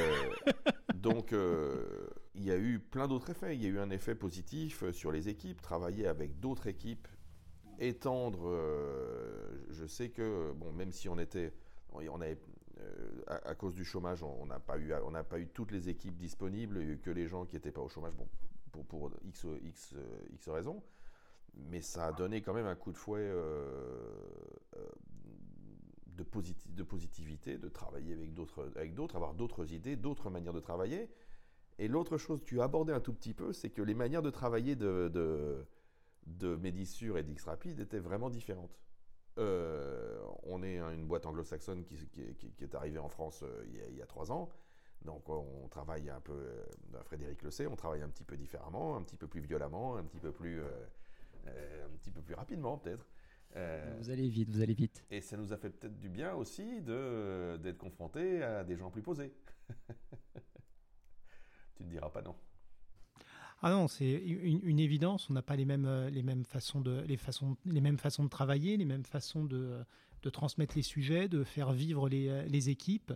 donc, 0.95 1.35
il 2.33 2.43
y 2.43 2.51
a 2.51 2.57
eu 2.57 2.79
plein 2.79 3.07
d'autres 3.07 3.29
effets. 3.29 3.55
Il 3.55 3.61
y 3.61 3.67
a 3.67 3.69
eu 3.69 3.79
un 3.79 3.91
effet 3.91 4.15
positif 4.15 4.89
sur 4.91 5.11
les 5.11 5.29
équipes, 5.29 5.61
travailler 5.61 6.07
avec 6.07 6.39
d'autres 6.39 6.65
équipes 6.65 7.07
étendre, 7.81 8.47
euh, 8.47 9.65
je 9.69 9.85
sais 9.85 10.09
que, 10.09 10.53
bon, 10.53 10.71
même 10.71 10.91
si 10.91 11.09
on 11.09 11.17
était, 11.17 11.53
on 11.91 12.21
avait, 12.21 12.37
euh, 12.79 13.21
à, 13.27 13.55
cause 13.55 13.73
du 13.73 13.83
chômage, 13.83 14.23
on 14.23 14.45
n'a 14.45 14.59
pas, 14.59 14.77
eu, 14.77 14.93
on 15.03 15.11
pas 15.23 15.39
eu 15.39 15.47
toutes 15.47 15.71
les 15.71 15.89
équipes 15.89 16.15
disponibles, 16.15 16.99
que 16.99 17.09
les 17.09 17.27
gens 17.27 17.45
qui 17.45 17.55
n'étaient 17.55 17.71
pas 17.71 17.81
au 17.81 17.89
chômage, 17.89 18.15
bon, 18.15 18.27
pour, 18.71 18.85
pour 18.85 19.11
X, 19.23 19.45
X, 19.63 19.95
X 20.31 20.49
raisons, 20.49 20.83
mais 21.55 21.81
ça 21.81 22.07
a 22.07 22.11
donné 22.11 22.41
quand 22.41 22.53
même 22.53 22.65
un 22.65 22.75
coup 22.75 22.91
de 22.91 22.97
fouet 22.97 23.19
euh, 23.21 24.05
de, 26.07 26.25
de 26.69 26.83
positivité, 26.83 27.57
de 27.57 27.69
travailler 27.69 28.13
avec 28.13 28.33
d'autres, 28.33 29.15
avoir 29.15 29.33
d'autres 29.33 29.73
idées, 29.73 29.95
d'autres 29.95 30.29
manières 30.29 30.53
de 30.53 30.59
travailler. 30.59 31.09
Et 31.79 31.87
l'autre 31.87 32.17
chose, 32.17 32.43
tu 32.43 32.61
as 32.61 32.65
abordé 32.65 32.93
un 32.93 32.99
tout 32.99 33.13
petit 33.13 33.33
peu, 33.33 33.53
c'est 33.53 33.69
que 33.69 33.81
les 33.81 33.95
manières 33.95 34.21
de 34.21 34.29
travailler 34.29 34.75
de, 34.75 35.09
de 35.11 35.65
de 36.25 36.55
Médissure 36.55 37.17
et 37.17 37.23
d'X-Rapid 37.23 37.79
étaient 37.79 37.99
vraiment 37.99 38.29
différentes. 38.29 38.77
Euh, 39.37 40.19
on 40.43 40.61
est 40.61 40.77
une 40.77 41.05
boîte 41.05 41.25
anglo-saxonne 41.25 41.83
qui, 41.85 41.97
est 42.59 42.75
arrivée 42.75 42.99
en 42.99 43.07
France 43.07 43.43
euh, 43.43 43.65
il, 43.89 43.97
y 43.97 44.01
a, 44.01 44.05
trois 44.05 44.31
ans. 44.31 44.49
Donc 45.05 45.29
on 45.29 45.67
travaille 45.69 46.09
un 46.09 46.21
peu, 46.21 46.33
euh, 46.33 47.03
Frédéric 47.05 47.41
le 47.41 47.51
sait, 47.51 47.67
on 47.67 47.75
travaille 47.75 48.01
un 48.01 48.09
petit 48.09 48.23
peu 48.23 48.37
différemment, 48.37 48.95
un 48.95 49.03
petit 49.03 49.17
peu 49.17 49.27
plus 49.27 49.41
violemment, 49.41 49.97
un 49.97 50.03
petit 50.03 50.19
peu 50.19 50.31
plus, 50.31 50.61
un 50.61 51.97
petit 51.99 52.11
peu 52.11 52.21
plus 52.21 52.35
rapidement 52.35 52.77
peut-être. 52.77 53.05
vous 53.99 54.09
allez 54.09 54.29
vite, 54.29 54.49
vous 54.49 54.61
allez 54.61 54.75
vite. 54.75 55.03
Et 55.09 55.21
ça 55.21 55.37
nous 55.37 55.53
a 55.53 55.57
fait 55.57 55.69
peut-être 55.69 55.97
du 55.99 56.09
bien 56.09 56.35
aussi 56.35 56.81
d'être 56.81 57.79
confrontés 57.79 58.43
à 58.43 58.63
des 58.63 58.77
gens 58.77 58.91
plus 58.91 59.01
posés. 59.01 59.33
tu 61.75 61.83
ne 61.83 61.89
diras 61.89 62.09
pas 62.09 62.21
non. 62.21 62.35
Ah 63.63 63.69
non, 63.69 63.87
c'est 63.87 64.11
une, 64.11 64.79
évidence. 64.79 65.29
On 65.29 65.33
n'a 65.33 65.43
pas 65.43 65.55
les 65.55 65.65
mêmes, 65.65 65.85
euh, 65.85 66.09
les, 66.09 66.23
mêmes 66.23 66.45
façons 66.45 66.81
de, 66.81 67.01
les, 67.01 67.17
façons, 67.17 67.57
les 67.65 67.81
mêmes 67.81 67.99
façons 67.99 68.23
de 68.23 68.29
travailler, 68.29 68.75
les 68.75 68.85
mêmes 68.85 69.03
façons 69.03 69.45
de, 69.45 69.83
de 70.23 70.29
transmettre 70.31 70.75
les 70.75 70.81
sujets, 70.81 71.27
de 71.27 71.43
faire 71.43 71.71
vivre 71.71 72.09
les, 72.09 72.27
euh, 72.27 72.43
les 72.45 72.69
équipes. 72.69 73.13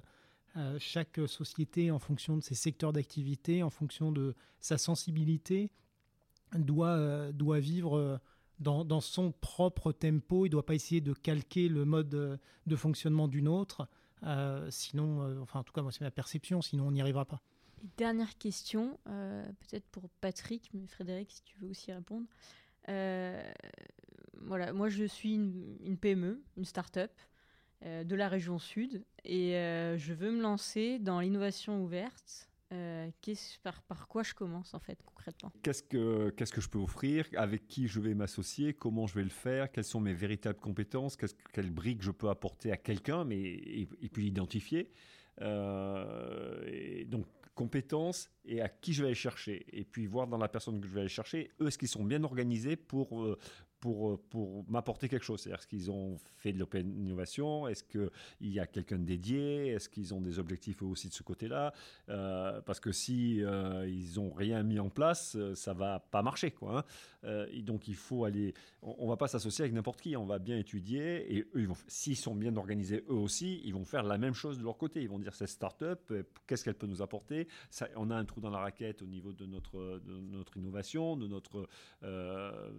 Euh, 0.58 0.78
chaque 0.80 1.20
société, 1.28 1.92
en 1.92 2.00
fonction 2.00 2.38
de 2.38 2.42
ses 2.42 2.56
secteurs 2.56 2.94
d'activité, 2.94 3.64
en 3.64 3.70
fonction 3.70 4.12
de 4.12 4.36
sa 4.60 4.78
sensibilité, 4.78 5.70
doit, 6.54 7.32
doit 7.34 7.60
vivre 7.60 8.22
dans, 8.60 8.86
dans, 8.86 9.02
son 9.02 9.32
propre 9.34 9.92
tempo. 9.92 10.46
Il 10.46 10.50
ne 10.50 10.52
doit 10.52 10.66
pas 10.66 10.76
essayer 10.76 11.02
de 11.02 11.14
calquer 11.14 11.68
le 11.68 11.84
mode 11.84 12.40
de 12.66 12.76
fonctionnement 12.76 13.28
d'une 13.28 13.50
autre. 13.50 13.90
sinon, 14.70 15.42
enfin, 15.42 15.60
en 15.60 15.64
tout 15.64 15.74
cas, 15.74 15.82
moi, 15.82 15.92
c'est 15.92 16.06
ma 16.06 16.12
perception, 16.12 16.62
sinon 16.62 16.88
on 16.88 16.92
n'y 16.92 17.02
arrivera 17.02 17.26
pas 17.26 17.42
dernière 17.98 18.38
question, 18.38 19.00
euh, 19.08 19.46
peut-être 19.60 19.88
pour 19.88 20.10
Patrick, 20.22 20.70
mais 20.74 20.88
Frédéric, 20.88 21.32
si 21.32 21.44
tu 21.44 21.58
veux 21.60 21.70
aussi 21.70 21.92
répondre. 21.92 22.28
Euh, 22.90 23.52
voilà, 24.42 24.74
moi 24.74 24.90
je 24.90 25.06
suis 25.06 25.34
une, 25.34 25.98
PME, 25.98 26.44
une 26.58 26.66
start-up 26.66 27.12
euh, 27.12 27.24
de 27.86 28.16
la 28.16 28.28
région 28.28 28.60
sud 28.60 29.04
et 29.24 29.52
je 29.98 30.14
veux 30.14 30.32
me 30.32 30.42
lancer 30.42 31.00
dans 31.00 31.20
l'innovation 31.20 31.84
ouverte. 31.84 32.50
par, 33.64 33.84
par 33.84 34.08
quoi 34.08 34.24
je 34.24 34.34
commence 34.34 34.74
en 34.74 34.80
fait 34.80 34.98
concrètement? 35.04 35.52
Qu'est-ce 35.62 35.84
que 35.84 36.30
que 36.32 36.62
je 36.62 36.70
peux 36.70 36.80
offrir? 36.80 37.28
Avec 37.36 37.68
qui 37.68 37.88
je 37.88 38.00
vais 38.00 38.14
m'associer? 38.14 38.74
Comment 38.74 39.08
je 39.08 39.16
vais 39.16 39.24
le 39.24 39.30
faire? 39.30 39.72
Quelles 39.72 39.84
sont 39.84 40.00
mes 40.00 40.14
véritables 40.14 40.60
compétences? 40.60 41.18
Quelles 41.54 41.72
briques 41.72 42.02
je 42.02 42.12
peux 42.12 42.30
apporter 42.30 42.72
à 42.72 42.78
quelqu'un 42.78 43.28
et, 43.30 43.88
puis 44.12 44.24
l'identifier? 44.24 44.92
et 45.42 47.06
donc 47.06 47.26
compétences 47.56 48.30
et 48.44 48.62
à 48.62 48.70
qui 48.70 48.94
je 48.94 49.02
vais 49.02 49.08
aller 49.08 49.16
chercher? 49.16 49.66
Et 49.72 49.84
puis 49.84 50.06
voir 50.06 50.28
dans 50.28 50.38
la 50.38 50.48
personne 50.48 50.80
que 50.80 50.88
je 50.88 50.94
vais 50.94 51.00
aller 51.02 51.10
chercher, 51.10 51.50
eux, 51.60 51.68
est-ce 51.68 51.78
qu'ils 51.78 51.88
sont 51.88 52.04
bien 52.04 52.24
organisés 52.24 52.76
pour, 52.76 53.24
euh, 53.24 53.40
pour, 53.80 54.12
euh, 54.12 54.24
pour 54.30 54.66
m'apporter 54.70 55.10
quelque 55.10 55.24
chose 55.24 55.42
C'est-à-dire, 55.42 55.60
est-ce 55.60 55.68
qu'ils 55.68 55.92
ont 55.92 56.18
fait 56.38 56.54
de 56.54 56.60
l'open 56.60 56.98
innovation? 56.98 57.68
Est-ce 57.68 57.84
qu'il 57.84 58.10
y 58.42 58.60
a 58.60 58.68
quelqu'un 58.68 59.00
dédié? 59.00 59.68
Est-ce 59.68 59.90
qu'ils 59.90 60.14
ont 60.14 60.22
des 60.22 60.40
objectifs 60.40 60.82
eux 60.82 60.86
aussi 60.86 61.10
de 61.10 61.14
ce 61.14 61.24
côté-là? 61.24 61.74
Euh, 62.10 62.62
Parce 62.62 62.80
que 62.80 62.92
si 62.92 63.38
ils 63.38 64.14
n'ont 64.16 64.32
rien 64.32 64.64
mis 64.64 64.80
en 64.80 64.90
place, 64.90 65.38
ça 65.56 65.74
va 65.74 66.00
pas 66.00 66.22
marcher. 66.22 66.52
Quoi, 66.52 66.86
hein. 67.24 67.46
donc 67.64 67.88
il 67.88 67.96
faut 67.96 68.26
aller... 68.26 68.54
On, 68.82 69.06
ne 69.06 69.10
va 69.10 69.18
pas 69.18 69.28
s'associer 69.28 69.64
avec 69.64 69.74
n'importe 69.74 70.02
qui, 70.02 70.16
on 70.16 70.26
va 70.26 70.40
bien 70.40 70.58
étudier. 70.58 71.36
Et 71.36 71.48
s'ils 71.88 72.16
sont 72.16 72.36
bien 72.36 72.56
organisés 72.56 73.04
eux 73.10 73.14
aussi, 73.14 73.62
ils 73.66 73.74
vont 73.74 73.86
faire 73.86 74.04
la 74.04 74.18
même 74.18 74.34
chose 74.34 74.60
de 74.60 74.64
leur 74.64 74.78
côté. 74.78 75.02
Ils 75.02 75.10
vont 75.10 75.20
dire, 75.20 75.34
cette 75.34 75.50
start-up, 75.50 76.14
qu'est-ce 76.48 76.64
qu'elle 76.64 76.76
peut 76.76 76.88
nous 76.88 77.02
apporter? 77.02 77.48
On 77.96 78.10
a 78.12 78.16
un 78.16 78.26
trou 78.26 78.42
dans 78.42 78.52
la 78.52 78.60
raquette 78.60 79.02
au 79.02 79.08
niveau 79.08 79.34
de 79.34 79.46
notre, 79.46 80.02
de 80.06 80.20
notre 80.20 80.58
innovation, 80.58 81.18
de 81.18 81.28
notre 81.28 81.68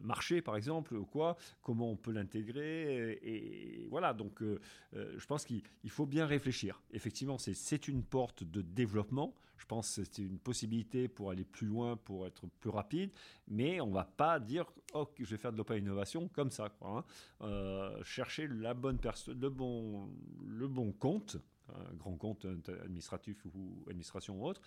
marché, 0.02 0.42
par 0.42 0.56
exemple 0.56 0.85
quoi, 0.94 1.36
comment 1.62 1.90
on 1.90 1.96
peut 1.96 2.12
l'intégrer. 2.12 3.18
Et, 3.22 3.86
voilà, 3.90 4.12
donc 4.12 4.42
euh, 4.42 4.60
euh, 4.94 5.14
je 5.16 5.26
pense 5.26 5.44
qu'il 5.44 5.62
faut 5.88 6.06
bien 6.06 6.26
réfléchir. 6.26 6.82
Effectivement, 6.92 7.38
c'est 7.38 7.88
une 7.88 8.02
porte 8.02 8.44
de 8.44 8.62
développement. 8.62 9.34
Je 9.58 9.64
pense 9.64 9.96
que 9.96 10.04
c'est 10.04 10.18
une 10.22 10.38
possibilité 10.38 11.08
pour 11.08 11.30
aller 11.30 11.44
plus 11.44 11.66
loin, 11.66 11.96
pour 11.96 12.26
être 12.26 12.46
plus 12.60 12.68
rapide, 12.68 13.10
mais 13.48 13.80
on 13.80 13.86
ne 13.86 13.94
va 13.94 14.04
pas 14.04 14.38
dire 14.38 14.66
oh, 14.92 15.08
je 15.18 15.24
vais 15.24 15.38
faire 15.38 15.52
de 15.52 15.56
l'open 15.56 15.78
innovation 15.78 16.28
comme 16.28 16.50
ça. 16.50 16.68
Quoi, 16.68 16.98
hein. 16.98 17.04
euh, 17.40 18.04
chercher 18.04 18.48
la 18.48 18.74
bonne 18.74 18.98
personne, 18.98 19.40
le 19.40 19.48
bon, 19.48 20.92
compte, 20.92 21.38
un 21.70 21.94
grand 21.94 22.16
compte 22.16 22.46
administratif 22.84 23.44
ou 23.46 23.82
administration 23.88 24.40
ou 24.40 24.46
autre, 24.46 24.60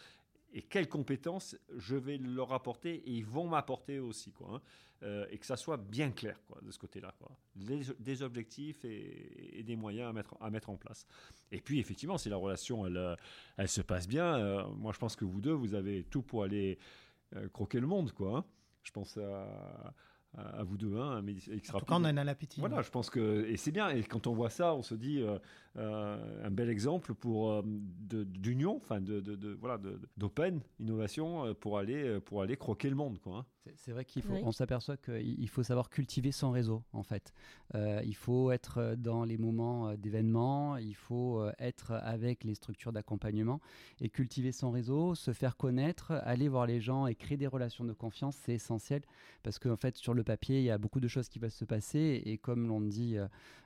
et 0.54 0.62
quelles 0.62 0.90
compétences 0.90 1.56
je 1.78 1.96
vais 1.96 2.18
leur 2.18 2.54
apporter 2.54 2.96
et 2.96 3.12
ils 3.12 3.26
vont 3.26 3.48
m'apporter 3.48 4.00
aussi. 4.00 4.34
Hein. 4.48 4.62
Euh, 5.04 5.26
et 5.30 5.38
que 5.38 5.46
ça 5.46 5.56
soit 5.56 5.78
bien 5.78 6.12
clair 6.12 6.42
quoi, 6.48 6.60
de 6.62 6.72
ce 6.72 6.78
côté-là. 6.78 7.14
Des 7.56 8.22
objectifs 8.22 8.84
et, 8.84 9.64
des 9.64 9.76
moyens 9.76 10.10
à 10.10 10.14
mettre, 10.14 10.36
à 10.42 10.50
mettre 10.50 10.70
en 10.70 10.78
place. 10.78 11.06
Et 11.52 11.62
puis, 11.62 11.80
effectivement, 11.80 12.18
si 12.18 12.30
la 12.30 12.36
relation, 12.36 12.86
elle, 12.86 12.98
euh, 12.98 13.16
elle 13.58 13.70
se 13.70 13.82
passe 13.82 14.08
bien, 14.08 14.38
euh, 14.38 14.68
moi, 14.76 14.92
je 14.92 15.00
pense 15.00 15.16
que 15.16 15.26
vous 15.26 15.42
deux, 15.42 15.54
vous 15.54 15.74
avez 15.74 16.04
tout 16.04 16.22
pour 16.22 16.44
aller 16.44 16.78
croquer 17.54 17.80
le 17.80 17.88
monde. 17.88 18.12
Quoi, 18.12 18.38
hein. 18.38 18.46
Je 18.84 18.92
pense 18.92 19.18
à 19.18 19.94
à 20.38 20.64
vous 20.64 20.78
deux. 20.78 20.96
Hein, 20.98 21.22
mais 21.22 21.36
en 21.74 21.80
tout 21.80 21.86
cas, 21.86 21.96
on 21.96 22.04
a 22.04 22.10
un 22.10 22.28
appétit. 22.28 22.60
Voilà, 22.60 22.82
je 22.82 22.90
pense 22.90 23.10
que 23.10 23.46
et 23.48 23.58
c'est 23.58 23.72
bien. 23.72 23.90
Et 23.90 24.04
quand 24.04 24.28
on 24.28 24.34
voit 24.34 24.50
ça, 24.50 24.76
on 24.76 24.84
se 24.84 24.96
dit 24.96 25.22
euh, 25.22 25.38
euh, 25.78 26.46
un 26.46 26.52
bel 26.52 26.70
exemple 26.70 27.14
pour 27.14 27.52
euh, 27.52 27.62
d'union, 27.66 28.78
enfin 28.78 29.02
de, 29.02 29.20
de, 29.20 29.58
voilà, 29.60 29.80
d'open 30.18 30.62
innovation 30.80 31.54
pour 31.56 31.78
aller 31.78 32.20
pour 32.22 32.42
aller 32.42 32.58
croquer 32.58 32.90
le 32.90 32.96
monde, 32.96 33.20
quoi. 33.20 33.38
Hein. 33.38 33.46
C'est 33.76 33.92
vrai 33.92 34.06
qu'il 34.06 34.24
faut, 34.24 34.34
on 34.34 34.52
s'aperçoit 34.52 34.98
qu'il 34.98 35.50
faut 35.50 35.64
savoir 35.64 35.90
cultiver 35.90 36.32
son 36.32 36.52
réseau 36.52 36.84
en 36.94 37.04
fait. 37.04 37.34
Euh, 37.76 38.02
il 38.06 38.16
faut 38.16 38.52
être 38.52 38.96
dans 38.98 39.24
les 39.24 39.38
moments 39.38 39.90
euh, 39.90 39.96
d'événements, 39.96 40.78
il 40.78 40.96
faut 40.96 41.42
euh, 41.42 41.52
être 41.60 41.92
avec 41.92 42.44
les 42.44 42.56
structures 42.56 42.92
d'accompagnement 42.92 43.60
et 44.02 44.10
cultiver 44.10 44.52
son 44.52 44.72
réseau, 44.72 45.14
se 45.14 45.34
faire 45.34 45.58
connaître, 45.58 46.14
aller 46.24 46.48
voir 46.48 46.66
les 46.66 46.80
gens 46.80 47.06
et 47.06 47.16
créer 47.16 47.38
des 47.38 47.48
relations 47.48 47.84
de 47.84 47.94
confiance, 47.94 48.36
c'est 48.38 48.54
essentiel 48.54 49.02
parce 49.44 49.60
qu'en 49.60 49.78
fait 49.78 49.98
sur 49.98 50.14
le 50.14 50.24
papier 50.24 50.60
il 50.60 50.66
y 50.66 50.72
a 50.72 50.78
beaucoup 50.78 51.00
de 51.00 51.08
choses 51.08 51.30
qui 51.30 51.40
peuvent 51.40 51.50
se 51.50 51.66
passer 51.66 52.22
et 52.26 52.38
comme 52.38 52.68
l'on 52.68 52.82
dit 52.82 53.18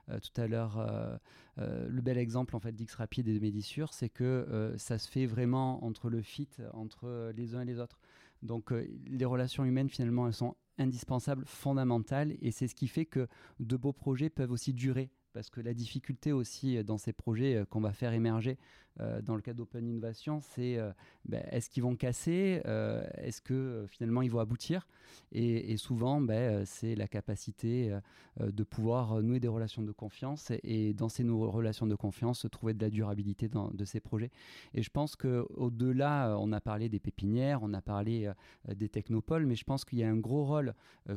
tout 0.08 0.42
à 0.42 0.48
l'heure, 0.48 1.20
le 1.58 2.02
bel 2.02 2.18
exemple 2.18 2.56
en 2.56 2.60
fait 2.60 2.74
d'X 2.74 2.96
Rapide 2.96 3.28
et 3.28 3.34
de 3.34 3.40
Médissure, 3.40 3.94
c'est 3.94 4.10
que 4.10 4.74
ça 4.78 4.98
se 4.98 5.10
fait 5.10 5.26
vraiment 5.26 5.84
entre 5.86 6.10
le 6.10 6.22
fit 6.22 6.50
entre 6.74 7.32
les 7.36 7.56
uns 7.56 7.62
et 7.62 7.66
les 7.66 7.80
autres. 7.80 8.00
Donc 8.44 8.72
euh, 8.72 8.86
les 9.08 9.26
relations 9.26 9.66
humaines, 9.66 9.90
finalement, 9.90 10.28
elles 10.28 10.34
sont 10.34 10.56
indispensables, 10.78 11.46
fondamentales, 11.46 12.36
et 12.42 12.52
c'est 12.52 12.68
ce 12.68 12.76
qui 12.76 12.88
fait 12.88 13.06
que 13.06 13.28
de 13.60 13.78
beaux 13.78 13.94
projets 13.94 14.30
peuvent 14.30 14.52
aussi 14.52 14.74
durer. 14.74 15.10
Parce 15.32 15.50
que 15.50 15.62
la 15.62 15.74
difficulté 15.74 16.32
aussi 16.32 16.78
euh, 16.78 16.84
dans 16.84 16.98
ces 16.98 17.14
projets 17.14 17.56
euh, 17.56 17.66
qu'on 17.66 17.82
va 17.82 17.94
faire 17.94 18.14
émerger, 18.14 18.60
dans 19.00 19.36
le 19.36 19.42
cas 19.42 19.54
d'Open 19.54 19.88
Innovation, 19.88 20.42
c'est 20.42 20.78
euh, 20.78 20.92
ben, 21.26 21.44
est-ce 21.52 21.70
qu'ils 21.70 21.84
vont 21.84 21.96
casser 21.96 22.62
euh, 22.66 23.04
Est-ce 23.18 23.42
que 23.42 23.86
finalement 23.90 24.22
ils 24.22 24.32
vont 24.32 24.40
aboutir? 24.40 24.88
Et, 25.32 25.78
souvent, 25.78 26.22
ben, 26.22 26.66
c'est 26.66 26.96
la 26.96 27.08
capacité 27.08 27.96
de 28.40 28.64
pouvoir 28.64 29.22
nouer 29.22 29.40
des 29.40 29.48
relations 29.48 29.82
de 29.82 29.92
confiance 29.92 30.52
et, 30.64 30.94
dans 30.94 31.10
ces 31.10 31.24
relations 31.24 31.88
de 31.88 31.96
confiance, 31.96 32.46
trouver 32.52 32.74
de 32.74 32.82
la 32.84 32.90
durabilité 32.90 33.48
dans, 33.48 33.70
de 33.70 33.86
ces 33.86 34.00
projets. 34.00 34.32
Et 34.74 34.82
je 34.82 34.90
pense 34.90 35.16
qu'au-delà, 35.16 36.36
on 36.40 36.52
a 36.52 36.62
parlé 36.62 36.90
des 36.90 37.00
pépinières, 37.00 37.60
on 37.62 37.74
a 37.74 37.82
parlé 37.82 38.32
des 38.68 38.90
technopoles, 38.90 39.46
mais 39.46 39.56
je 39.56 39.64
pense 39.64 39.86
qu'il 39.86 40.00
y 40.00 40.04
a 40.04 40.10
un 40.10 40.18
gros 40.18 40.46
rôle 40.46 40.74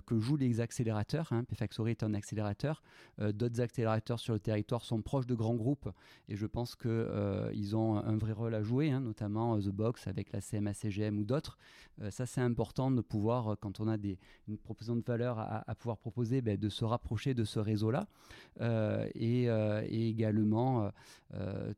que 0.07 0.19
jouent 0.19 0.37
les 0.37 0.61
accélérateurs. 0.61 1.33
Hein. 1.33 1.45
Est 1.87 2.03
un 2.03 2.15
accélérateur. 2.15 2.83
D'autres 3.19 3.61
accélérateurs 3.61 4.19
sur 4.19 4.35
le 4.35 4.41
territoire 4.41 4.85
sont 4.85 5.03
proches 5.03 5.27
de 5.27 5.35
grands 5.35 5.57
groupes 5.57 5.89
et 6.29 6.37
je 6.37 6.47
pense 6.47 6.75
qu'ils 6.75 7.66
ils 7.67 7.77
ont 7.77 7.97
un 7.97 8.17
vrai 8.17 8.33
rôle 8.33 8.55
à 8.55 8.63
jouer, 8.63 8.91
hein, 8.91 9.01
notamment 9.01 9.57
euh, 9.57 9.61
The 9.61 9.71
Box 9.71 10.07
avec 10.07 10.33
la 10.33 10.41
CMA-CGM 10.41 11.19
ou 11.19 11.25
d'autres. 11.25 11.59
Euh, 12.01 12.11
ça, 12.11 12.27
c'est 12.27 12.41
important 12.41 12.91
de 12.91 13.01
pouvoir, 13.01 13.49
euh, 13.49 13.55
quand 13.59 13.81
on 13.81 13.89
a 13.89 13.97
des, 13.97 14.19
une 14.47 14.57
proposition 14.57 14.97
de 14.97 15.03
valeur 15.05 15.39
à, 15.39 15.75
pouvoir 15.75 15.99
proposer, 15.99 16.41
ben, 16.43 16.57
de 16.57 16.69
se 16.69 16.85
rapprocher 16.85 17.35
de 17.35 17.45
ce 17.45 17.59
réseau-là. 17.59 18.07
Et, 19.15 19.49
également 20.09 20.91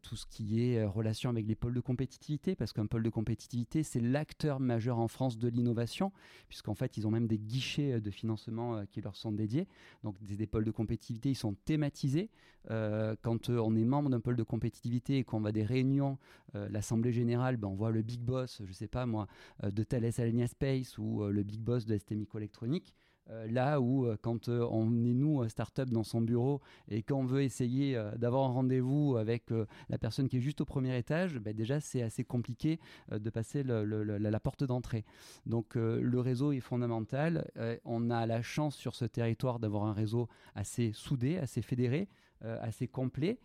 tout 0.03 0.17
ce 0.17 0.27
qui 0.27 0.63
est 0.63 0.85
relation 0.85 1.31
avec 1.31 1.47
les 1.47 1.55
pôles 1.55 1.75
de 1.75 1.81
compétitivité, 1.81 2.55
parce 2.55 2.73
qu'un 2.73 2.87
pôle 2.87 3.03
de 3.03 3.11
compétitivité, 3.11 3.83
c'est 3.83 4.01
l'acteur 4.01 4.61
majeur 4.61 4.99
en 4.99 5.09
France 5.09 5.39
de 5.39 5.49
l'innovation, 5.49 6.13
puisqu'en 6.49 6.75
fait, 6.75 6.97
ils 6.97 7.07
ont 7.07 7.11
même 7.11 7.27
des 7.27 7.39
guichets 7.39 8.01
de 8.01 8.11
financement 8.11 8.85
qui 8.87 9.01
leur 9.01 9.17
sont 9.17 9.33
dédiés. 9.33 9.67
Donc, 10.05 10.23
des, 10.23 10.37
des 10.37 10.47
pôles 10.47 10.65
de 10.65 10.71
compétitivité, 10.71 11.31
ils 11.31 11.37
sont 11.37 11.55
thématisés. 11.65 12.31
quand 12.69 13.49
on 13.49 13.77
est 13.77 13.85
membre 13.85 14.11
d'un 14.11 14.21
pôle 14.21 14.37
de 14.37 14.43
compétitivité 14.43 15.19
et 15.19 15.25
qu'on 15.25 15.41
va 15.41 15.53
des 15.53 15.65
réunion, 15.79 16.19
euh, 16.55 16.69
l'Assemblée 16.71 17.13
Générale, 17.13 17.57
ben, 17.57 17.69
on 17.69 17.75
voit 17.75 17.91
le 17.91 18.03
big 18.03 18.21
boss, 18.21 18.63
je 18.65 18.73
sais 18.73 18.89
pas 18.89 19.07
moi, 19.07 19.27
euh, 19.63 19.71
de 19.71 19.83
Thales 19.85 20.11
Alenia 20.19 20.47
Space 20.47 20.99
ou 20.99 21.23
euh, 21.23 21.31
le 21.31 21.43
big 21.43 21.61
boss 21.61 21.87
de 21.87 21.97
ST 21.97 22.13
Microelectronics. 22.13 22.95
là 23.51 23.79
où 23.79 24.09
quand 24.23 24.49
on 24.49 25.05
est 25.05 25.13
nous 25.13 25.47
start-up 25.51 25.91
dans 25.91 26.03
son 26.03 26.23
bureau 26.23 26.63
et 26.89 27.03
qu'on 27.03 27.27
veut 27.27 27.43
essayer 27.43 27.95
d'avoir 28.17 28.49
un 28.49 28.53
rendez-vous 28.55 29.19
avec 29.19 29.51
la 29.91 29.99
personne 29.99 30.29
qui 30.29 30.39
est 30.39 30.41
juste 30.41 30.63
au 30.63 30.65
premier 30.65 30.97
étage, 30.97 31.39
ben 31.39 31.55
déjà 31.55 31.79
c'est 31.79 32.01
assez 32.01 32.25
compliqué 32.25 32.81
de 33.13 33.29
passer 33.29 33.63
la, 33.63 34.41
porte 34.41 34.65
d'entrée. 34.65 35.05
Donc 35.45 35.75
le 35.75 36.21
réseau 36.21 36.53
est 36.53 36.61
fondamental. 36.61 37.51
on 37.85 38.09
a 38.09 38.25
la 38.25 38.41
chance 38.41 38.75
sur 38.75 38.95
ce 38.95 39.05
territoire 39.05 39.59
d'avoir 39.59 39.85
un 39.85 39.93
réseau 39.93 40.27
assez 40.55 40.93
soudé, 40.95 41.37
assez 41.37 41.61
fédéré, 41.61 42.09
assez 42.41 42.89
complet 42.89 43.39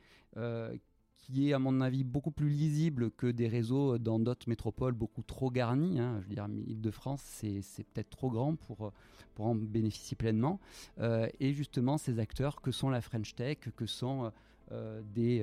qui 1.17 1.49
est 1.49 1.53
à 1.53 1.59
mon 1.59 1.79
avis 1.81 2.03
beaucoup 2.03 2.31
plus 2.31 2.49
lisible 2.49 3.11
que 3.11 3.27
des 3.27 3.47
réseaux 3.47 3.97
dans 3.97 4.19
d'autres 4.19 4.49
métropoles 4.49 4.93
beaucoup 4.93 5.23
trop 5.23 5.49
garnis. 5.51 5.99
Hein. 5.99 6.19
Je 6.21 6.27
veux 6.27 6.35
dire, 6.35 6.47
Île-de-France, 6.67 7.21
c'est 7.23 7.61
peut-être 7.93 8.09
trop 8.09 8.29
grand 8.29 8.55
pour, 8.55 8.91
pour 9.33 9.45
en 9.45 9.55
bénéficier 9.55 10.15
pleinement. 10.15 10.59
Euh, 10.99 11.27
et 11.39 11.53
justement, 11.53 11.97
ces 11.97 12.19
acteurs 12.19 12.61
que 12.61 12.71
sont 12.71 12.89
la 12.89 13.01
French 13.01 13.35
Tech, 13.35 13.57
que 13.75 13.85
sont 13.85 14.31
euh, 14.71 15.01
des, 15.13 15.41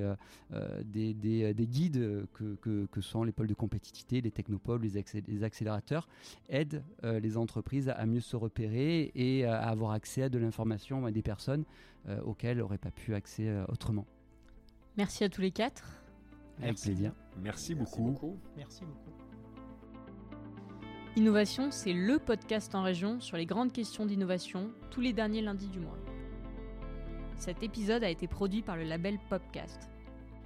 euh, 0.53 0.83
des, 0.83 1.13
des, 1.13 1.53
des, 1.53 1.67
guides 1.67 2.25
que, 2.33 2.55
que, 2.55 2.85
que, 2.85 3.01
sont 3.01 3.23
les 3.23 3.31
pôles 3.31 3.47
de 3.47 3.53
compétitivité, 3.53 4.21
les 4.21 4.31
technopoles, 4.31 4.81
les, 4.81 5.03
les 5.27 5.43
accélérateurs, 5.43 6.07
aident 6.49 6.83
les 7.03 7.37
entreprises 7.37 7.89
à 7.89 8.05
mieux 8.05 8.19
se 8.19 8.35
repérer 8.35 9.11
et 9.15 9.45
à 9.45 9.61
avoir 9.61 9.91
accès 9.91 10.23
à 10.23 10.29
de 10.29 10.37
l'information 10.37 11.05
à 11.05 11.11
des 11.11 11.21
personnes 11.21 11.65
auxquelles 12.25 12.57
n'auraient 12.57 12.77
pas 12.77 12.91
pu 12.91 13.13
accès 13.13 13.49
autrement. 13.67 14.05
Merci 14.97 15.23
à 15.23 15.29
tous 15.29 15.41
les 15.41 15.51
quatre. 15.51 16.03
Avec 16.61 16.79
plaisir. 16.79 17.13
Merci 17.41 17.75
beaucoup. 17.75 18.37
Merci 18.57 18.83
beaucoup. 18.83 19.11
Innovation, 21.15 21.71
c'est 21.71 21.93
le 21.93 22.19
podcast 22.19 22.73
en 22.75 22.83
région 22.83 23.19
sur 23.19 23.35
les 23.35 23.45
grandes 23.45 23.73
questions 23.73 24.05
d'innovation 24.05 24.71
tous 24.91 25.01
les 25.01 25.11
derniers 25.11 25.41
lundis 25.41 25.67
du 25.67 25.79
mois. 25.79 25.97
Cet 27.35 27.63
épisode 27.63 28.03
a 28.03 28.09
été 28.09 28.27
produit 28.27 28.61
par 28.61 28.77
le 28.77 28.83
label 28.83 29.17
Popcast. 29.29 29.89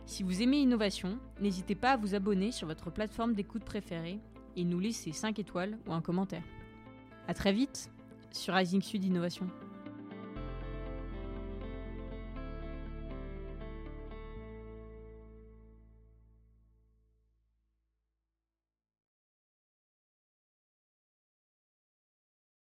Si 0.06 0.24
vous 0.24 0.42
aimez 0.42 0.58
Innovation, 0.58 1.20
n'hésitez 1.42 1.76
pas 1.76 1.92
à 1.92 1.98
vous 1.98 2.16
abonner 2.16 2.52
sur 2.52 2.68
votre 2.68 2.92
plateforme 2.92 3.34
d'écoute 3.34 3.64
préférée 3.64 4.20
et 4.56 4.64
nous 4.64 4.80
laisser 4.80 5.12
5 5.12 5.38
étoiles 5.40 5.78
ou 5.88 5.94
un 5.94 6.02
commentaire. 6.02 6.44
A 7.28 7.34
très 7.34 7.54
vite 7.54 7.92
sur 8.32 8.54
Rising 8.54 8.82
Sud 8.82 9.04
Innovation. 9.04 9.48